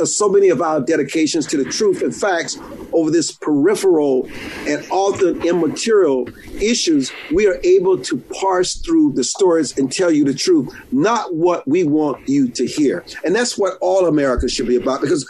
Uh, 0.00 0.04
so 0.04 0.28
many 0.28 0.48
of 0.48 0.60
our 0.60 0.80
dedications 0.80 1.46
to 1.46 1.56
the 1.56 1.64
truth 1.64 2.02
and 2.02 2.14
facts 2.14 2.58
over 2.92 3.10
this 3.10 3.32
peripheral 3.32 4.28
and 4.66 4.86
often 4.90 5.42
immaterial 5.42 6.28
issues, 6.60 7.12
we 7.32 7.46
are 7.46 7.58
able 7.64 7.98
to 7.98 8.16
parse 8.40 8.76
through 8.76 9.12
the 9.12 9.24
stories 9.24 9.76
and 9.78 9.92
tell 9.92 10.10
you 10.10 10.24
the 10.24 10.34
truth, 10.34 10.72
not 10.92 11.34
what 11.34 11.66
we 11.66 11.84
want 11.84 12.28
you 12.28 12.48
to 12.48 12.66
hear. 12.66 13.04
And 13.24 13.34
that's 13.34 13.58
what 13.58 13.76
all 13.80 14.06
America 14.06 14.48
should 14.48 14.66
be 14.66 14.76
about 14.76 15.00
because 15.00 15.28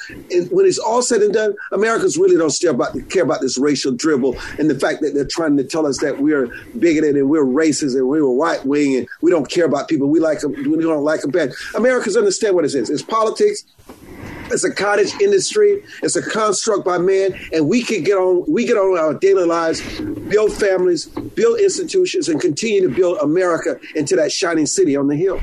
when 0.50 0.66
it's 0.66 0.78
all 0.78 1.02
said 1.02 1.22
and 1.22 1.32
done, 1.32 1.54
Americans 1.72 2.16
really 2.16 2.36
don't 2.36 2.54
care 2.60 2.70
about, 2.70 2.94
care 3.10 3.22
about 3.22 3.40
this 3.40 3.58
racial 3.58 3.92
dribble 3.92 4.36
and 4.58 4.70
the 4.70 4.78
fact 4.78 5.00
that 5.00 5.14
they're 5.14 5.24
trying 5.24 5.56
to 5.56 5.64
tell 5.64 5.86
us 5.86 5.98
that 5.98 6.18
we're 6.18 6.46
bigoted 6.78 7.16
and 7.16 7.28
we're 7.28 7.44
racist 7.44 7.96
and 7.96 8.06
we're 8.06 8.24
right 8.24 8.64
wing 8.64 8.96
and 8.96 9.08
we 9.20 9.30
don't 9.30 9.50
care 9.50 9.64
about 9.64 9.88
people. 9.88 10.08
We 10.08 10.20
like 10.20 10.40
them, 10.40 10.52
we 10.52 10.80
don't 10.82 11.04
like 11.04 11.20
them 11.22 11.30
bad. 11.30 11.52
Americans 11.74 12.16
understand 12.16 12.54
what 12.54 12.64
it 12.64 12.74
is. 12.74 12.90
It's 12.90 13.02
politics, 13.02 13.64
it's 14.50 14.64
a 14.64 14.72
cottage 14.72 15.12
industry. 15.20 15.82
It's 16.02 16.16
a 16.16 16.22
construct 16.22 16.84
by 16.84 16.98
man, 16.98 17.38
and 17.52 17.68
we 17.68 17.82
can 17.82 18.02
get 18.02 18.16
on. 18.16 18.44
We 18.46 18.66
get 18.66 18.76
on 18.76 18.98
our 18.98 19.14
daily 19.14 19.44
lives, 19.44 19.80
build 20.28 20.52
families, 20.52 21.06
build 21.06 21.60
institutions, 21.60 22.28
and 22.28 22.40
continue 22.40 22.88
to 22.88 22.94
build 22.94 23.18
America 23.18 23.78
into 23.94 24.16
that 24.16 24.32
shining 24.32 24.66
city 24.66 24.96
on 24.96 25.08
the 25.08 25.16
hill. 25.16 25.40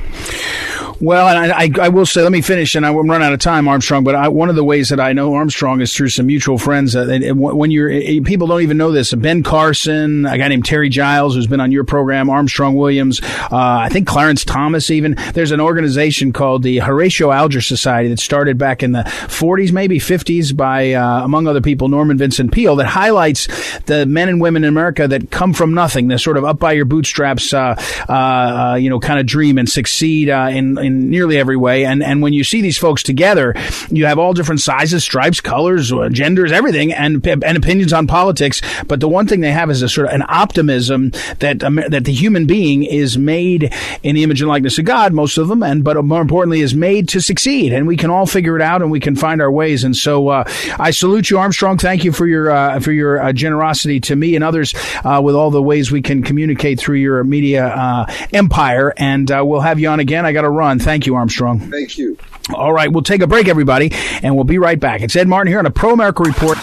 Well, 1.00 1.28
and 1.28 1.52
I, 1.52 1.86
I, 1.86 1.88
will 1.88 2.06
say, 2.06 2.22
let 2.22 2.32
me 2.32 2.42
finish, 2.42 2.74
and 2.74 2.86
I 2.86 2.90
will 2.90 3.02
run 3.02 3.22
out 3.22 3.32
of 3.32 3.40
time, 3.40 3.66
Armstrong. 3.66 4.04
But 4.04 4.14
I, 4.14 4.28
one 4.28 4.48
of 4.48 4.56
the 4.56 4.64
ways 4.64 4.88
that 4.90 5.00
I 5.00 5.12
know 5.12 5.34
Armstrong 5.34 5.80
is 5.80 5.94
through 5.94 6.10
some 6.10 6.26
mutual 6.26 6.58
friends. 6.58 6.94
Uh, 6.94 7.32
when 7.34 7.70
you're 7.70 7.90
eh, 7.90 8.20
people 8.24 8.46
don't 8.46 8.62
even 8.62 8.76
know 8.76 8.92
this. 8.92 9.12
Ben 9.12 9.42
Carson, 9.42 10.26
a 10.26 10.38
guy 10.38 10.48
named 10.48 10.64
Terry 10.64 10.88
Giles, 10.88 11.34
who's 11.34 11.46
been 11.46 11.60
on 11.60 11.72
your 11.72 11.84
program, 11.84 12.30
Armstrong 12.30 12.74
Williams, 12.74 13.20
uh, 13.22 13.48
I 13.50 13.88
think 13.88 14.06
Clarence 14.06 14.44
Thomas. 14.44 14.90
Even 14.90 15.16
there's 15.34 15.50
an 15.50 15.60
organization 15.60 16.32
called 16.32 16.62
the 16.62 16.78
Horatio 16.78 17.30
Alger 17.30 17.60
Society 17.60 18.08
that 18.08 18.20
started 18.20 18.58
back 18.58 18.82
in 18.82 18.91
the 18.92 19.02
40s, 19.02 19.72
maybe 19.72 19.98
50s, 19.98 20.56
by 20.56 20.92
uh, 20.92 21.24
among 21.24 21.46
other 21.46 21.60
people 21.60 21.88
Norman 21.88 22.18
Vincent 22.18 22.52
Peale, 22.52 22.76
that 22.76 22.86
highlights 22.86 23.48
the 23.80 24.06
men 24.06 24.28
and 24.28 24.40
women 24.40 24.64
in 24.64 24.68
America 24.68 25.08
that 25.08 25.30
come 25.30 25.52
from 25.52 25.74
nothing, 25.74 26.08
They're 26.08 26.18
sort 26.18 26.36
of 26.36 26.44
up 26.44 26.58
by 26.58 26.72
your 26.72 26.84
bootstraps, 26.84 27.52
uh, 27.52 27.74
uh, 28.08 28.12
uh 28.12 28.74
you 28.74 28.90
know, 28.90 29.00
kind 29.00 29.18
of 29.18 29.26
dream 29.26 29.58
and 29.58 29.68
succeed 29.68 30.28
in 30.28 30.78
in 30.78 31.10
nearly 31.10 31.38
every 31.38 31.56
way. 31.56 31.84
And 31.84 32.02
and 32.02 32.22
when 32.22 32.32
you 32.32 32.44
see 32.44 32.60
these 32.60 32.78
folks 32.78 33.02
together, 33.02 33.54
you 33.90 34.06
have 34.06 34.18
all 34.18 34.32
different 34.32 34.60
sizes, 34.60 35.04
stripes, 35.04 35.40
colors, 35.40 35.92
genders, 36.10 36.52
everything, 36.52 36.92
and 36.92 37.26
and 37.26 37.56
opinions 37.56 37.92
on 37.92 38.06
politics. 38.06 38.60
But 38.86 39.00
the 39.00 39.08
one 39.08 39.26
thing 39.26 39.40
they 39.40 39.52
have 39.52 39.70
is 39.70 39.82
a 39.82 39.88
sort 39.88 40.08
of 40.08 40.14
an 40.14 40.24
optimism 40.28 41.12
that 41.38 41.62
um, 41.62 41.76
that 41.88 42.04
the 42.04 42.12
human 42.12 42.46
being 42.46 42.84
is 42.84 43.18
made 43.18 43.72
in 44.02 44.14
the 44.14 44.22
image 44.22 44.40
and 44.40 44.48
likeness 44.48 44.78
of 44.78 44.84
God, 44.84 45.12
most 45.12 45.38
of 45.38 45.48
them, 45.48 45.62
and 45.62 45.84
but 45.84 46.02
more 46.04 46.20
importantly, 46.20 46.60
is 46.60 46.74
made 46.74 47.08
to 47.08 47.20
succeed, 47.20 47.72
and 47.72 47.86
we 47.86 47.96
can 47.96 48.10
all 48.10 48.26
figure 48.26 48.56
it 48.56 48.62
out, 48.62 48.81
and 48.82 48.90
we 48.90 49.00
can 49.00 49.16
find 49.16 49.40
our 49.40 49.50
ways. 49.50 49.84
And 49.84 49.96
so, 49.96 50.28
uh, 50.28 50.44
I 50.78 50.90
salute 50.90 51.30
you, 51.30 51.38
Armstrong. 51.38 51.78
Thank 51.78 52.04
you 52.04 52.12
for 52.12 52.26
your 52.26 52.50
uh, 52.50 52.80
for 52.80 52.92
your 52.92 53.22
uh, 53.22 53.32
generosity 53.32 54.00
to 54.00 54.16
me 54.16 54.34
and 54.34 54.44
others 54.44 54.74
uh, 55.04 55.20
with 55.22 55.34
all 55.34 55.50
the 55.50 55.62
ways 55.62 55.90
we 55.90 56.02
can 56.02 56.22
communicate 56.22 56.78
through 56.78 56.96
your 56.96 57.24
media 57.24 57.66
uh, 57.66 58.12
empire. 58.32 58.92
And 58.96 59.30
uh, 59.30 59.42
we'll 59.44 59.60
have 59.60 59.78
you 59.78 59.88
on 59.88 60.00
again. 60.00 60.26
I 60.26 60.32
got 60.32 60.42
to 60.42 60.50
run. 60.50 60.78
Thank 60.78 61.06
you, 61.06 61.14
Armstrong. 61.14 61.60
Thank 61.60 61.98
you. 61.98 62.18
All 62.52 62.72
right, 62.72 62.90
we'll 62.90 63.04
take 63.04 63.22
a 63.22 63.26
break, 63.26 63.46
everybody, 63.46 63.92
and 64.22 64.34
we'll 64.34 64.44
be 64.44 64.58
right 64.58 64.78
back. 64.78 65.00
It's 65.02 65.14
Ed 65.14 65.28
Martin 65.28 65.50
here 65.50 65.60
on 65.60 65.66
a 65.66 65.70
Pro 65.70 65.92
America 65.92 66.24
Report. 66.24 66.58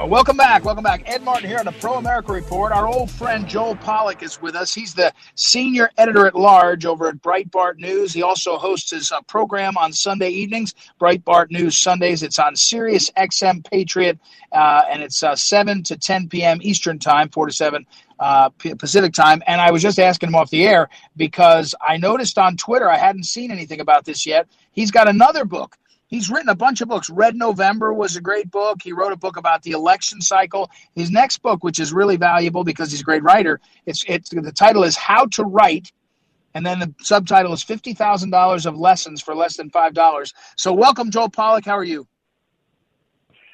Welcome 0.00 0.36
back. 0.36 0.64
Welcome 0.64 0.84
back. 0.84 1.02
Ed 1.06 1.22
Martin 1.22 1.48
here 1.48 1.58
on 1.58 1.66
the 1.66 1.72
Pro 1.72 1.94
America 1.94 2.32
Report. 2.32 2.72
Our 2.72 2.88
old 2.88 3.10
friend 3.10 3.46
Joel 3.46 3.76
Pollak 3.76 4.22
is 4.22 4.40
with 4.40 4.56
us. 4.56 4.74
He's 4.74 4.94
the 4.94 5.12
senior 5.34 5.90
editor 5.98 6.26
at 6.26 6.34
large 6.34 6.86
over 6.86 7.08
at 7.08 7.16
Breitbart 7.16 7.78
News. 7.78 8.12
He 8.12 8.22
also 8.22 8.56
hosts 8.56 8.90
his 8.90 9.12
uh, 9.12 9.20
program 9.22 9.76
on 9.76 9.92
Sunday 9.92 10.30
evenings, 10.30 10.74
Breitbart 11.00 11.50
News 11.50 11.76
Sundays. 11.76 12.22
It's 12.22 12.38
on 12.38 12.56
Sirius 12.56 13.10
XM 13.10 13.68
Patriot, 13.70 14.18
uh, 14.52 14.82
and 14.90 15.02
it's 15.02 15.22
uh, 15.22 15.36
7 15.36 15.82
to 15.84 15.96
10 15.96 16.28
p.m. 16.28 16.58
Eastern 16.62 16.98
Time, 16.98 17.28
4 17.28 17.46
to 17.46 17.52
7 17.52 17.86
uh, 18.18 18.48
Pacific 18.78 19.12
time. 19.12 19.42
And 19.46 19.60
I 19.60 19.70
was 19.70 19.82
just 19.82 19.98
asking 19.98 20.30
him 20.30 20.34
off 20.34 20.50
the 20.50 20.64
air 20.66 20.88
because 21.16 21.74
I 21.86 21.98
noticed 21.98 22.38
on 22.38 22.56
Twitter, 22.56 22.88
I 22.88 22.96
hadn't 22.96 23.24
seen 23.24 23.50
anything 23.50 23.80
about 23.80 24.04
this 24.04 24.24
yet. 24.26 24.48
He's 24.72 24.90
got 24.90 25.06
another 25.06 25.44
book 25.44 25.76
He's 26.12 26.28
written 26.28 26.50
a 26.50 26.54
bunch 26.54 26.82
of 26.82 26.88
books. 26.88 27.08
Red 27.08 27.36
November 27.36 27.94
was 27.94 28.16
a 28.16 28.20
great 28.20 28.50
book. 28.50 28.82
He 28.82 28.92
wrote 28.92 29.12
a 29.12 29.16
book 29.16 29.38
about 29.38 29.62
the 29.62 29.70
election 29.70 30.20
cycle. 30.20 30.70
His 30.94 31.10
next 31.10 31.38
book, 31.38 31.64
which 31.64 31.80
is 31.80 31.90
really 31.90 32.18
valuable 32.18 32.64
because 32.64 32.90
he's 32.90 33.00
a 33.00 33.04
great 33.04 33.22
writer, 33.22 33.60
it's 33.86 34.04
it's 34.06 34.28
the 34.28 34.52
title 34.52 34.84
is 34.84 34.94
How 34.94 35.24
to 35.28 35.42
Write, 35.42 35.90
and 36.52 36.66
then 36.66 36.80
the 36.80 36.94
subtitle 37.00 37.54
is 37.54 37.62
fifty 37.62 37.94
thousand 37.94 38.28
dollars 38.28 38.66
of 38.66 38.76
lessons 38.76 39.22
for 39.22 39.34
less 39.34 39.56
than 39.56 39.70
five 39.70 39.94
dollars. 39.94 40.34
So 40.58 40.74
welcome, 40.74 41.10
Joel 41.10 41.30
Pollak. 41.30 41.64
How 41.64 41.78
are 41.78 41.82
you? 41.82 42.06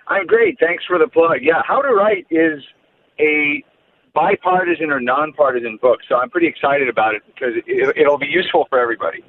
I'm 0.08 0.26
great. 0.26 0.58
Thanks 0.58 0.84
for 0.84 0.98
the 0.98 1.06
plug. 1.06 1.38
Yeah, 1.42 1.62
How 1.64 1.80
to 1.80 1.94
Write 1.94 2.26
is 2.28 2.60
a 3.20 3.62
bipartisan 4.16 4.90
or 4.90 4.98
nonpartisan 4.98 5.78
book, 5.80 6.00
so 6.08 6.16
I'm 6.16 6.28
pretty 6.28 6.48
excited 6.48 6.88
about 6.88 7.14
it 7.14 7.22
because 7.24 7.54
it, 7.68 7.96
it'll 7.96 8.18
be 8.18 8.26
useful 8.26 8.66
for 8.68 8.80
everybody. 8.80 9.22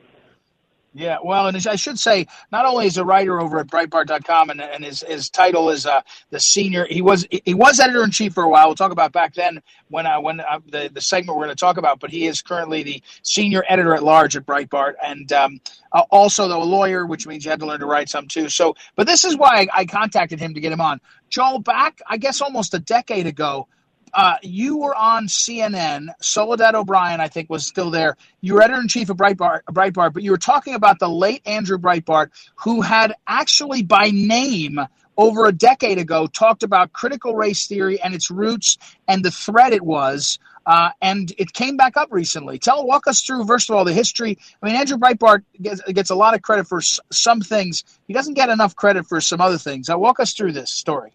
Yeah, 0.99 1.19
well, 1.23 1.47
and 1.47 1.57
I 1.67 1.77
should 1.77 1.97
say, 1.97 2.27
not 2.51 2.65
only 2.65 2.85
is 2.85 2.97
a 2.97 3.05
writer 3.05 3.39
over 3.41 3.59
at 3.59 3.67
Breitbart.com, 3.67 4.49
and, 4.49 4.61
and 4.61 4.83
his, 4.83 5.01
his 5.07 5.29
title 5.29 5.69
is 5.69 5.85
uh, 5.85 6.01
the 6.31 6.41
senior. 6.41 6.85
He 6.85 7.01
was 7.01 7.25
he 7.45 7.53
was 7.55 7.79
editor 7.79 8.03
in 8.03 8.11
chief 8.11 8.33
for 8.33 8.43
a 8.43 8.49
while. 8.49 8.67
We'll 8.67 8.75
talk 8.75 8.91
about 8.91 9.13
back 9.13 9.33
then 9.33 9.63
when 9.89 10.05
uh, 10.05 10.21
when 10.21 10.41
uh, 10.41 10.59
the 10.67 10.91
the 10.93 11.01
segment 11.01 11.37
we're 11.39 11.45
going 11.45 11.55
to 11.55 11.59
talk 11.59 11.77
about. 11.77 12.01
But 12.01 12.11
he 12.11 12.27
is 12.27 12.43
currently 12.43 12.83
the 12.83 13.03
senior 13.23 13.63
editor 13.69 13.95
at 13.95 14.03
large 14.03 14.35
at 14.35 14.45
Breitbart, 14.45 14.95
and 15.03 15.31
um, 15.33 15.61
uh, 15.93 16.03
also 16.11 16.49
though 16.49 16.61
a 16.61 16.65
lawyer, 16.65 17.07
which 17.07 17.25
means 17.25 17.45
you 17.45 17.51
had 17.51 17.61
to 17.61 17.65
learn 17.65 17.79
to 17.79 17.87
write 17.87 18.09
some 18.09 18.27
too. 18.27 18.49
So, 18.49 18.75
but 18.97 19.07
this 19.07 19.25
is 19.25 19.37
why 19.37 19.67
I, 19.73 19.81
I 19.81 19.85
contacted 19.85 20.39
him 20.41 20.53
to 20.55 20.59
get 20.59 20.73
him 20.73 20.81
on. 20.81 21.01
Joel, 21.29 21.59
back 21.59 22.01
I 22.07 22.17
guess 22.17 22.41
almost 22.41 22.75
a 22.75 22.79
decade 22.79 23.25
ago 23.25 23.69
uh, 24.13 24.35
you 24.41 24.77
were 24.77 24.95
on 24.95 25.27
CNN. 25.27 26.07
Soledad 26.21 26.75
O'Brien, 26.75 27.19
I 27.21 27.27
think, 27.27 27.49
was 27.49 27.65
still 27.65 27.91
there. 27.91 28.17
You 28.41 28.55
were 28.55 28.61
editor 28.61 28.81
in 28.81 28.87
chief 28.87 29.09
of 29.09 29.17
Breitbart, 29.17 29.61
Breitbart, 29.71 30.13
but 30.13 30.23
you 30.23 30.31
were 30.31 30.37
talking 30.37 30.73
about 30.75 30.99
the 30.99 31.09
late 31.09 31.41
Andrew 31.45 31.77
Breitbart, 31.77 32.29
who 32.55 32.81
had 32.81 33.13
actually, 33.27 33.83
by 33.83 34.09
name, 34.11 34.79
over 35.17 35.47
a 35.47 35.51
decade 35.51 35.97
ago, 35.97 36.27
talked 36.27 36.63
about 36.63 36.93
critical 36.93 37.35
race 37.35 37.67
theory 37.67 37.99
and 38.01 38.15
its 38.15 38.31
roots 38.31 38.77
and 39.07 39.23
the 39.23 39.31
threat 39.31 39.73
it 39.73 39.83
was. 39.83 40.39
Uh, 40.65 40.91
and 41.01 41.33
it 41.37 41.51
came 41.51 41.75
back 41.77 41.97
up 41.97 42.07
recently. 42.11 42.57
Tell, 42.59 42.85
walk 42.85 43.07
us 43.07 43.21
through 43.21 43.45
first 43.45 43.69
of 43.69 43.75
all 43.75 43.83
the 43.83 43.93
history. 43.93 44.37
I 44.61 44.65
mean, 44.65 44.75
Andrew 44.75 44.97
Breitbart 44.97 45.43
gets, 45.61 45.81
gets 45.81 46.09
a 46.09 46.15
lot 46.15 46.35
of 46.35 46.41
credit 46.41 46.67
for 46.67 46.77
s- 46.79 46.99
some 47.11 47.41
things. 47.41 47.83
He 48.07 48.13
doesn't 48.13 48.35
get 48.35 48.49
enough 48.49 48.75
credit 48.75 49.07
for 49.07 49.19
some 49.19 49.41
other 49.41 49.57
things. 49.57 49.89
Now, 49.89 49.97
walk 49.97 50.19
us 50.19 50.33
through 50.33 50.53
this 50.53 50.71
story. 50.71 51.11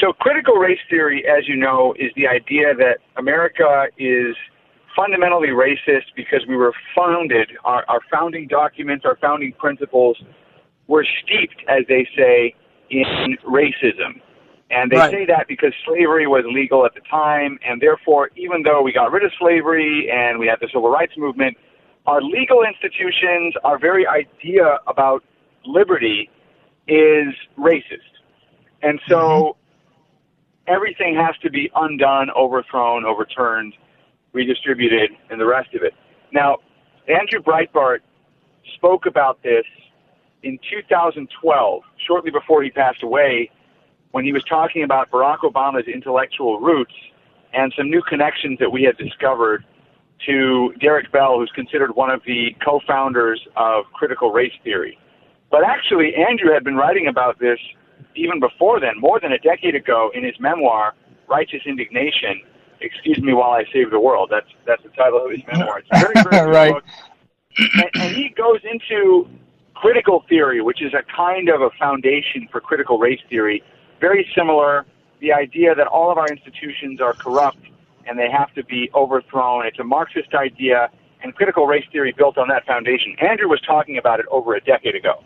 So, 0.00 0.12
critical 0.12 0.54
race 0.56 0.78
theory, 0.90 1.24
as 1.26 1.48
you 1.48 1.56
know, 1.56 1.94
is 1.98 2.12
the 2.16 2.26
idea 2.26 2.74
that 2.74 2.98
America 3.16 3.86
is 3.96 4.36
fundamentally 4.94 5.48
racist 5.48 6.12
because 6.14 6.40
we 6.46 6.54
were 6.54 6.72
founded, 6.94 7.50
our, 7.64 7.84
our 7.88 8.00
founding 8.10 8.46
documents, 8.46 9.04
our 9.06 9.16
founding 9.16 9.52
principles 9.52 10.18
were 10.86 11.06
steeped, 11.22 11.62
as 11.68 11.84
they 11.88 12.06
say, 12.16 12.54
in 12.90 13.36
racism. 13.46 14.20
And 14.70 14.90
they 14.90 14.96
right. 14.96 15.10
say 15.10 15.26
that 15.26 15.46
because 15.48 15.72
slavery 15.86 16.26
was 16.26 16.44
legal 16.46 16.84
at 16.84 16.94
the 16.94 17.00
time, 17.08 17.58
and 17.64 17.80
therefore, 17.80 18.30
even 18.36 18.62
though 18.64 18.82
we 18.82 18.92
got 18.92 19.12
rid 19.12 19.24
of 19.24 19.30
slavery 19.38 20.10
and 20.12 20.38
we 20.38 20.46
had 20.46 20.58
the 20.60 20.68
civil 20.68 20.90
rights 20.90 21.12
movement, 21.16 21.56
our 22.06 22.20
legal 22.20 22.62
institutions, 22.64 23.54
our 23.64 23.78
very 23.78 24.06
idea 24.06 24.78
about 24.86 25.24
liberty 25.64 26.28
is 26.86 27.34
racist. 27.58 28.12
And 28.82 29.00
so 29.08 29.16
mm-hmm 29.16 29.60
everything 30.68 31.14
has 31.14 31.36
to 31.42 31.50
be 31.50 31.70
undone, 31.74 32.30
overthrown, 32.30 33.04
overturned, 33.04 33.74
redistributed, 34.32 35.10
and 35.30 35.40
the 35.40 35.46
rest 35.46 35.74
of 35.74 35.82
it. 35.82 35.94
Now, 36.32 36.58
Andrew 37.08 37.40
Breitbart 37.40 37.98
spoke 38.74 39.06
about 39.06 39.42
this 39.42 39.64
in 40.42 40.58
2012, 40.70 41.82
shortly 42.06 42.30
before 42.30 42.62
he 42.62 42.70
passed 42.70 43.02
away, 43.02 43.50
when 44.12 44.24
he 44.24 44.32
was 44.32 44.44
talking 44.48 44.82
about 44.82 45.10
Barack 45.10 45.38
Obama's 45.38 45.86
intellectual 45.88 46.60
roots 46.60 46.94
and 47.52 47.72
some 47.76 47.90
new 47.90 48.02
connections 48.02 48.58
that 48.60 48.70
we 48.70 48.82
had 48.82 48.96
discovered 48.96 49.64
to 50.26 50.72
Derek 50.80 51.12
Bell, 51.12 51.38
who's 51.38 51.52
considered 51.54 51.94
one 51.94 52.10
of 52.10 52.22
the 52.26 52.56
co 52.64 52.80
founders 52.86 53.40
of 53.56 53.84
critical 53.92 54.32
race 54.32 54.52
theory. 54.64 54.98
But 55.50 55.64
actually, 55.64 56.14
Andrew 56.14 56.52
had 56.52 56.64
been 56.64 56.76
writing 56.76 57.06
about 57.08 57.38
this 57.38 57.58
even 58.16 58.40
before 58.40 58.80
then, 58.80 58.98
more 58.98 59.20
than 59.20 59.32
a 59.32 59.38
decade 59.38 59.74
ago, 59.74 60.10
in 60.14 60.24
his 60.24 60.38
memoir, 60.40 60.94
Righteous 61.28 61.62
Indignation, 61.66 62.42
Excuse 62.80 63.20
Me 63.22 63.32
While 63.32 63.50
I 63.50 63.64
Save 63.72 63.90
the 63.90 64.00
World. 64.00 64.28
That's, 64.30 64.48
that's 64.66 64.82
the 64.82 64.90
title 64.90 65.24
of 65.24 65.30
his 65.30 65.40
memoir. 65.50 65.80
It's 65.80 66.00
very, 66.00 66.14
very 66.30 66.50
right. 66.52 66.74
book. 66.74 66.84
And, 67.58 67.90
and 67.94 68.14
he 68.14 68.28
goes 68.30 68.60
into 68.64 69.28
critical 69.74 70.24
theory, 70.28 70.60
which 70.60 70.82
is 70.82 70.92
a 70.94 71.02
kind 71.14 71.48
of 71.48 71.62
a 71.62 71.70
foundation 71.78 72.48
for 72.50 72.60
critical 72.60 72.98
race 72.98 73.20
theory, 73.28 73.62
very 74.00 74.28
similar. 74.36 74.86
The 75.20 75.32
idea 75.32 75.74
that 75.74 75.86
all 75.86 76.10
of 76.10 76.18
our 76.18 76.28
institutions 76.28 77.00
are 77.00 77.14
corrupt 77.14 77.58
and 78.06 78.18
they 78.18 78.30
have 78.30 78.52
to 78.54 78.64
be 78.64 78.90
overthrown. 78.94 79.66
It's 79.66 79.78
a 79.78 79.84
Marxist 79.84 80.34
idea, 80.34 80.90
and 81.22 81.34
critical 81.34 81.66
race 81.66 81.84
theory 81.90 82.14
built 82.16 82.38
on 82.38 82.48
that 82.48 82.64
foundation. 82.66 83.16
Andrew 83.20 83.48
was 83.48 83.60
talking 83.62 83.98
about 83.98 84.20
it 84.20 84.26
over 84.30 84.54
a 84.54 84.60
decade 84.60 84.94
ago. 84.94 85.22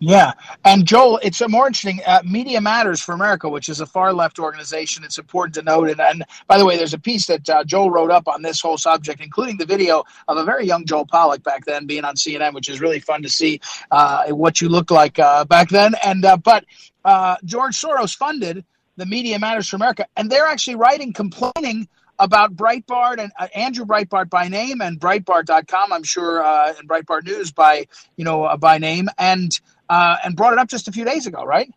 Yeah, 0.00 0.32
and 0.64 0.86
Joel, 0.86 1.18
it's 1.22 1.40
a 1.40 1.48
more 1.48 1.66
interesting. 1.66 2.00
Uh, 2.06 2.22
Media 2.24 2.60
Matters 2.60 3.00
for 3.00 3.12
America, 3.12 3.48
which 3.48 3.68
is 3.68 3.80
a 3.80 3.86
far 3.86 4.12
left 4.12 4.38
organization. 4.38 5.02
It's 5.02 5.18
important 5.18 5.54
to 5.56 5.62
note. 5.62 5.90
And, 5.90 6.00
and 6.00 6.24
by 6.46 6.56
the 6.56 6.64
way, 6.64 6.76
there's 6.76 6.94
a 6.94 6.98
piece 6.98 7.26
that 7.26 7.48
uh, 7.50 7.64
Joel 7.64 7.90
wrote 7.90 8.12
up 8.12 8.28
on 8.28 8.42
this 8.42 8.60
whole 8.60 8.78
subject, 8.78 9.20
including 9.20 9.56
the 9.56 9.66
video 9.66 10.04
of 10.28 10.36
a 10.36 10.44
very 10.44 10.66
young 10.66 10.84
Joel 10.84 11.06
Pollak 11.06 11.42
back 11.42 11.64
then 11.64 11.86
being 11.86 12.04
on 12.04 12.14
CNN, 12.14 12.54
which 12.54 12.68
is 12.68 12.80
really 12.80 13.00
fun 13.00 13.22
to 13.22 13.28
see 13.28 13.60
uh, 13.90 14.28
what 14.28 14.60
you 14.60 14.68
looked 14.68 14.92
like 14.92 15.18
uh, 15.18 15.44
back 15.44 15.68
then. 15.68 15.94
And 16.04 16.24
uh, 16.24 16.36
but 16.36 16.64
uh, 17.04 17.36
George 17.44 17.74
Soros 17.74 18.16
funded 18.16 18.64
the 18.96 19.06
Media 19.06 19.38
Matters 19.38 19.68
for 19.68 19.76
America, 19.76 20.06
and 20.16 20.30
they're 20.30 20.46
actually 20.46 20.76
writing 20.76 21.12
complaining 21.12 21.88
about 22.20 22.56
Breitbart 22.56 23.18
and 23.18 23.30
uh, 23.38 23.48
Andrew 23.54 23.84
Breitbart 23.84 24.28
by 24.28 24.48
name 24.48 24.80
and 24.80 25.00
Breitbart.com, 25.00 25.92
I'm 25.92 26.02
sure, 26.02 26.42
uh, 26.44 26.74
and 26.78 26.88
Breitbart 26.88 27.24
News 27.24 27.52
by 27.52 27.86
you 28.16 28.24
know 28.24 28.44
uh, 28.44 28.56
by 28.56 28.78
name, 28.78 29.08
and 29.18 29.58
uh, 29.88 30.16
and 30.24 30.36
brought 30.36 30.52
it 30.52 30.58
up 30.58 30.68
just 30.68 30.88
a 30.88 30.92
few 30.92 31.04
days 31.04 31.26
ago, 31.26 31.44
right? 31.44 31.70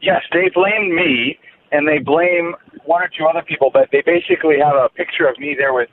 Yes, 0.00 0.22
they 0.32 0.50
blame 0.54 0.94
me, 0.94 1.38
and 1.72 1.88
they 1.88 1.98
blame 1.98 2.54
one 2.84 3.02
or 3.02 3.08
two 3.08 3.24
other 3.26 3.42
people, 3.42 3.70
but 3.72 3.88
they 3.90 4.02
basically 4.04 4.58
have 4.58 4.76
a 4.76 4.88
picture 4.88 5.26
of 5.26 5.38
me 5.38 5.54
there 5.56 5.72
with 5.72 5.88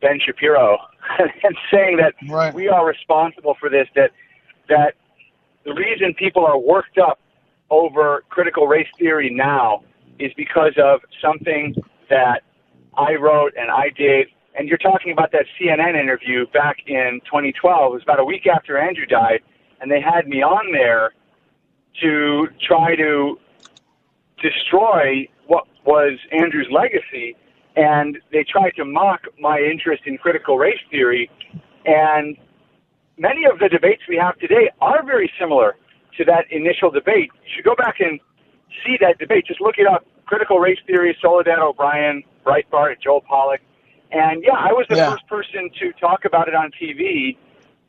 Ben 0.00 0.18
Shapiro 0.24 0.78
and 1.18 1.56
saying 1.72 1.98
that 1.98 2.14
right. 2.28 2.52
we 2.52 2.68
are 2.68 2.86
responsible 2.86 3.56
for 3.58 3.70
this. 3.70 3.86
That 3.94 4.10
that 4.68 4.94
the 5.64 5.72
reason 5.72 6.14
people 6.14 6.44
are 6.44 6.58
worked 6.58 6.98
up 6.98 7.20
over 7.70 8.24
critical 8.28 8.66
race 8.66 8.88
theory 8.98 9.30
now 9.30 9.82
is 10.18 10.32
because 10.36 10.72
of 10.76 11.00
something 11.22 11.74
that 12.10 12.42
I 12.96 13.14
wrote 13.14 13.52
and 13.56 13.70
I 13.70 13.90
did. 13.96 14.28
And 14.56 14.68
you're 14.68 14.78
talking 14.78 15.12
about 15.12 15.32
that 15.32 15.46
CNN 15.58 16.00
interview 16.00 16.46
back 16.52 16.76
in 16.86 17.20
2012. 17.24 17.92
It 17.92 17.94
was 17.94 18.02
about 18.02 18.20
a 18.20 18.24
week 18.24 18.46
after 18.46 18.78
Andrew 18.78 19.06
died, 19.06 19.40
and 19.80 19.90
they 19.90 20.00
had 20.00 20.28
me 20.28 20.42
on 20.42 20.72
there 20.72 21.12
to 22.02 22.48
try 22.66 22.94
to 22.96 23.38
destroy 24.40 25.28
what 25.46 25.66
was 25.84 26.18
Andrew's 26.30 26.68
legacy. 26.70 27.36
And 27.76 28.18
they 28.30 28.44
tried 28.44 28.70
to 28.76 28.84
mock 28.84 29.22
my 29.40 29.58
interest 29.58 30.04
in 30.06 30.18
critical 30.18 30.56
race 30.56 30.78
theory. 30.90 31.28
And 31.84 32.36
many 33.18 33.44
of 33.46 33.58
the 33.58 33.68
debates 33.68 34.02
we 34.08 34.16
have 34.16 34.38
today 34.38 34.70
are 34.80 35.04
very 35.04 35.30
similar 35.38 35.76
to 36.16 36.24
that 36.26 36.44
initial 36.50 36.90
debate. 36.90 37.30
You 37.42 37.50
should 37.56 37.64
go 37.64 37.74
back 37.74 37.96
and 37.98 38.20
see 38.86 38.96
that 39.00 39.18
debate. 39.18 39.46
Just 39.46 39.60
look 39.60 39.78
it 39.78 39.86
up. 39.86 40.06
Critical 40.26 40.60
race 40.60 40.78
theory, 40.86 41.16
Soledad 41.20 41.58
O'Brien, 41.58 42.22
Breitbart, 42.46 43.02
Joel 43.02 43.22
Pollak. 43.22 43.58
And 44.14 44.42
yeah, 44.44 44.54
I 44.54 44.72
was 44.72 44.86
the 44.88 44.96
yeah. 44.96 45.10
first 45.10 45.26
person 45.26 45.70
to 45.80 45.92
talk 46.00 46.24
about 46.24 46.46
it 46.46 46.54
on 46.54 46.70
TV 46.80 47.36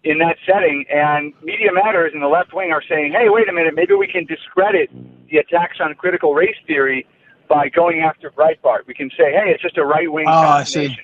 in 0.04 0.18
that 0.20 0.38
setting. 0.46 0.86
And 0.90 1.34
Media 1.44 1.70
Matters 1.72 2.12
and 2.14 2.22
the 2.22 2.28
left 2.28 2.54
wing 2.54 2.72
are 2.72 2.82
saying, 2.88 3.14
hey, 3.14 3.30
wait 3.30 3.48
a 3.48 3.54
minute, 3.54 3.74
maybe 3.76 3.94
we 3.94 4.08
can 4.08 4.26
discredit 4.26 4.90
the 5.30 5.38
attacks 5.38 5.78
on 5.80 5.94
critical 5.94 6.34
race 6.34 6.58
theory 6.66 7.06
by 7.48 7.70
going 7.70 8.02
after 8.02 8.32
Breitbart. 8.32 8.88
We 8.88 8.96
can 8.96 9.10
say, 9.12 9.32
hey, 9.32 9.52
it's 9.54 9.62
just 9.62 9.78
a 9.78 9.86
right 9.86 10.12
wing. 10.12 10.26
Oh, 10.28 10.32
ah, 10.32 10.58
I 10.58 10.64
see. 10.64 10.98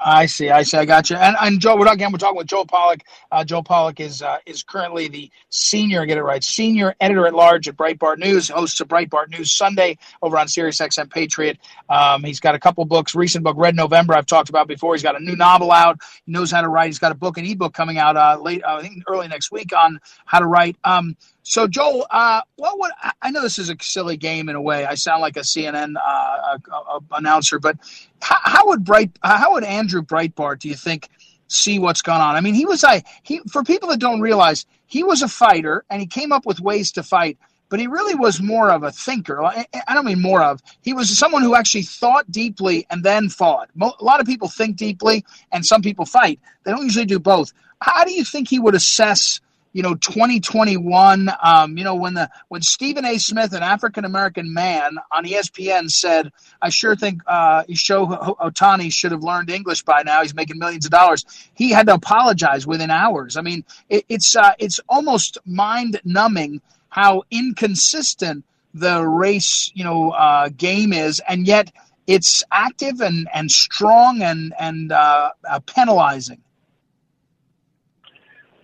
I 0.00 0.26
see. 0.26 0.50
I 0.50 0.62
see. 0.62 0.76
I 0.76 0.84
got 0.84 1.10
you. 1.10 1.16
And, 1.16 1.36
and 1.40 1.60
Joe, 1.60 1.76
we're 1.76 1.90
again. 1.92 2.12
We're 2.12 2.18
talking 2.18 2.36
with 2.36 2.46
Joe 2.46 2.64
Pollak. 2.64 3.02
Uh, 3.32 3.44
Joel 3.44 3.64
Pollak 3.64 4.00
is 4.00 4.22
uh, 4.22 4.38
is 4.46 4.62
currently 4.62 5.08
the 5.08 5.30
senior. 5.50 6.06
Get 6.06 6.18
it 6.18 6.22
right. 6.22 6.42
Senior 6.42 6.94
editor 7.00 7.26
at 7.26 7.34
large 7.34 7.68
at 7.68 7.76
Breitbart 7.76 8.18
News. 8.18 8.48
Hosts 8.48 8.80
a 8.80 8.84
Breitbart 8.84 9.30
News 9.30 9.52
Sunday 9.52 9.98
over 10.22 10.38
on 10.38 10.48
Sirius 10.48 10.78
XM 10.78 11.10
Patriot. 11.10 11.58
Um, 11.88 12.22
he's 12.22 12.40
got 12.40 12.54
a 12.54 12.58
couple 12.58 12.84
books. 12.84 13.14
Recent 13.14 13.44
book, 13.44 13.56
Red 13.58 13.74
November. 13.74 14.14
I've 14.14 14.26
talked 14.26 14.48
about 14.48 14.68
before. 14.68 14.94
He's 14.94 15.02
got 15.02 15.20
a 15.20 15.24
new 15.24 15.36
novel 15.36 15.72
out. 15.72 15.98
He 16.26 16.32
knows 16.32 16.50
how 16.50 16.60
to 16.60 16.68
write. 16.68 16.86
He's 16.86 16.98
got 16.98 17.12
a 17.12 17.16
book, 17.16 17.38
an 17.38 17.46
ebook 17.46 17.74
coming 17.74 17.98
out 17.98 18.16
uh, 18.16 18.38
late. 18.40 18.62
Uh, 18.64 18.76
I 18.76 18.82
think 18.82 19.02
early 19.08 19.28
next 19.28 19.50
week 19.50 19.72
on 19.76 19.98
how 20.26 20.38
to 20.38 20.46
write. 20.46 20.76
Um, 20.84 21.16
so, 21.48 21.66
Joel, 21.66 22.06
uh, 22.10 22.42
what 22.56 22.78
would 22.78 22.90
I 23.22 23.30
know 23.30 23.40
this 23.40 23.58
is 23.58 23.70
a 23.70 23.76
silly 23.80 24.18
game 24.18 24.50
in 24.50 24.54
a 24.54 24.60
way. 24.60 24.84
I 24.84 24.96
sound 24.96 25.22
like 25.22 25.38
a 25.38 25.40
CNN 25.40 25.94
uh, 25.96 26.58
uh, 26.70 27.00
announcer, 27.12 27.58
but 27.58 27.78
how, 28.20 28.36
how, 28.42 28.66
would 28.66 28.84
Bright, 28.84 29.12
how 29.22 29.54
would 29.54 29.64
Andrew 29.64 30.02
Breitbart, 30.02 30.58
do 30.58 30.68
you 30.68 30.74
think, 30.74 31.08
see 31.46 31.78
what's 31.78 32.02
going 32.02 32.20
on? 32.20 32.36
I 32.36 32.42
mean, 32.42 32.52
he 32.52 32.66
was 32.66 32.84
I 32.84 33.02
he 33.22 33.40
for 33.50 33.64
people 33.64 33.88
that 33.88 33.98
don't 33.98 34.20
realize 34.20 34.66
he 34.88 35.02
was 35.02 35.22
a 35.22 35.28
fighter 35.28 35.86
and 35.88 36.02
he 36.02 36.06
came 36.06 36.32
up 36.32 36.44
with 36.44 36.60
ways 36.60 36.92
to 36.92 37.02
fight. 37.02 37.38
But 37.70 37.80
he 37.80 37.86
really 37.86 38.14
was 38.14 38.42
more 38.42 38.70
of 38.70 38.82
a 38.82 38.92
thinker. 38.92 39.42
I 39.42 39.66
don't 39.88 40.04
mean 40.04 40.20
more 40.20 40.42
of. 40.42 40.62
He 40.82 40.92
was 40.92 41.16
someone 41.16 41.42
who 41.42 41.54
actually 41.54 41.82
thought 41.82 42.30
deeply 42.30 42.86
and 42.90 43.02
then 43.02 43.30
fought. 43.30 43.70
A 43.80 44.04
lot 44.04 44.20
of 44.20 44.26
people 44.26 44.48
think 44.48 44.76
deeply, 44.76 45.24
and 45.52 45.64
some 45.64 45.82
people 45.82 46.04
fight. 46.06 46.40
They 46.64 46.70
don't 46.70 46.84
usually 46.84 47.04
do 47.04 47.18
both. 47.18 47.52
How 47.80 48.04
do 48.04 48.12
you 48.12 48.24
think 48.24 48.48
he 48.48 48.58
would 48.58 48.74
assess 48.74 49.40
you 49.78 49.84
know 49.84 49.94
2021 49.94 51.30
um, 51.40 51.78
you 51.78 51.84
know 51.84 51.94
when 51.94 52.14
the 52.14 52.28
when 52.48 52.60
stephen 52.60 53.04
a. 53.04 53.16
Smith 53.16 53.52
an 53.52 53.62
african 53.62 54.04
american 54.04 54.52
man 54.52 54.96
on 55.12 55.24
espn 55.24 55.88
said 55.88 56.32
i 56.60 56.68
sure 56.68 56.96
think 56.96 57.22
uh, 57.28 57.62
Shohei 57.70 58.36
Ohtani 58.38 58.92
should 58.92 59.12
have 59.12 59.22
learned 59.22 59.50
english 59.50 59.82
by 59.82 60.02
now. 60.02 60.20
He's 60.22 60.34
making 60.34 60.58
millions 60.58 60.84
of 60.84 60.90
dollars. 60.90 61.24
He 61.54 61.70
had 61.70 61.86
to 61.86 61.94
apologize 61.94 62.66
within 62.66 62.90
hours. 62.90 63.36
I 63.36 63.42
mean 63.42 63.64
it, 63.88 64.04
it's 64.08 64.34
uh, 64.34 64.54
it's 64.58 64.80
almost 64.88 65.38
mind 65.46 66.00
numbing 66.04 66.60
how 66.88 67.22
inconsistent 67.30 68.44
the 68.74 69.06
race 69.06 69.70
you 69.76 69.84
know 69.84 70.10
uh, 70.10 70.48
game 70.56 70.92
is 70.92 71.22
and 71.28 71.46
yet 71.46 71.70
it's 72.08 72.42
active 72.50 73.00
and 73.00 73.28
and 73.32 73.48
strong 73.48 74.22
and 74.22 74.52
and 74.58 74.90
uh, 74.90 75.30
uh, 75.48 75.60
penalizing. 75.60 76.42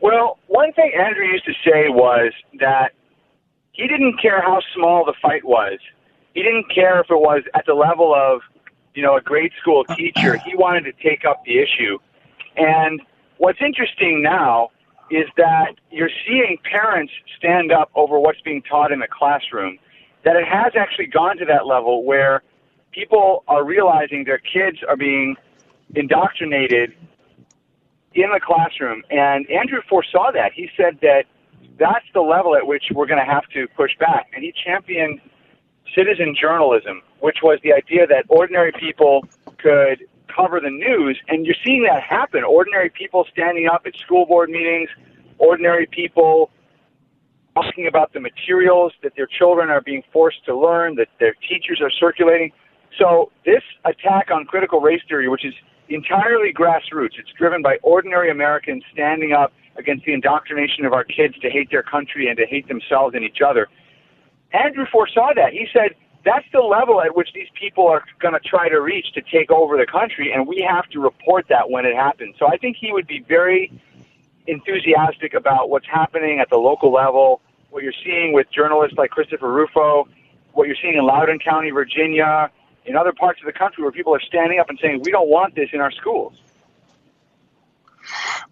Well, 0.05 0.39
one 0.55 0.73
thing 0.73 0.93
Andrew 0.97 1.27
used 1.27 1.45
to 1.47 1.53
say 1.65 1.89
was 1.89 2.33
that 2.61 2.93
he 3.73 3.89
didn't 3.89 4.23
care 4.23 4.41
how 4.41 4.61
small 4.73 5.05
the 5.05 5.15
fight 5.21 5.45
was. 5.45 5.81
He 6.33 6.45
didn't 6.45 6.73
care 6.73 7.01
if 7.01 7.11
it 7.11 7.19
was 7.19 7.43
at 7.55 7.67
the 7.67 7.75
level 7.75 8.15
of, 8.15 8.41
you 8.95 9.03
know, 9.03 9.17
a 9.17 9.21
grade 9.21 9.51
school 9.61 9.85
teacher. 9.97 10.39
He 10.47 10.55
wanted 10.55 10.85
to 10.85 10.93
take 11.03 11.25
up 11.25 11.43
the 11.45 11.59
issue. 11.59 11.99
And 12.57 13.03
what's 13.39 13.59
interesting 13.61 14.23
now 14.23 14.71
is 15.11 15.27
that 15.37 15.75
you're 15.91 16.15
seeing 16.25 16.57
parents 16.71 17.13
stand 17.37 17.73
up 17.73 17.91
over 17.97 18.21
what's 18.21 18.41
being 18.43 18.63
taught 18.63 18.93
in 18.93 19.01
the 19.01 19.09
classroom. 19.11 19.77
That 20.25 20.37
it 20.37 20.47
has 20.47 20.75
actually 20.79 21.07
gone 21.07 21.37
to 21.39 21.45
that 21.47 21.67
level 21.67 22.05
where 22.05 22.45
people 22.93 23.43
are 23.49 23.65
realizing 23.65 24.23
their 24.23 24.39
kids 24.39 24.79
are 24.89 24.97
being 24.97 25.35
indoctrinated 25.97 26.95
in 28.15 28.31
the 28.33 28.41
classroom. 28.41 29.03
And 29.11 29.49
Andrew 29.51 29.81
foresaw 29.89 30.31
that. 30.33 30.53
He 30.55 30.69
said 30.77 30.99
that 31.03 31.25
that's 31.79 32.07
the 32.15 32.21
level 32.21 32.55
at 32.57 32.67
which 32.67 32.85
we're 32.93 33.07
going 33.07 33.25
to 33.25 33.31
have 33.31 33.47
to 33.55 33.67
push 33.77 33.91
back. 33.99 34.31
And 34.35 34.45
he 34.45 34.53
championed 34.65 35.21
citizen 35.95 36.35
journalism, 36.41 37.03
which 37.21 37.39
was 37.43 37.59
the 37.63 37.73
idea 37.73 38.07
that 38.07 38.25
ordinary 38.29 38.73
people 38.73 39.27
could 39.59 40.07
cover 40.35 40.61
the 40.61 40.71
news. 40.71 41.19
And 41.29 41.47
you're 41.47 41.57
seeing 41.65 41.85
that 41.85 42.03
happen. 42.03 42.45
Ordinary 42.45 42.91
people 42.91 43.27
standing 43.33 43.69
up 43.69 43.83
at 43.87 43.95
school 44.05 44.27
board 44.27 44.51
meetings, 44.51 44.89
ordinary 45.39 45.87
people 45.87 46.51
talking 47.55 47.87
about 47.87 48.13
the 48.13 48.21
materials 48.21 48.93
that 49.03 49.13
their 49.17 49.27
children 49.27 49.71
are 49.71 49.81
being 49.81 50.03
forced 50.13 50.45
to 50.45 50.57
learn, 50.57 50.97
that 50.97 51.09
their 51.21 51.35
teachers 51.49 51.81
are 51.81 51.91
circulating. 51.91 52.51
So 52.99 53.31
this 53.45 53.63
attack 53.85 54.31
on 54.33 54.45
critical 54.45 54.81
race 54.81 55.03
theory, 55.09 55.29
which 55.29 55.45
is 55.45 55.55
entirely 55.95 56.53
grassroots. 56.53 57.19
It's 57.19 57.31
driven 57.39 57.63
by 57.63 57.79
ordinary 57.83 58.31
Americans 58.31 58.83
standing 58.93 59.33
up 59.33 59.53
against 59.77 60.05
the 60.05 60.13
indoctrination 60.13 60.85
of 60.85 60.93
our 60.93 61.05
kids 61.05 61.39
to 61.41 61.51
hate 61.51 61.71
their 61.71 61.83
country 61.83 62.29
and 62.29 62.37
to 62.37 62.47
hate 62.47 62.69
themselves 62.69 63.15
and 63.15 63.25
each 63.25 63.41
other. 63.45 63.69
Andrew 64.53 64.87
foresaw 64.91 65.33
that. 65.35 65.53
He 65.53 65.67
said 65.73 65.95
that's 66.25 66.47
the 66.53 66.61
level 66.61 67.03
at 67.03 67.17
which 67.17 67.31
these 67.35 67.49
people 67.59 67.87
are 67.87 68.03
going 68.21 68.35
to 68.35 68.41
try 68.41 68.69
to 68.69 68.81
reach 68.81 69.13
to 69.15 69.23
take 69.23 69.51
over 69.51 69.77
the 69.77 69.87
country, 69.87 70.33
and 70.33 70.47
we 70.47 70.67
have 70.69 70.89
to 70.91 71.01
report 71.01 71.47
that 71.49 71.71
when 71.71 71.85
it 71.85 71.95
happens. 71.95 72.37
So 72.39 72.47
I 72.47 72.57
think 72.57 72.77
he 72.81 72.93
would 72.93 73.07
be 73.07 73.25
very 73.29 73.73
enthusiastic 74.47 75.35
about 75.35 75.71
what's 75.71 75.87
happening 75.87 76.41
at 76.41 76.51
the 76.51 76.57
local 76.57 76.93
level, 76.93 77.41
what 77.71 77.83
you're 77.83 77.93
seeing 78.05 78.33
with 78.33 78.47
journalists 78.51 78.97
like 78.97 79.11
Christopher 79.11 79.53
Rufo, 79.53 80.09
what 80.53 80.67
you're 80.67 80.77
seeing 80.81 80.95
in 80.95 81.05
Loudoun 81.05 81.39
County, 81.39 81.71
Virginia, 81.71 82.51
in 82.87 82.97
other 82.97 83.13
parts 83.13 83.41
of 83.41 83.47
the 83.47 83.53
country 83.53 83.83
where 83.83 83.93
people 83.93 84.15
are 84.15 84.21
standing 84.21 84.59
up 84.59 84.69
and 84.69 84.79
saying, 84.81 85.03
we 85.05 85.11
don't 85.11 85.29
want 85.29 85.55
this 85.55 85.71
in 85.73 85.81
our 85.81 85.91
schools. 85.91 86.35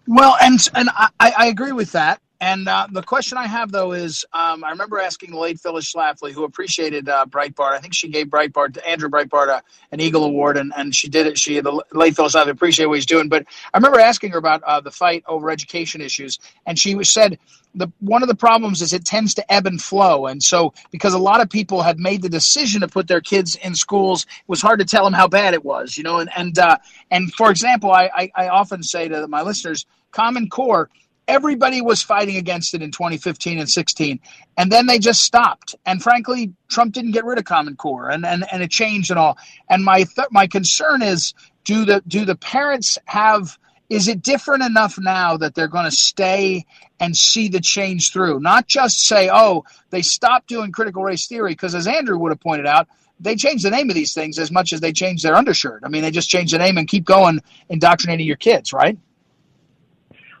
Well, 0.07 0.35
and 0.41 0.67
and 0.75 0.89
I, 0.93 1.09
I 1.19 1.47
agree 1.47 1.71
with 1.71 1.91
that. 1.93 2.19
And 2.43 2.67
uh, 2.67 2.87
the 2.91 3.01
question 3.01 3.37
I 3.37 3.47
have 3.47 3.71
though 3.71 3.93
is, 3.93 4.25
um, 4.33 4.65
I 4.65 4.71
remember 4.71 4.99
asking 4.99 5.31
the 5.31 5.37
late 5.37 5.61
Phyllis 5.61 5.89
Schlafly, 5.89 6.33
who 6.33 6.43
appreciated 6.43 7.07
uh, 7.07 7.25
Breitbart. 7.25 7.71
I 7.71 7.79
think 7.79 7.93
she 7.93 8.09
gave 8.09 8.27
Breitbart 8.27 8.77
Andrew 8.85 9.07
Breitbart 9.07 9.47
a, 9.47 9.63
an 9.93 10.01
Eagle 10.01 10.25
Award, 10.25 10.57
and, 10.57 10.73
and 10.75 10.93
she 10.93 11.07
did 11.07 11.25
it. 11.25 11.39
She 11.39 11.61
the 11.61 11.81
late 11.93 12.17
Phyllis 12.17 12.35
Schlafly 12.35 12.49
appreciated 12.49 12.89
what 12.89 12.95
he's 12.95 13.05
doing. 13.05 13.29
But 13.29 13.45
I 13.73 13.77
remember 13.77 14.01
asking 14.01 14.31
her 14.31 14.39
about 14.39 14.61
uh, 14.63 14.81
the 14.81 14.91
fight 14.91 15.23
over 15.25 15.49
education 15.49 16.01
issues, 16.01 16.37
and 16.65 16.77
she 16.77 17.01
said 17.05 17.39
the 17.75 17.87
one 18.01 18.23
of 18.23 18.27
the 18.27 18.35
problems 18.35 18.81
is 18.81 18.91
it 18.91 19.05
tends 19.05 19.33
to 19.35 19.53
ebb 19.53 19.65
and 19.65 19.81
flow. 19.81 20.25
And 20.25 20.43
so, 20.43 20.73
because 20.91 21.13
a 21.13 21.19
lot 21.19 21.39
of 21.39 21.49
people 21.49 21.81
had 21.81 21.97
made 21.97 22.23
the 22.23 22.29
decision 22.29 22.81
to 22.81 22.89
put 22.89 23.07
their 23.07 23.21
kids 23.21 23.55
in 23.55 23.73
schools, 23.73 24.23
it 24.25 24.49
was 24.49 24.61
hard 24.61 24.79
to 24.79 24.85
tell 24.85 25.05
them 25.05 25.13
how 25.13 25.29
bad 25.29 25.53
it 25.53 25.63
was, 25.63 25.97
you 25.97 26.03
know. 26.03 26.19
And 26.19 26.29
and 26.35 26.59
uh, 26.59 26.77
and 27.09 27.33
for 27.35 27.49
example, 27.49 27.93
I, 27.93 28.09
I 28.13 28.31
I 28.35 28.47
often 28.49 28.83
say 28.83 29.07
to 29.07 29.29
my 29.29 29.43
listeners, 29.43 29.85
Common 30.11 30.49
Core 30.49 30.89
everybody 31.27 31.81
was 31.81 32.01
fighting 32.01 32.35
against 32.37 32.73
it 32.73 32.81
in 32.81 32.91
2015 32.91 33.59
and 33.59 33.69
16 33.69 34.19
and 34.57 34.71
then 34.71 34.85
they 34.87 34.99
just 34.99 35.23
stopped 35.23 35.75
and 35.85 36.01
frankly 36.03 36.53
trump 36.67 36.93
didn't 36.93 37.11
get 37.11 37.25
rid 37.25 37.37
of 37.37 37.45
common 37.45 37.75
core 37.75 38.09
and 38.09 38.25
and, 38.25 38.45
and 38.51 38.61
it 38.61 38.69
changed 38.69 39.09
and 39.09 39.19
all 39.19 39.37
and 39.69 39.83
my 39.83 40.03
th- 40.03 40.27
my 40.31 40.47
concern 40.47 41.01
is 41.01 41.33
do 41.63 41.85
the 41.85 42.03
do 42.07 42.25
the 42.25 42.35
parents 42.35 42.97
have 43.05 43.57
is 43.89 44.07
it 44.07 44.21
different 44.21 44.63
enough 44.63 44.97
now 44.97 45.37
that 45.37 45.53
they're 45.53 45.67
going 45.67 45.85
to 45.85 45.95
stay 45.95 46.65
and 46.99 47.15
see 47.15 47.47
the 47.47 47.59
change 47.59 48.11
through? 48.11 48.39
Not 48.39 48.67
just 48.67 49.05
say, 49.05 49.29
oh, 49.31 49.65
they 49.91 50.01
stopped 50.01 50.47
doing 50.47 50.71
critical 50.71 51.03
race 51.03 51.27
theory, 51.27 51.51
because 51.51 51.75
as 51.75 51.85
Andrew 51.85 52.17
would 52.17 52.31
have 52.31 52.39
pointed 52.39 52.65
out, 52.65 52.87
they 53.19 53.35
change 53.35 53.61
the 53.61 53.69
name 53.69 53.89
of 53.89 53.95
these 53.95 54.13
things 54.13 54.39
as 54.39 54.51
much 54.51 54.73
as 54.73 54.81
they 54.81 54.91
change 54.91 55.21
their 55.21 55.35
undershirt. 55.35 55.83
I 55.85 55.89
mean, 55.89 56.01
they 56.01 56.11
just 56.11 56.29
change 56.29 56.51
the 56.51 56.57
name 56.57 56.77
and 56.77 56.87
keep 56.87 57.05
going 57.05 57.39
indoctrinating 57.69 58.25
your 58.25 58.37
kids, 58.37 58.73
right? 58.73 58.97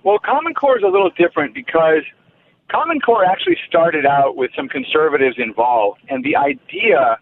Well, 0.03 0.19
Common 0.19 0.53
Core 0.53 0.77
is 0.77 0.83
a 0.83 0.87
little 0.87 1.11
different 1.17 1.53
because 1.53 2.03
Common 2.69 2.99
Core 2.99 3.25
actually 3.25 3.57
started 3.67 4.05
out 4.05 4.35
with 4.35 4.51
some 4.55 4.67
conservatives 4.67 5.37
involved, 5.37 6.01
and 6.09 6.23
the 6.23 6.35
idea 6.35 7.19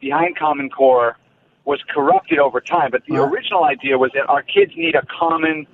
behind 0.00 0.38
Common 0.38 0.70
Core 0.70 1.16
was 1.64 1.80
corrupted 1.88 2.38
over 2.38 2.60
time. 2.60 2.90
But 2.90 3.02
the 3.06 3.16
original 3.16 3.64
idea 3.64 3.98
was 3.98 4.10
that 4.14 4.28
our 4.28 4.42
kids 4.42 4.72
need 4.76 4.94
a 4.94 5.04
common 5.06 5.66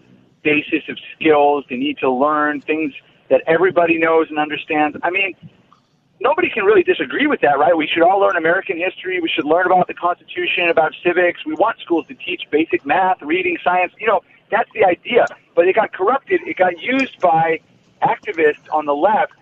basis 0.43 0.83
of 0.89 0.99
skills. 1.15 1.65
They 1.69 1.77
need 1.77 1.99
to 1.99 2.11
learn 2.11 2.61
things 2.61 2.93
that 3.29 3.43
everybody 3.47 3.99
knows 3.99 4.29
and 4.31 4.39
understands. 4.39 4.97
I 5.03 5.11
mean, 5.11 5.35
nobody 6.21 6.49
can 6.49 6.65
really 6.65 6.83
disagree 6.83 7.27
with 7.27 7.41
that, 7.43 7.59
right? 7.59 7.77
We 7.77 7.87
should 7.87 8.03
all 8.03 8.21
learn 8.21 8.37
American 8.37 8.79
history. 8.79 9.21
We 9.21 9.29
should 9.29 9.45
learn 9.45 9.67
about 9.67 9.89
the 9.89 9.95
Constitution, 9.95 10.69
about 10.71 10.95
civics. 11.05 11.45
We 11.45 11.55
want 11.55 11.81
schools 11.81 12.07
to 12.09 12.15
teach 12.15 12.43
basic 12.51 12.87
math, 12.87 13.21
reading, 13.23 13.59
science. 13.63 13.93
You 13.99 14.07
know, 14.07 14.21
that's 14.51 14.71
the 14.75 14.85
idea. 14.85 15.27
But 15.57 15.67
it 15.67 15.75
got 15.75 15.93
corrupted. 15.93 16.41
It 16.47 16.57
got 16.57 16.81
used 16.81 17.19
by 17.21 17.59
activists 18.03 18.71
on 18.71 18.87
the 18.87 18.95
left 18.95 19.33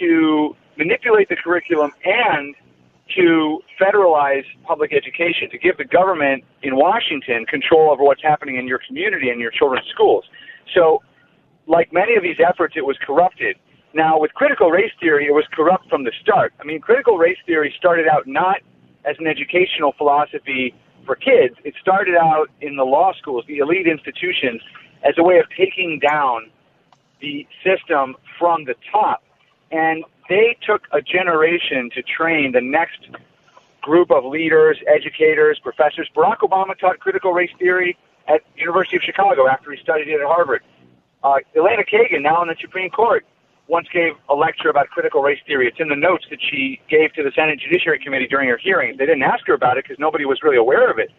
to 0.00 0.56
manipulate 0.76 1.28
the 1.28 1.36
curriculum 1.36 1.92
and 2.04 2.56
to 3.16 3.60
federalize 3.80 4.44
public 4.64 4.92
education, 4.92 5.48
to 5.50 5.58
give 5.58 5.76
the 5.76 5.84
government 5.84 6.44
in 6.62 6.76
Washington 6.76 7.46
control 7.46 7.90
over 7.90 8.02
what's 8.02 8.22
happening 8.22 8.56
in 8.56 8.66
your 8.66 8.80
community 8.86 9.30
and 9.30 9.40
your 9.40 9.50
children's 9.50 9.86
schools. 9.88 10.24
So, 10.74 11.02
like 11.66 11.92
many 11.92 12.16
of 12.16 12.22
these 12.22 12.36
efforts, 12.44 12.74
it 12.76 12.84
was 12.84 12.96
corrupted. 13.06 13.56
Now, 13.94 14.18
with 14.18 14.32
critical 14.34 14.70
race 14.70 14.92
theory, 15.00 15.26
it 15.26 15.32
was 15.32 15.44
corrupt 15.52 15.88
from 15.88 16.04
the 16.04 16.12
start. 16.22 16.52
I 16.60 16.64
mean, 16.64 16.80
critical 16.80 17.18
race 17.18 17.38
theory 17.46 17.74
started 17.76 18.06
out 18.08 18.26
not 18.26 18.56
as 19.04 19.16
an 19.18 19.26
educational 19.26 19.92
philosophy 19.96 20.74
for 21.08 21.16
kids, 21.16 21.54
it 21.64 21.74
started 21.80 22.14
out 22.14 22.48
in 22.60 22.76
the 22.76 22.84
law 22.84 23.12
schools, 23.18 23.42
the 23.48 23.58
elite 23.58 23.86
institutions, 23.86 24.60
as 25.02 25.14
a 25.18 25.22
way 25.22 25.38
of 25.38 25.46
taking 25.56 25.98
down 25.98 26.50
the 27.20 27.46
system 27.64 28.16
from 28.38 28.64
the 28.64 28.74
top. 28.92 29.22
And 29.70 30.04
they 30.28 30.56
took 30.66 30.86
a 30.92 31.00
generation 31.00 31.90
to 31.94 32.02
train 32.02 32.52
the 32.52 32.60
next 32.60 33.00
group 33.82 34.10
of 34.10 34.24
leaders, 34.24 34.78
educators, 34.86 35.58
professors. 35.58 36.08
Barack 36.14 36.38
Obama 36.38 36.78
taught 36.78 36.98
critical 36.98 37.32
race 37.32 37.50
theory 37.58 37.96
at 38.26 38.42
University 38.56 38.96
of 38.96 39.02
Chicago 39.02 39.48
after 39.48 39.72
he 39.72 39.80
studied 39.82 40.08
it 40.08 40.20
at 40.20 40.26
Harvard. 40.26 40.62
Uh, 41.22 41.36
Elena 41.56 41.82
Kagan, 41.82 42.22
now 42.22 42.42
in 42.42 42.48
the 42.48 42.56
Supreme 42.60 42.90
Court, 42.90 43.24
once 43.66 43.88
gave 43.92 44.12
a 44.28 44.34
lecture 44.34 44.68
about 44.68 44.88
critical 44.88 45.22
race 45.22 45.40
theory. 45.46 45.68
It's 45.68 45.80
in 45.80 45.88
the 45.88 45.96
notes 45.96 46.26
that 46.30 46.38
she 46.40 46.80
gave 46.88 47.12
to 47.14 47.22
the 47.22 47.30
Senate 47.32 47.60
Judiciary 47.60 47.98
Committee 47.98 48.26
during 48.26 48.48
her 48.48 48.56
hearings. 48.56 48.98
They 48.98 49.06
didn't 49.06 49.22
ask 49.22 49.46
her 49.46 49.54
about 49.54 49.76
it 49.78 49.84
because 49.84 49.98
nobody 49.98 50.24
was 50.24 50.42
really 50.42 50.56
aware 50.56 50.90
of 50.90 50.98
it. 50.98 51.10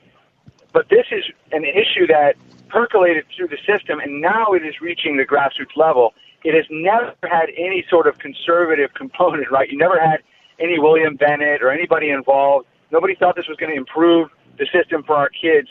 But 0.72 0.90
this 0.90 1.06
is 1.12 1.24
an 1.52 1.64
issue 1.66 2.08
that 2.08 2.36
percolated 2.70 3.26
through 3.36 3.48
the 3.48 3.58
system, 3.68 4.00
and 4.00 4.22
now 4.22 4.54
it 4.54 4.66
is 4.66 4.82
reaching 4.82 5.18
the 5.18 5.26
grassroots 5.26 5.76
level. 5.76 6.14
It 6.44 6.56
has 6.56 6.66
never 6.70 7.16
had 7.24 7.50
any 7.58 7.86
sort 7.90 8.08
of 8.08 8.18
conservative 8.20 8.94
component, 8.96 9.52
right? 9.52 9.70
You 9.70 9.78
never 9.78 10.00
had 10.00 10.20
any 10.60 10.80
William 10.80 11.16
Bennett 11.16 11.62
or 11.62 11.72
anybody 11.72 12.10
involved. 12.10 12.68
Nobody 12.92 13.16
thought 13.16 13.36
this 13.36 13.48
was 13.48 13.58
going 13.58 13.72
to 13.72 13.78
improve 13.78 14.30
the 14.58 14.68
system 14.74 15.04
for 15.04 15.16
our 15.16 15.30
kids. 15.30 15.68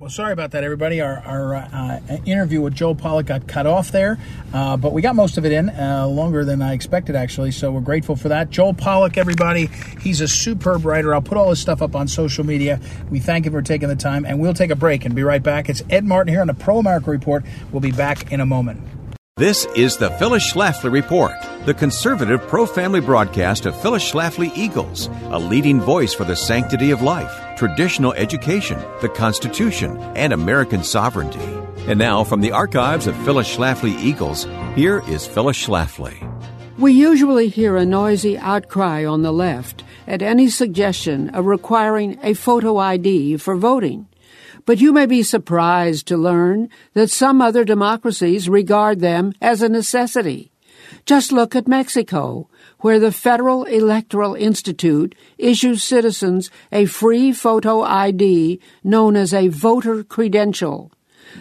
Well, 0.00 0.08
sorry 0.08 0.32
about 0.32 0.52
that, 0.52 0.64
everybody. 0.64 1.02
Our, 1.02 1.18
our 1.18 1.54
uh, 1.56 2.00
interview 2.24 2.62
with 2.62 2.72
Joel 2.72 2.94
Pollak 2.94 3.26
got 3.26 3.46
cut 3.46 3.66
off 3.66 3.92
there, 3.92 4.18
uh, 4.54 4.78
but 4.78 4.94
we 4.94 5.02
got 5.02 5.14
most 5.14 5.36
of 5.36 5.44
it 5.44 5.52
in, 5.52 5.68
uh, 5.68 6.06
longer 6.06 6.42
than 6.42 6.62
I 6.62 6.72
expected, 6.72 7.14
actually. 7.14 7.50
So 7.50 7.70
we're 7.70 7.82
grateful 7.82 8.16
for 8.16 8.30
that. 8.30 8.48
Joel 8.48 8.72
Pollak, 8.72 9.18
everybody, 9.18 9.66
he's 10.00 10.22
a 10.22 10.26
superb 10.26 10.86
writer. 10.86 11.14
I'll 11.14 11.20
put 11.20 11.36
all 11.36 11.50
his 11.50 11.60
stuff 11.60 11.82
up 11.82 11.94
on 11.94 12.08
social 12.08 12.46
media. 12.46 12.80
We 13.10 13.20
thank 13.20 13.44
him 13.44 13.52
for 13.52 13.60
taking 13.60 13.90
the 13.90 13.94
time, 13.94 14.24
and 14.24 14.40
we'll 14.40 14.54
take 14.54 14.70
a 14.70 14.74
break 14.74 15.04
and 15.04 15.14
be 15.14 15.22
right 15.22 15.42
back. 15.42 15.68
It's 15.68 15.82
Ed 15.90 16.06
Martin 16.06 16.32
here 16.32 16.40
on 16.40 16.46
the 16.46 16.54
Pro 16.54 16.78
America 16.78 17.10
Report. 17.10 17.44
We'll 17.70 17.80
be 17.80 17.92
back 17.92 18.32
in 18.32 18.40
a 18.40 18.46
moment. 18.46 18.80
This 19.36 19.66
is 19.76 19.98
the 19.98 20.10
Phyllis 20.12 20.50
Schlafly 20.50 20.90
Report, 20.90 21.32
the 21.66 21.74
conservative 21.74 22.40
pro 22.48 22.64
family 22.64 23.00
broadcast 23.00 23.66
of 23.66 23.78
Phyllis 23.82 24.10
Schlafly 24.10 24.50
Eagles, 24.56 25.10
a 25.24 25.38
leading 25.38 25.78
voice 25.78 26.14
for 26.14 26.24
the 26.24 26.36
sanctity 26.36 26.90
of 26.90 27.02
life, 27.02 27.38
traditional 27.60 28.14
education, 28.14 28.82
the 29.02 29.08
Constitution, 29.10 29.98
and 30.16 30.32
American 30.32 30.82
sovereignty. 30.82 31.44
And 31.86 31.98
now, 31.98 32.24
from 32.24 32.40
the 32.40 32.52
archives 32.52 33.06
of 33.06 33.14
Phyllis 33.18 33.54
Schlafly 33.54 33.94
Eagles, 33.98 34.48
here 34.74 35.02
is 35.06 35.26
Phyllis 35.26 35.66
Schlafly. 35.66 36.16
We 36.78 36.92
usually 36.92 37.48
hear 37.48 37.76
a 37.76 37.84
noisy 37.84 38.38
outcry 38.38 39.04
on 39.04 39.20
the 39.20 39.30
left 39.30 39.84
at 40.06 40.22
any 40.22 40.48
suggestion 40.48 41.28
of 41.34 41.44
requiring 41.44 42.18
a 42.22 42.32
photo 42.32 42.78
ID 42.78 43.36
for 43.36 43.56
voting. 43.56 44.08
But 44.64 44.80
you 44.80 44.90
may 44.90 45.04
be 45.04 45.22
surprised 45.22 46.06
to 46.06 46.16
learn 46.16 46.70
that 46.94 47.10
some 47.10 47.42
other 47.42 47.64
democracies 47.64 48.48
regard 48.48 49.00
them 49.00 49.34
as 49.42 49.60
a 49.60 49.68
necessity. 49.68 50.49
Just 51.10 51.32
look 51.32 51.56
at 51.56 51.66
Mexico, 51.66 52.48
where 52.82 53.00
the 53.00 53.10
Federal 53.10 53.64
Electoral 53.64 54.36
Institute 54.36 55.16
issues 55.38 55.82
citizens 55.82 56.52
a 56.70 56.84
free 56.84 57.32
photo 57.32 57.82
ID 57.82 58.60
known 58.84 59.16
as 59.16 59.34
a 59.34 59.48
voter 59.48 60.04
credential. 60.04 60.92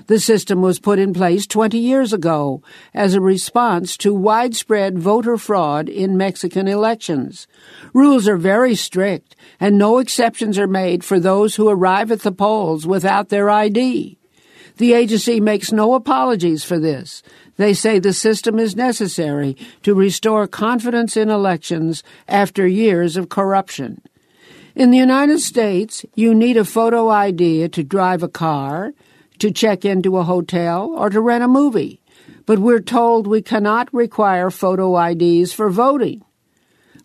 The 0.08 0.20
system 0.20 0.64
was 0.64 0.80
put 0.80 0.98
in 0.98 1.14
place 1.14 1.46
20 1.46 1.78
years 1.78 2.14
ago 2.14 2.64
as 2.96 3.14
a 3.14 3.22
response 3.22 3.96
to 3.98 4.12
widespread 4.12 4.98
voter 4.98 5.38
fraud 5.38 5.88
in 5.88 6.18
Mexican 6.18 6.68
elections. 6.68 7.46
Rules 7.94 8.28
are 8.28 8.38
very 8.38 8.74
strict, 8.74 9.36
and 9.60 9.78
no 9.78 10.00
exceptions 10.00 10.58
are 10.58 10.66
made 10.66 11.04
for 11.04 11.20
those 11.20 11.58
who 11.58 11.70
arrive 11.70 12.12
at 12.12 12.22
the 12.22 12.32
polls 12.32 12.88
without 12.88 13.30
their 13.30 13.52
ID. 13.52 14.18
The 14.78 14.94
agency 14.94 15.42
makes 15.42 15.74
no 15.74 15.94
apologies 15.94 16.64
for 16.64 16.80
this. 16.80 17.22
They 17.60 17.74
say 17.74 18.00
the 18.00 18.14
system 18.14 18.58
is 18.58 18.78
necessary 18.78 19.58
to 19.84 19.94
restore 19.94 20.48
confidence 20.48 21.18
in 21.18 21.30
elections 21.30 22.04
after 22.26 22.66
years 22.66 23.18
of 23.18 23.28
corruption. 23.28 24.02
In 24.76 24.92
the 24.92 24.98
United 24.98 25.42
States, 25.42 26.06
you 26.16 26.34
need 26.34 26.56
a 26.56 26.64
photo 26.64 27.10
ID 27.10 27.68
to 27.68 27.84
drive 27.84 28.24
a 28.24 28.30
car, 28.30 28.94
to 29.40 29.52
check 29.52 29.84
into 29.84 30.16
a 30.16 30.24
hotel, 30.24 30.94
or 30.96 31.10
to 31.10 31.20
rent 31.20 31.44
a 31.44 31.50
movie. 31.50 32.02
But 32.46 32.60
we're 32.60 32.80
told 32.80 33.28
we 33.28 33.42
cannot 33.42 33.94
require 33.94 34.50
photo 34.50 34.98
IDs 34.98 35.52
for 35.52 35.70
voting. 35.70 36.24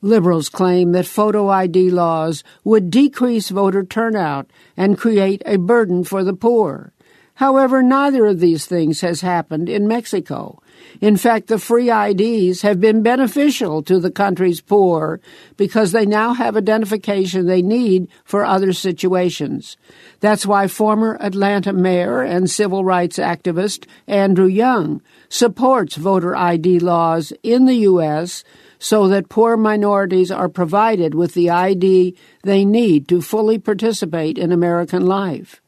Liberals 0.02 0.48
claim 0.48 0.92
that 0.92 1.06
photo 1.06 1.48
ID 1.48 1.90
laws 1.90 2.44
would 2.62 2.92
decrease 2.92 3.48
voter 3.48 3.82
turnout 3.82 4.48
and 4.76 4.96
create 4.96 5.42
a 5.46 5.58
burden 5.58 6.04
for 6.04 6.22
the 6.22 6.32
poor. 6.32 6.93
However, 7.34 7.82
neither 7.82 8.26
of 8.26 8.38
these 8.38 8.66
things 8.66 9.00
has 9.00 9.20
happened 9.20 9.68
in 9.68 9.88
Mexico. 9.88 10.62
In 11.00 11.16
fact, 11.16 11.48
the 11.48 11.58
free 11.58 11.90
IDs 11.90 12.62
have 12.62 12.80
been 12.80 13.02
beneficial 13.02 13.82
to 13.82 13.98
the 13.98 14.10
country's 14.10 14.60
poor 14.60 15.20
because 15.56 15.90
they 15.90 16.06
now 16.06 16.34
have 16.34 16.56
identification 16.56 17.46
they 17.46 17.62
need 17.62 18.08
for 18.24 18.44
other 18.44 18.72
situations. 18.72 19.76
That's 20.20 20.46
why 20.46 20.68
former 20.68 21.16
Atlanta 21.20 21.72
mayor 21.72 22.22
and 22.22 22.48
civil 22.48 22.84
rights 22.84 23.18
activist 23.18 23.86
Andrew 24.06 24.46
Young 24.46 25.02
supports 25.28 25.96
voter 25.96 26.36
ID 26.36 26.78
laws 26.78 27.32
in 27.42 27.64
the 27.64 27.76
U.S 27.76 28.44
so 28.84 29.08
that 29.08 29.30
poor 29.30 29.56
minorities 29.56 30.30
are 30.30 30.48
provided 30.48 31.14
with 31.14 31.32
the 31.32 31.48
ID 31.48 32.14
they 32.42 32.66
need 32.66 33.08
to 33.08 33.22
fully 33.22 33.58
participate 33.58 34.36
in 34.36 34.52
American 34.52 35.06
life. 35.06 35.62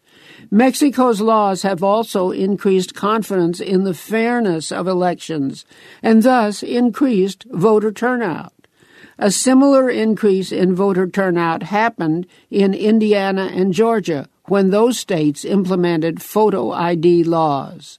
Mexico's 0.51 1.21
laws 1.21 1.63
have 1.63 1.83
also 1.83 2.31
increased 2.31 2.95
confidence 2.95 3.59
in 3.59 3.85
the 3.85 3.95
fairness 3.95 4.71
of 4.71 4.87
elections 4.87 5.65
and 6.03 6.23
thus 6.23 6.63
increased 6.63 7.45
voter 7.51 7.91
turnout. 7.91 8.53
A 9.19 9.31
similar 9.31 9.89
increase 9.89 10.53
in 10.53 10.75
voter 10.75 11.07
turnout 11.07 11.65
happened 11.65 12.27
in 12.51 12.75
Indiana 12.75 13.51
and 13.53 13.73
Georgia 13.73 14.29
when 14.45 14.71
those 14.71 14.99
states 14.99 15.45
implemented 15.45 16.23
photo 16.23 16.71
ID 16.71 17.25
laws. 17.25 17.99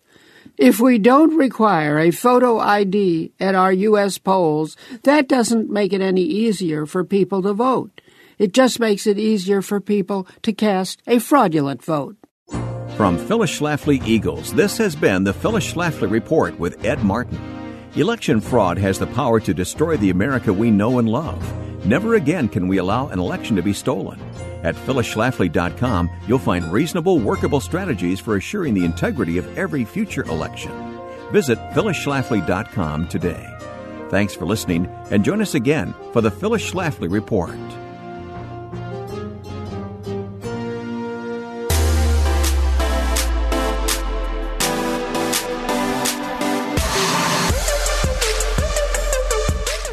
If 0.58 0.80
we 0.80 0.98
don't 1.00 1.36
require 1.36 2.00
a 2.00 2.12
photo 2.12 2.60
ID 2.60 3.32
at 3.39 3.56
our 3.56 3.74
U.S. 3.74 4.18
polls, 4.18 4.78
that 5.04 5.28
doesn't 5.28 5.70
make 5.70 5.91
it 5.91 6.02
any 6.02 6.24
easier 6.24 6.86
for 6.86 7.04
people 7.04 7.41
to 7.43 7.54
vote. 7.54 8.02
It 8.38 8.54
just 8.54 8.80
makes 8.80 9.06
it 9.06 9.20
easier 9.20 9.62
for 9.62 9.82
people 9.82 10.28
to 10.43 10.54
cast 10.54 11.02
a 11.08 11.20
fraudulent 11.20 11.84
vote. 11.84 12.16
From 12.98 13.20
Phyllis 13.20 13.52
Schlafly 13.52 14.04
Eagles, 14.08 14.52
this 14.54 14.76
has 14.80 14.95
been 14.95 15.24
the 15.24 15.32
Phyllis 15.32 15.72
Schlafly 15.72 16.10
Report 16.10 16.58
with 16.58 16.84
Ed 16.84 17.04
Martin. 17.04 17.38
Election 17.93 18.41
fraud 18.41 18.80
has 18.80 18.98
the 18.98 19.06
power 19.06 19.39
to 19.39 19.54
destroy 19.54 19.98
the 19.98 20.10
America 20.10 20.52
we 20.52 20.72
know 20.72 20.98
and 20.98 21.08
love. 21.08 21.39
Never 21.86 22.16
again 22.16 22.50
can 22.50 22.68
we 22.68 22.80
allow 22.80 23.10
an 23.10 23.20
election 23.20 23.56
to 23.56 23.62
be 23.62 23.72
stolen. 23.72 24.20
At 24.64 24.74
phyllisschlafly.com, 24.74 26.10
you'll 26.28 26.39
find 26.39 26.74
reasonable, 26.74 27.20
workable 27.20 27.60
strategies 27.60 28.20
for 28.20 28.36
assuring 28.36 28.74
the 28.74 28.86
integrity 28.86 29.38
of 29.38 29.60
every 29.60 29.86
future 29.86 30.24
election. 30.24 30.72
Visit 31.32 31.60
phyllisschlafly.com 31.74 33.10
today. 33.10 33.48
Thanks 34.10 34.34
for 34.34 34.48
listening, 34.48 34.88
and 35.12 35.24
join 35.24 35.43
us 35.43 35.54
again 35.54 35.93
for 36.14 36.22
the 36.22 36.32
Phyllis 36.32 36.68
Schlafly 36.68 37.12
Report. 37.12 37.60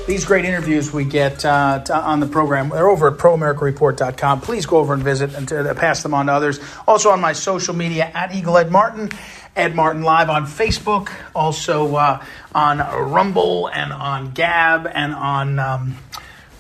These 0.07 0.27
great 0.27 0.45
interviews 0.45 0.93
we 0.93 1.07
get 1.07 1.47
uh, 1.47 1.79
to, 1.85 1.97
on 1.97 2.21
the 2.21 2.27
program, 2.27 2.69
they're 2.69 2.91
over 2.91 3.09
at 3.09 3.17
proamericareport.com. 3.17 4.43
Please 4.43 4.67
go 4.67 4.77
over 4.77 4.93
and 4.93 5.03
visit 5.03 5.35
and 5.35 5.49
to, 5.49 5.75
pass 5.75 6.03
them 6.03 6.13
on 6.13 6.27
to 6.27 6.33
others. 6.33 6.61
Also 6.87 7.09
on 7.09 7.23
my 7.23 7.33
social 7.33 7.75
media 7.75 8.11
at 8.13 8.35
Eagle 8.35 8.59
Ed 8.59 8.71
Martin, 8.71 9.09
Ed 9.57 9.75
Martin 9.75 10.03
Live 10.03 10.29
on 10.29 10.45
Facebook, 10.45 11.11
also 11.35 11.97
uh, 11.97 12.23
on 12.55 12.79
Rumble 12.79 13.69
and 13.69 13.95
on 13.95 14.33
Gab 14.33 14.87
and 14.87 15.15
on 15.15 15.59
um, 15.59 15.97